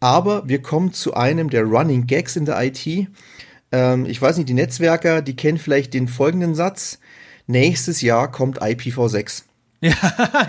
Aber 0.00 0.48
wir 0.48 0.62
kommen 0.62 0.92
zu 0.92 1.14
einem 1.14 1.50
der 1.50 1.64
Running 1.64 2.06
Gags 2.06 2.36
in 2.36 2.44
der 2.44 2.62
IT. 2.62 2.86
Ähm, 3.72 4.06
ich 4.06 4.20
weiß 4.20 4.36
nicht, 4.36 4.48
die 4.48 4.54
Netzwerker, 4.54 5.22
die 5.22 5.34
kennen 5.34 5.58
vielleicht 5.58 5.94
den 5.94 6.08
folgenden 6.08 6.54
Satz. 6.54 6.98
Nächstes 7.46 8.02
Jahr 8.02 8.30
kommt 8.30 8.62
IPv6. 8.62 9.44
Ja, 9.80 9.92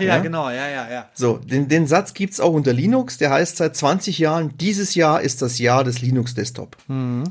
ja, 0.00 0.18
genau, 0.18 0.50
ja, 0.50 0.68
ja, 0.68 0.90
ja. 0.90 1.08
So, 1.14 1.36
den, 1.36 1.68
den 1.68 1.86
Satz 1.86 2.14
gibt's 2.14 2.40
auch 2.40 2.52
unter 2.52 2.72
Linux, 2.72 3.16
der 3.16 3.30
heißt 3.30 3.58
seit 3.58 3.76
20 3.76 4.18
Jahren, 4.18 4.58
dieses 4.58 4.96
Jahr 4.96 5.20
ist 5.20 5.40
das 5.40 5.60
Jahr 5.60 5.84
des 5.84 6.02
Linux-Desktop. 6.02 6.76
Mhm. 6.88 7.30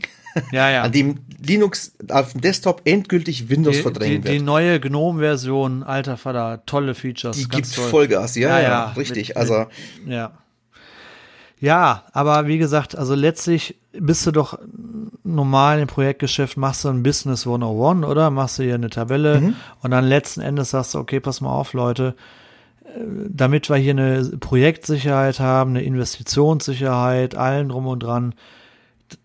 Ja, 0.51 0.69
ja. 0.69 0.81
An 0.83 0.91
dem 0.91 1.19
Linux 1.41 1.93
auf 2.09 2.31
dem 2.33 2.41
Desktop 2.41 2.81
endgültig 2.85 3.49
Windows 3.49 3.77
die, 3.77 3.81
verdrängen 3.81 4.21
die, 4.21 4.27
wird. 4.27 4.35
die 4.35 4.43
neue 4.43 4.79
GNOME-Version, 4.79 5.83
alter 5.83 6.17
Vater, 6.17 6.63
tolle 6.65 6.95
Features. 6.95 7.37
Die 7.37 7.47
gibt 7.47 7.73
toll. 7.73 7.87
Vollgas, 7.89 8.35
ja, 8.35 8.59
Ja, 8.59 8.61
ja, 8.61 8.85
richtig. 8.97 9.29
mit- 9.29 9.37
also, 9.37 9.65
Ja. 10.05 10.31
Ja, 11.61 12.03
aber 12.13 12.47
wie 12.47 12.57
gesagt, 12.57 12.97
also 12.97 13.15
letztlich 13.15 13.75
bist 13.91 14.25
du 14.25 14.31
doch 14.31 14.57
normal 15.25 15.79
im 15.81 15.87
Projektgeschäft, 15.87 16.55
machst 16.55 16.85
du 16.85 16.89
ein 16.89 17.03
Business 17.03 17.45
101, 17.45 18.05
oder? 18.05 18.29
Machst 18.29 18.59
du 18.59 18.63
hier 18.63 18.75
eine 18.75 18.89
Tabelle 18.89 19.41
Mhm. 19.41 19.55
und 19.81 19.91
dann 19.91 20.05
letzten 20.05 20.39
Endes 20.39 20.69
sagst 20.69 20.93
du, 20.93 20.99
okay, 20.99 21.19
pass 21.19 21.41
mal 21.41 21.51
auf, 21.51 21.73
Leute, 21.73 22.15
äh, 22.85 22.89
damit 23.27 23.69
wir 23.69 23.75
hier 23.75 23.91
eine 23.91 24.23
Projektsicherheit 24.39 25.41
haben, 25.41 25.71
eine 25.71 25.83
Investitionssicherheit, 25.83 27.35
allen 27.35 27.67
drum 27.69 27.87
und 27.87 27.99
dran, 28.03 28.35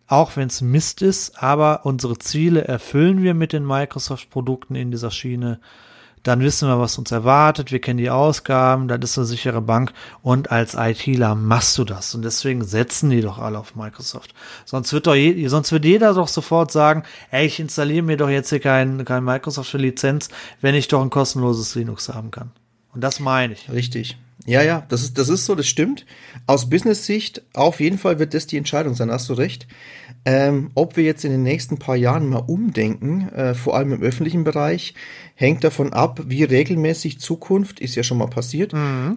auch 0.06 0.36
wenn 0.36 0.48
es 0.48 0.60
Mist 0.60 1.02
ist, 1.02 1.42
aber 1.42 1.86
unsere 1.86 2.18
Ziele 2.18 2.64
erfüllen 2.64 3.22
wir 3.22 3.34
mit 3.34 3.52
den 3.52 3.66
Microsoft-Produkten 3.66 4.74
in 4.74 4.90
dieser 4.90 5.10
Schiene. 5.10 5.60
Dann 6.22 6.40
wissen 6.40 6.68
wir, 6.68 6.80
was 6.80 6.96
uns 6.96 7.12
erwartet. 7.12 7.70
Wir 7.70 7.80
kennen 7.80 7.98
die 7.98 8.08
Ausgaben. 8.08 8.88
Das 8.88 8.98
ist 9.02 9.18
eine 9.18 9.26
sichere 9.26 9.60
Bank. 9.60 9.92
Und 10.22 10.50
als 10.50 10.74
ITler 10.74 11.34
machst 11.34 11.76
du 11.76 11.84
das. 11.84 12.14
Und 12.14 12.22
deswegen 12.22 12.64
setzen 12.64 13.10
die 13.10 13.20
doch 13.20 13.38
alle 13.38 13.58
auf 13.58 13.76
Microsoft. 13.76 14.34
Sonst 14.64 14.92
wird 14.94 15.06
doch 15.06 15.14
je, 15.14 15.46
sonst 15.48 15.70
wird 15.70 15.84
jeder 15.84 16.14
doch 16.14 16.28
sofort 16.28 16.72
sagen, 16.72 17.02
ey, 17.30 17.46
ich 17.46 17.60
installiere 17.60 18.02
mir 18.02 18.16
doch 18.16 18.30
jetzt 18.30 18.48
hier 18.48 18.60
kein, 18.60 19.04
kein 19.04 19.22
Microsoft 19.22 19.70
für 19.70 19.78
Lizenz, 19.78 20.30
wenn 20.62 20.74
ich 20.74 20.88
doch 20.88 21.02
ein 21.02 21.10
kostenloses 21.10 21.74
Linux 21.74 22.08
haben 22.08 22.30
kann. 22.30 22.52
Und 22.94 23.02
das 23.02 23.20
meine 23.20 23.52
ich. 23.52 23.70
Richtig. 23.70 24.16
Ja, 24.46 24.62
ja, 24.62 24.84
das 24.88 25.02
ist, 25.02 25.18
das 25.18 25.28
ist 25.28 25.46
so, 25.46 25.54
das 25.54 25.66
stimmt. 25.66 26.04
Aus 26.46 26.68
Business-Sicht, 26.68 27.42
auf 27.54 27.80
jeden 27.80 27.98
Fall 27.98 28.18
wird 28.18 28.34
das 28.34 28.46
die 28.46 28.58
Entscheidung 28.58 28.94
sein, 28.94 29.10
hast 29.10 29.28
du 29.28 29.34
recht. 29.34 29.66
Ähm, 30.26 30.70
ob 30.74 30.96
wir 30.96 31.04
jetzt 31.04 31.24
in 31.24 31.30
den 31.30 31.42
nächsten 31.42 31.78
paar 31.78 31.96
Jahren 31.96 32.28
mal 32.28 32.38
umdenken, 32.38 33.28
äh, 33.30 33.54
vor 33.54 33.76
allem 33.76 33.92
im 33.92 34.02
öffentlichen 34.02 34.44
Bereich, 34.44 34.94
hängt 35.34 35.64
davon 35.64 35.92
ab, 35.92 36.20
wie 36.26 36.44
regelmäßig 36.44 37.20
Zukunft, 37.20 37.80
ist 37.80 37.94
ja 37.94 38.02
schon 38.02 38.18
mal 38.18 38.28
passiert, 38.28 38.72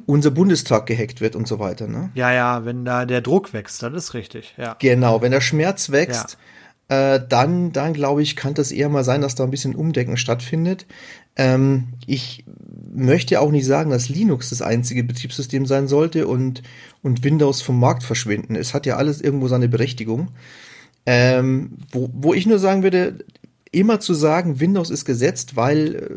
unser 0.06 0.32
Bundestag 0.32 0.86
gehackt 0.86 1.21
wird 1.21 1.36
und 1.36 1.47
so 1.47 1.60
weiter. 1.60 1.88
Ne? 1.88 2.10
Ja, 2.13 2.32
ja, 2.32 2.65
wenn 2.65 2.86
da 2.86 3.06
der 3.06 3.21
Druck 3.21 3.53
wächst, 3.53 3.84
das 3.84 3.93
ist 3.93 4.13
richtig. 4.13 4.53
Ja. 4.58 4.75
Genau, 4.80 5.21
wenn 5.21 5.32
der 5.32 5.41
Schmerz 5.41 5.91
wächst, 5.91 6.38
äh, 6.89 7.19
dann, 7.28 7.73
dann 7.73 7.93
glaube 7.93 8.21
ich, 8.21 8.36
kann 8.36 8.54
das 8.54 8.71
eher 8.71 8.89
mal 8.89 9.04
sein, 9.04 9.21
dass 9.21 9.36
da 9.36 9.43
ein 9.43 9.52
bisschen 9.52 9.76
Umdenken 9.76 10.17
stattfindet. 10.17 10.86
Ähm, 11.36 11.89
ich 12.06 12.45
möchte 12.93 13.39
auch 13.41 13.52
nicht 13.52 13.65
sagen, 13.65 13.91
dass 13.91 14.10
Linux 14.10 14.50
das 14.50 14.62
einzige 14.62 15.04
Betriebssystem 15.04 15.65
sein 15.65 15.88
sollte 15.88 16.28
und, 16.28 16.63
und 17.04 17.23
Windows 17.23 17.62
vom 17.62 17.80
Markt 17.80 18.04
verschwinden. 18.04 18.56
Es 18.56 18.73
hat 18.73 18.86
ja 18.86 18.95
alles 18.97 19.21
irgendwo 19.21 19.47
seine 19.47 19.69
Berechtigung. 19.69 20.30
Ähm, 21.06 21.71
wo, 21.91 22.10
wo 22.13 22.34
ich 22.34 22.45
nur 22.47 22.60
sagen 22.60 22.84
würde, 22.84 23.19
immer 23.71 24.00
zu 24.00 24.13
sagen, 24.13 24.60
Windows 24.60 24.89
ist 24.89 25.06
gesetzt, 25.06 25.56
weil 25.56 25.95
äh, 25.95 26.10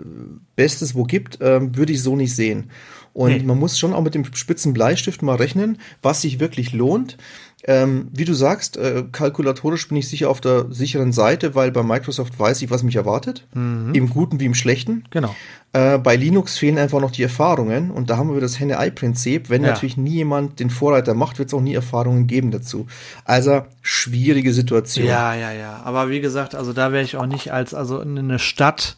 Bestes 0.56 0.94
wo 0.94 1.04
gibt, 1.04 1.38
ähm, 1.40 1.76
würde 1.76 1.92
ich 1.92 2.02
so 2.02 2.16
nicht 2.16 2.34
sehen. 2.34 2.70
Und 3.12 3.32
Nee. 3.32 3.42
man 3.42 3.58
muss 3.58 3.78
schon 3.78 3.92
auch 3.92 4.02
mit 4.02 4.14
dem 4.14 4.24
spitzen 4.34 4.72
Bleistift 4.72 5.22
mal 5.22 5.36
rechnen, 5.36 5.78
was 6.00 6.22
sich 6.22 6.38
wirklich 6.40 6.72
lohnt. 6.72 7.16
Ähm, 7.64 8.08
wie 8.12 8.24
du 8.24 8.32
sagst, 8.32 8.76
äh, 8.78 9.04
kalkulatorisch 9.12 9.88
bin 9.88 9.98
ich 9.98 10.08
sicher 10.08 10.30
auf 10.30 10.40
der 10.40 10.66
sicheren 10.70 11.12
Seite, 11.12 11.54
weil 11.54 11.70
bei 11.70 11.82
Microsoft 11.82 12.38
weiß 12.38 12.62
ich, 12.62 12.70
was 12.70 12.82
mich 12.82 12.96
erwartet. 12.96 13.46
Im 13.54 14.08
Guten 14.10 14.40
wie 14.40 14.46
im 14.46 14.54
Schlechten. 14.54 15.04
Genau. 15.10 15.34
Äh, 15.72 15.98
bei 15.98 16.16
Linux 16.16 16.58
fehlen 16.58 16.78
einfach 16.78 17.00
noch 17.00 17.10
die 17.12 17.22
Erfahrungen 17.22 17.90
und 17.90 18.10
da 18.10 18.16
haben 18.16 18.32
wir 18.32 18.40
das 18.40 18.58
Henne-Ei-Prinzip. 18.58 19.50
Wenn 19.50 19.62
Ja. 19.62 19.70
natürlich 19.70 19.96
nie 19.96 20.14
jemand 20.16 20.58
den 20.58 20.70
Vorreiter 20.70 21.14
macht, 21.14 21.38
wird 21.38 21.48
es 21.48 21.54
auch 21.54 21.60
nie 21.60 21.74
Erfahrungen 21.74 22.26
geben 22.26 22.50
dazu. 22.50 22.86
Also 23.24 23.62
schwierige 23.82 24.52
Situation. 24.52 25.06
Ja, 25.06 25.34
ja, 25.34 25.52
ja. 25.52 25.80
Aber 25.84 26.08
wie 26.08 26.20
gesagt, 26.20 26.54
also 26.54 26.72
da 26.72 26.92
wäre 26.92 27.04
ich 27.04 27.16
auch 27.16 27.26
nicht 27.26 27.52
als, 27.52 27.74
also 27.74 28.00
in 28.00 28.18
eine 28.18 28.38
Stadt, 28.38 28.96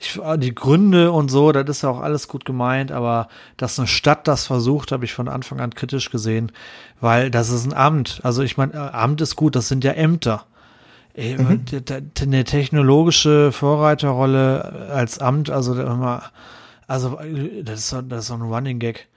ich, 0.00 0.20
die 0.36 0.54
Gründe 0.54 1.10
und 1.12 1.28
so, 1.30 1.50
das 1.52 1.68
ist 1.68 1.82
ja 1.82 1.88
auch 1.90 2.00
alles 2.00 2.28
gut 2.28 2.44
gemeint, 2.44 2.92
aber 2.92 3.28
dass 3.56 3.78
eine 3.78 3.88
Stadt 3.88 4.28
das 4.28 4.46
versucht, 4.46 4.92
habe 4.92 5.04
ich 5.04 5.12
von 5.12 5.28
Anfang 5.28 5.60
an 5.60 5.74
kritisch 5.74 6.10
gesehen, 6.10 6.52
weil 7.00 7.30
das 7.30 7.50
ist 7.50 7.64
ein 7.66 7.74
Amt. 7.74 8.20
Also 8.22 8.42
ich 8.42 8.56
meine, 8.56 8.74
äh, 8.74 8.76
Amt 8.76 9.20
ist 9.20 9.34
gut, 9.36 9.56
das 9.56 9.68
sind 9.68 9.82
ja 9.84 9.92
Ämter. 9.92 10.44
D- 11.80 12.02
Eine 12.22 12.44
technologische 12.44 13.50
Vorreiterrolle 13.50 14.88
als 14.92 15.18
Amt, 15.18 15.50
also 15.50 15.72
also 16.86 17.18
das 17.64 17.80
ist, 17.80 17.92
doch- 17.92 18.02
das 18.08 18.20
ist 18.24 18.30
doch 18.30 18.36
ein 18.36 18.42
Running 18.42 18.78
Gag. 18.78 19.08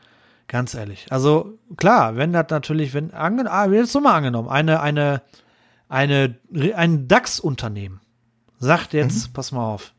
Ganz 0.47 0.73
ehrlich. 0.73 1.05
Also 1.11 1.53
klar, 1.77 2.17
wenn 2.17 2.33
das 2.33 2.47
natürlich, 2.49 2.93
wenn 2.93 3.13
angen, 3.13 3.47
ah, 3.47 3.67
jetzt 3.67 3.91
so 3.93 4.01
mal 4.01 4.15
angenommen, 4.15 4.49
eine, 4.49 4.81
eine, 4.81 5.21
eine, 5.87 6.35
ein 6.75 7.07
DAX-Unternehmen 7.07 8.01
sagt 8.59 8.93
jetzt, 8.93 9.31
pass 9.33 9.51
mal 9.53 9.63
auf, 9.65 9.93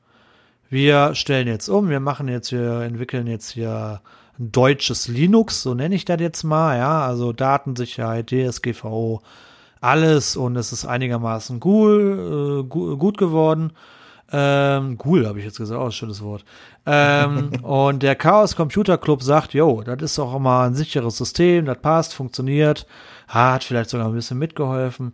wir 0.73 1.15
stellen 1.15 1.49
jetzt 1.49 1.69
um, 1.69 1.91
wir 1.91 2.01
machen 2.01 2.29
jetzt, 2.29 2.51
wir 2.51 2.81
entwickeln 2.81 3.27
jetzt 3.27 3.51
hier 3.51 4.01
ein 4.39 4.53
deutsches 4.53 5.07
Linux, 5.07 5.63
so 5.63 5.75
nenne 5.75 5.95
ich 5.95 6.07
das 6.07 6.19
jetzt 6.19 6.45
mal, 6.45 6.79
ja, 6.79 7.03
also 7.03 7.35
Datensicherheit, 7.35 8.31
DSGVO, 8.31 9.21
alles 9.83 10.35
und 10.35 10.57
es 10.57 10.73
ist 10.73 10.87
einigermaßen 10.87 11.61
cool, 11.63 12.63
äh, 12.65 12.69
gu 12.69 12.97
gut 12.97 13.19
geworden. 13.19 13.75
Ähm, 14.33 14.97
cool, 15.05 15.27
habe 15.27 15.41
ich 15.41 15.45
jetzt 15.45 15.59
gesagt, 15.59 15.79
auch 15.79 15.87
ein 15.87 15.93
schönes 15.93 16.23
Wort. 16.23 16.43
Ähm, 16.87 17.51
und 17.63 18.03
der 18.03 18.17
Chaos 18.17 18.57
Computer 18.57 18.97
Club 18.97 19.23
sagt, 19.23 19.53
yo, 19.53 19.83
das 19.83 20.01
ist 20.01 20.19
auch 20.19 20.39
mal 20.39 20.69
ein 20.69 20.75
sicheres 20.75 21.19
System, 21.19 21.67
das 21.67 21.83
passt, 21.83 22.15
funktioniert, 22.15 22.87
hat 23.29 23.63
vielleicht 23.63 23.91
sogar 23.91 24.07
ein 24.07 24.15
bisschen 24.15 24.39
mitgeholfen. 24.39 25.13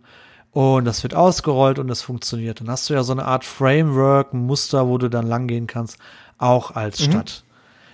Und 0.59 0.83
das 0.83 1.03
wird 1.03 1.15
ausgerollt 1.15 1.79
und 1.79 1.87
das 1.87 2.01
funktioniert. 2.01 2.59
Dann 2.59 2.69
hast 2.69 2.89
du 2.89 2.93
ja 2.93 3.01
so 3.01 3.13
eine 3.13 3.23
Art 3.23 3.45
Framework, 3.45 4.33
ein 4.33 4.45
Muster, 4.45 4.89
wo 4.89 4.97
du 4.97 5.09
dann 5.09 5.25
langgehen 5.25 5.67
kannst, 5.67 5.97
auch 6.37 6.75
als 6.75 7.01
Stadt. 7.01 7.45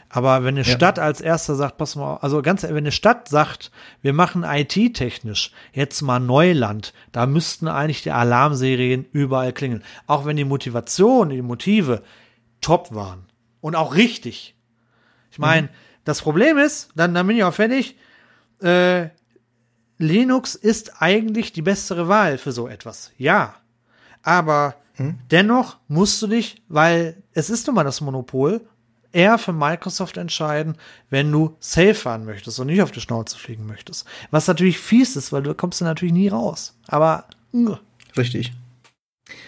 Aber 0.10 0.43
wenn 0.43 0.56
eine 0.56 0.65
Stadt 0.65 0.97
als 0.97 1.21
erster 1.21 1.54
sagt, 1.54 1.78
pass 1.78 1.95
mal, 1.95 2.13
auf, 2.13 2.23
also 2.23 2.41
ganz, 2.41 2.63
wenn 2.63 2.75
eine 2.75 2.91
Stadt 2.91 3.30
sagt, 3.30 3.69
wir 4.01 4.13
machen 4.13 4.43
IT-technisch 4.43 5.51
jetzt 5.73 6.01
mal 6.01 6.19
Neuland, 6.19 6.95
da 7.12 7.28
müssten 7.28 7.67
eigentlich 7.67 8.01
die 8.01 8.10
Alarmserien 8.10 9.06
überall 9.12 9.54
klingeln. 9.54 9.84
Auch 10.08 10.25
wenn 10.25 10.36
die 10.36 10.43
Motivation, 10.43 11.30
die 11.30 11.43
Motive 11.43 12.01
top 12.62 12.95
waren. 12.95 13.28
Und 13.62 13.75
auch 13.75 13.93
richtig. 13.93 14.56
Ich 15.30 15.38
meine, 15.38 15.69
das 16.04 16.19
Problem 16.19 16.58
ist, 16.58 16.89
dann, 16.95 17.13
dann 17.13 17.28
bin 17.28 17.38
ich 17.38 17.43
auch 17.43 17.54
fertig, 17.54 17.95
äh, 18.63 19.10
Linux 19.97 20.55
ist 20.55 21.01
eigentlich 21.01 21.53
die 21.53 21.62
bessere 21.62 22.08
Wahl 22.08 22.38
für 22.38 22.51
so 22.51 22.67
etwas. 22.67 23.12
Ja. 23.17 23.55
Aber 24.23 24.75
dennoch 25.31 25.77
musst 25.88 26.21
du 26.21 26.27
dich, 26.27 26.62
weil 26.67 27.21
es 27.34 27.49
ist 27.49 27.67
nun 27.67 27.75
mal 27.75 27.84
das 27.84 28.01
Monopol, 28.01 28.62
eher 29.12 29.38
für 29.38 29.53
Microsoft 29.53 30.17
entscheiden, 30.17 30.77
wenn 31.10 31.31
du 31.31 31.55
safe 31.60 31.95
fahren 31.95 32.25
möchtest 32.25 32.60
und 32.60 32.67
nicht 32.67 32.81
auf 32.81 32.91
die 32.91 33.01
Schnauze 33.01 33.38
fliegen 33.38 33.65
möchtest. 33.65 34.05
Was 34.31 34.47
natürlich 34.47 34.77
fies 34.77 35.15
ist, 35.15 35.31
weil 35.31 35.43
du 35.43 35.53
kommst 35.53 35.79
du 35.79 35.86
natürlich 35.86 36.13
nie 36.13 36.27
raus. 36.27 36.77
Aber 36.88 37.25
mh. 37.53 37.79
Richtig. 38.17 38.53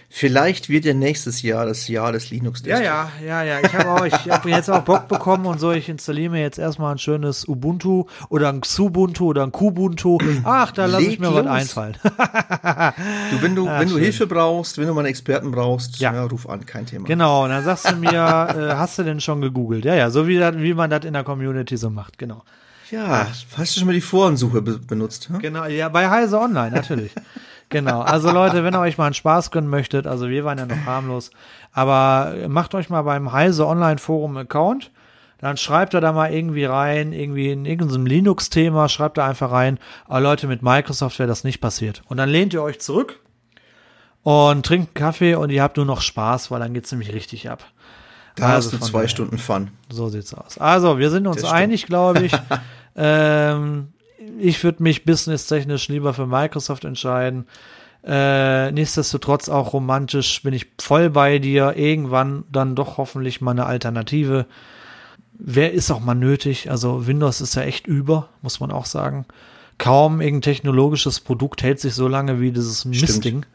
Vielleicht 0.09 0.69
wird 0.69 0.85
ja 0.85 0.95
nächstes 0.95 1.43
Jahr 1.43 1.67
das 1.67 1.87
Jahr 1.87 2.11
des 2.11 2.31
linux 2.31 2.63
ja, 2.65 2.79
ja, 2.81 3.11
ja, 3.23 3.43
ja. 3.43 3.59
Ich 3.63 3.73
habe 3.75 3.89
auch, 3.91 4.05
ich 4.05 4.13
habe 4.31 4.49
jetzt 4.49 4.69
auch 4.71 4.81
Bock 4.81 5.07
bekommen 5.07 5.45
und 5.45 5.59
so. 5.59 5.71
Ich 5.71 5.87
installiere 5.87 6.31
mir 6.31 6.41
jetzt 6.41 6.57
erstmal 6.57 6.93
ein 6.93 6.97
schönes 6.97 7.47
Ubuntu 7.47 8.05
oder 8.29 8.49
ein 8.49 8.61
Xubuntu 8.61 9.27
oder 9.27 9.43
ein 9.43 9.51
Kubuntu. 9.51 10.17
Ach, 10.43 10.71
da 10.71 10.87
lasse 10.87 11.05
ich 11.05 11.19
mir 11.19 11.31
was 11.33 11.45
einfallen. 11.45 11.95
Du, 13.31 13.41
wenn 13.41 13.55
du, 13.55 13.67
Ah, 13.67 13.79
wenn 13.79 13.87
du 13.89 13.95
schön. 13.95 14.03
Hilfe 14.03 14.27
brauchst, 14.27 14.77
wenn 14.77 14.87
du 14.87 14.93
mal 14.93 15.01
einen 15.01 15.09
Experten 15.09 15.51
brauchst, 15.51 15.99
Ja. 15.99 16.13
ja. 16.13 16.23
ruf 16.23 16.49
an, 16.49 16.65
kein 16.65 16.85
Thema. 16.85 17.05
Genau, 17.05 17.43
und 17.43 17.49
dann 17.49 17.63
sagst 17.63 17.91
du 17.91 17.95
mir, 17.97 18.11
äh, 18.11 18.75
hast 18.75 18.97
du 18.97 19.03
denn 19.03 19.19
schon 19.21 19.41
gegoogelt? 19.41 19.85
Ja, 19.85 19.93
ja, 19.95 20.09
so 20.09 20.27
wie, 20.27 20.37
dat, 20.39 20.57
wie 20.59 20.73
man 20.73 20.89
das 20.89 21.05
in 21.05 21.13
der 21.13 21.23
Community 21.23 21.77
so 21.77 21.89
macht, 21.89 22.17
genau. 22.17 22.43
Ja, 22.89 23.27
hast 23.57 23.75
du 23.75 23.79
schon 23.79 23.87
mal 23.87 23.93
die 23.93 24.01
Forensuche 24.01 24.61
be 24.61 24.79
benutzt? 24.79 25.27
Hm? 25.29 25.39
Genau, 25.39 25.65
ja, 25.65 25.89
bei 25.89 26.09
Heise 26.09 26.39
Online, 26.39 26.71
natürlich. 26.71 27.11
genau, 27.69 28.01
also 28.01 28.31
Leute, 28.31 28.63
wenn 28.63 28.73
ihr 28.73 28.79
euch 28.79 28.97
mal 28.97 29.05
einen 29.05 29.13
Spaß 29.13 29.51
gönnen 29.51 29.69
möchtet, 29.69 30.07
also 30.07 30.29
wir 30.29 30.45
waren 30.45 30.57
ja 30.57 30.65
noch 30.65 30.85
harmlos, 30.85 31.31
aber 31.73 32.33
macht 32.47 32.75
euch 32.75 32.89
mal 32.89 33.01
beim 33.03 33.31
Heise 33.31 33.67
Online 33.67 33.97
Forum 33.97 34.37
Account, 34.37 34.91
dann 35.39 35.57
schreibt 35.57 35.93
er 35.93 36.01
da 36.01 36.11
mal 36.13 36.33
irgendwie 36.33 36.65
rein, 36.65 37.13
irgendwie 37.13 37.51
in 37.51 37.65
irgendeinem 37.65 38.05
Linux-Thema, 38.05 38.89
schreibt 38.89 39.17
da 39.17 39.27
einfach 39.27 39.51
rein, 39.51 39.79
aber 40.07 40.21
Leute, 40.21 40.47
mit 40.47 40.63
Microsoft 40.63 41.19
wäre 41.19 41.27
das 41.27 41.43
nicht 41.43 41.61
passiert. 41.61 42.01
Und 42.07 42.17
dann 42.17 42.29
lehnt 42.29 42.53
ihr 42.53 42.63
euch 42.63 42.79
zurück 42.79 43.19
und 44.23 44.65
trinkt 44.65 44.87
einen 44.87 44.93
Kaffee 44.95 45.35
und 45.35 45.51
ihr 45.51 45.61
habt 45.61 45.77
nur 45.77 45.85
noch 45.85 46.01
Spaß, 46.01 46.49
weil 46.51 46.59
dann 46.59 46.73
geht's 46.73 46.91
nämlich 46.91 47.13
richtig 47.13 47.49
ab. 47.49 47.63
Da 48.35 48.47
Also 48.49 48.71
hast 48.71 48.81
du 48.81 48.85
zwei 48.85 48.99
daher. 48.99 49.09
Stunden 49.09 49.37
Fun. 49.37 49.71
So 49.89 50.09
sieht's 50.09 50.33
aus. 50.33 50.57
Also, 50.57 50.99
wir 50.99 51.09
sind 51.09 51.27
uns 51.27 51.43
einig, 51.43 51.87
glaube 51.87 52.25
ich. 52.25 52.31
ähm, 52.95 53.93
ich 54.39 54.63
würde 54.63 54.83
mich 54.83 55.05
businesstechnisch 55.05 55.87
lieber 55.87 56.13
für 56.13 56.27
Microsoft 56.27 56.85
entscheiden. 56.85 57.45
Äh, 58.03 58.71
nichtsdestotrotz 58.71 59.49
auch 59.49 59.73
romantisch 59.73 60.41
bin 60.43 60.53
ich 60.53 60.67
voll 60.79 61.09
bei 61.09 61.39
dir. 61.39 61.75
Irgendwann 61.75 62.45
dann 62.51 62.75
doch 62.75 62.97
hoffentlich 62.97 63.41
mal 63.41 63.51
eine 63.51 63.65
Alternative. 63.65 64.45
Wer 65.33 65.73
ist 65.73 65.91
auch 65.91 65.99
mal 65.99 66.15
nötig? 66.15 66.69
Also 66.71 67.07
Windows 67.07 67.41
ist 67.41 67.55
ja 67.55 67.63
echt 67.63 67.87
über, 67.87 68.29
muss 68.41 68.59
man 68.59 68.71
auch 68.71 68.85
sagen. 68.85 69.25
Kaum 69.77 70.21
irgendein 70.21 70.53
technologisches 70.53 71.19
Produkt 71.19 71.61
hält 71.61 71.79
sich 71.79 71.93
so 71.93 72.07
lange 72.07 72.39
wie 72.39 72.51
dieses 72.51 72.85
Mistding. 72.85 73.45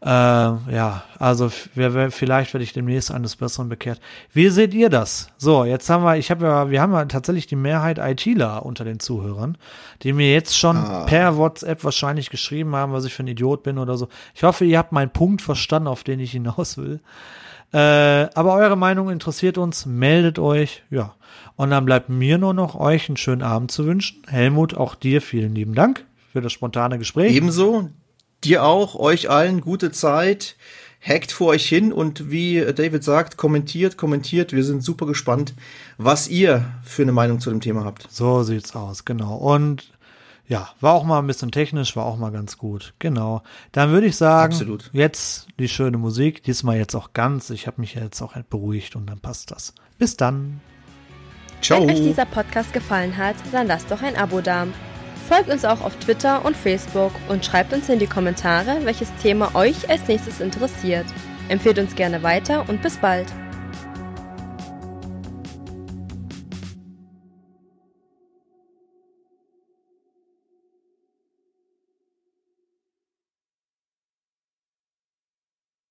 Äh, 0.00 0.08
ja, 0.08 1.02
also 1.18 1.50
wer, 1.74 1.92
wer, 1.92 2.12
vielleicht 2.12 2.54
werde 2.54 2.62
ich 2.62 2.72
demnächst 2.72 3.10
eines 3.10 3.34
Besseren 3.34 3.68
bekehrt. 3.68 4.00
Wie 4.32 4.48
seht 4.48 4.72
ihr 4.72 4.90
das? 4.90 5.28
So, 5.38 5.64
jetzt 5.64 5.90
haben 5.90 6.04
wir, 6.04 6.16
ich 6.16 6.30
habe 6.30 6.46
ja, 6.46 6.70
wir 6.70 6.80
haben 6.80 6.92
ja 6.92 7.04
tatsächlich 7.06 7.48
die 7.48 7.56
Mehrheit 7.56 7.98
ITler 7.98 8.64
unter 8.64 8.84
den 8.84 9.00
Zuhörern, 9.00 9.58
die 10.02 10.12
mir 10.12 10.32
jetzt 10.32 10.56
schon 10.56 10.76
ah. 10.76 11.04
per 11.06 11.36
WhatsApp 11.36 11.82
wahrscheinlich 11.82 12.30
geschrieben 12.30 12.76
haben, 12.76 12.92
was 12.92 13.06
ich 13.06 13.14
für 13.14 13.24
ein 13.24 13.28
Idiot 13.28 13.64
bin 13.64 13.76
oder 13.76 13.96
so. 13.96 14.08
Ich 14.34 14.44
hoffe, 14.44 14.64
ihr 14.64 14.78
habt 14.78 14.92
meinen 14.92 15.10
Punkt 15.10 15.42
verstanden, 15.42 15.88
auf 15.88 16.04
den 16.04 16.20
ich 16.20 16.30
hinaus 16.30 16.78
will. 16.78 17.00
Äh, 17.72 17.78
aber 18.34 18.54
eure 18.54 18.76
Meinung 18.76 19.10
interessiert 19.10 19.58
uns, 19.58 19.84
meldet 19.84 20.38
euch, 20.38 20.84
ja. 20.90 21.14
Und 21.56 21.70
dann 21.70 21.84
bleibt 21.84 22.08
mir 22.08 22.38
nur 22.38 22.54
noch 22.54 22.76
euch 22.76 23.08
einen 23.08 23.16
schönen 23.16 23.42
Abend 23.42 23.72
zu 23.72 23.84
wünschen. 23.84 24.22
Helmut, 24.28 24.76
auch 24.76 24.94
dir 24.94 25.20
vielen 25.20 25.56
lieben 25.56 25.74
Dank 25.74 26.06
für 26.32 26.40
das 26.40 26.52
spontane 26.52 26.98
Gespräch. 26.98 27.34
Ebenso, 27.34 27.90
Dir 28.44 28.64
auch, 28.64 28.94
euch 28.94 29.30
allen 29.30 29.60
gute 29.60 29.90
Zeit. 29.90 30.56
Hackt 31.00 31.30
vor 31.30 31.48
euch 31.48 31.68
hin 31.68 31.92
und 31.92 32.30
wie 32.30 32.60
David 32.74 33.04
sagt, 33.04 33.36
kommentiert, 33.36 33.96
kommentiert. 33.96 34.52
Wir 34.52 34.64
sind 34.64 34.82
super 34.82 35.06
gespannt, 35.06 35.54
was 35.96 36.28
ihr 36.28 36.64
für 36.82 37.02
eine 37.02 37.12
Meinung 37.12 37.38
zu 37.38 37.50
dem 37.50 37.60
Thema 37.60 37.84
habt. 37.84 38.08
So 38.10 38.42
sieht's 38.42 38.74
aus, 38.74 39.04
genau. 39.04 39.36
Und 39.36 39.92
ja, 40.48 40.70
war 40.80 40.94
auch 40.94 41.04
mal 41.04 41.18
ein 41.18 41.26
bisschen 41.26 41.52
technisch, 41.52 41.94
war 41.94 42.06
auch 42.06 42.16
mal 42.16 42.32
ganz 42.32 42.58
gut. 42.58 42.94
Genau. 42.98 43.42
Dann 43.72 43.90
würde 43.90 44.06
ich 44.06 44.16
sagen, 44.16 44.52
Absolut. 44.52 44.90
jetzt 44.92 45.46
die 45.58 45.68
schöne 45.68 45.98
Musik. 45.98 46.42
Diesmal 46.42 46.78
jetzt 46.78 46.94
auch 46.94 47.12
ganz. 47.12 47.50
Ich 47.50 47.66
habe 47.66 47.80
mich 47.80 47.94
jetzt 47.94 48.20
auch 48.22 48.34
beruhigt 48.48 48.96
und 48.96 49.06
dann 49.06 49.20
passt 49.20 49.50
das. 49.50 49.74
Bis 49.98 50.16
dann. 50.16 50.60
Ciao. 51.60 51.80
Wenn 51.80 51.90
euch 51.90 52.02
dieser 52.02 52.24
Podcast 52.24 52.72
gefallen 52.72 53.16
hat, 53.16 53.36
dann 53.52 53.66
lasst 53.66 53.90
doch 53.90 54.02
ein 54.02 54.16
Abo 54.16 54.40
da. 54.40 54.66
Folgt 55.28 55.50
uns 55.50 55.66
auch 55.66 55.82
auf 55.82 55.94
Twitter 55.96 56.42
und 56.46 56.56
Facebook 56.56 57.12
und 57.28 57.44
schreibt 57.44 57.74
uns 57.74 57.90
in 57.90 57.98
die 57.98 58.06
Kommentare, 58.06 58.78
welches 58.84 59.14
Thema 59.16 59.54
euch 59.54 59.90
als 59.90 60.08
nächstes 60.08 60.40
interessiert. 60.40 61.04
Empfehlt 61.50 61.78
uns 61.78 61.94
gerne 61.94 62.22
weiter 62.22 62.66
und 62.66 62.80
bis 62.80 62.96
bald. 62.96 63.26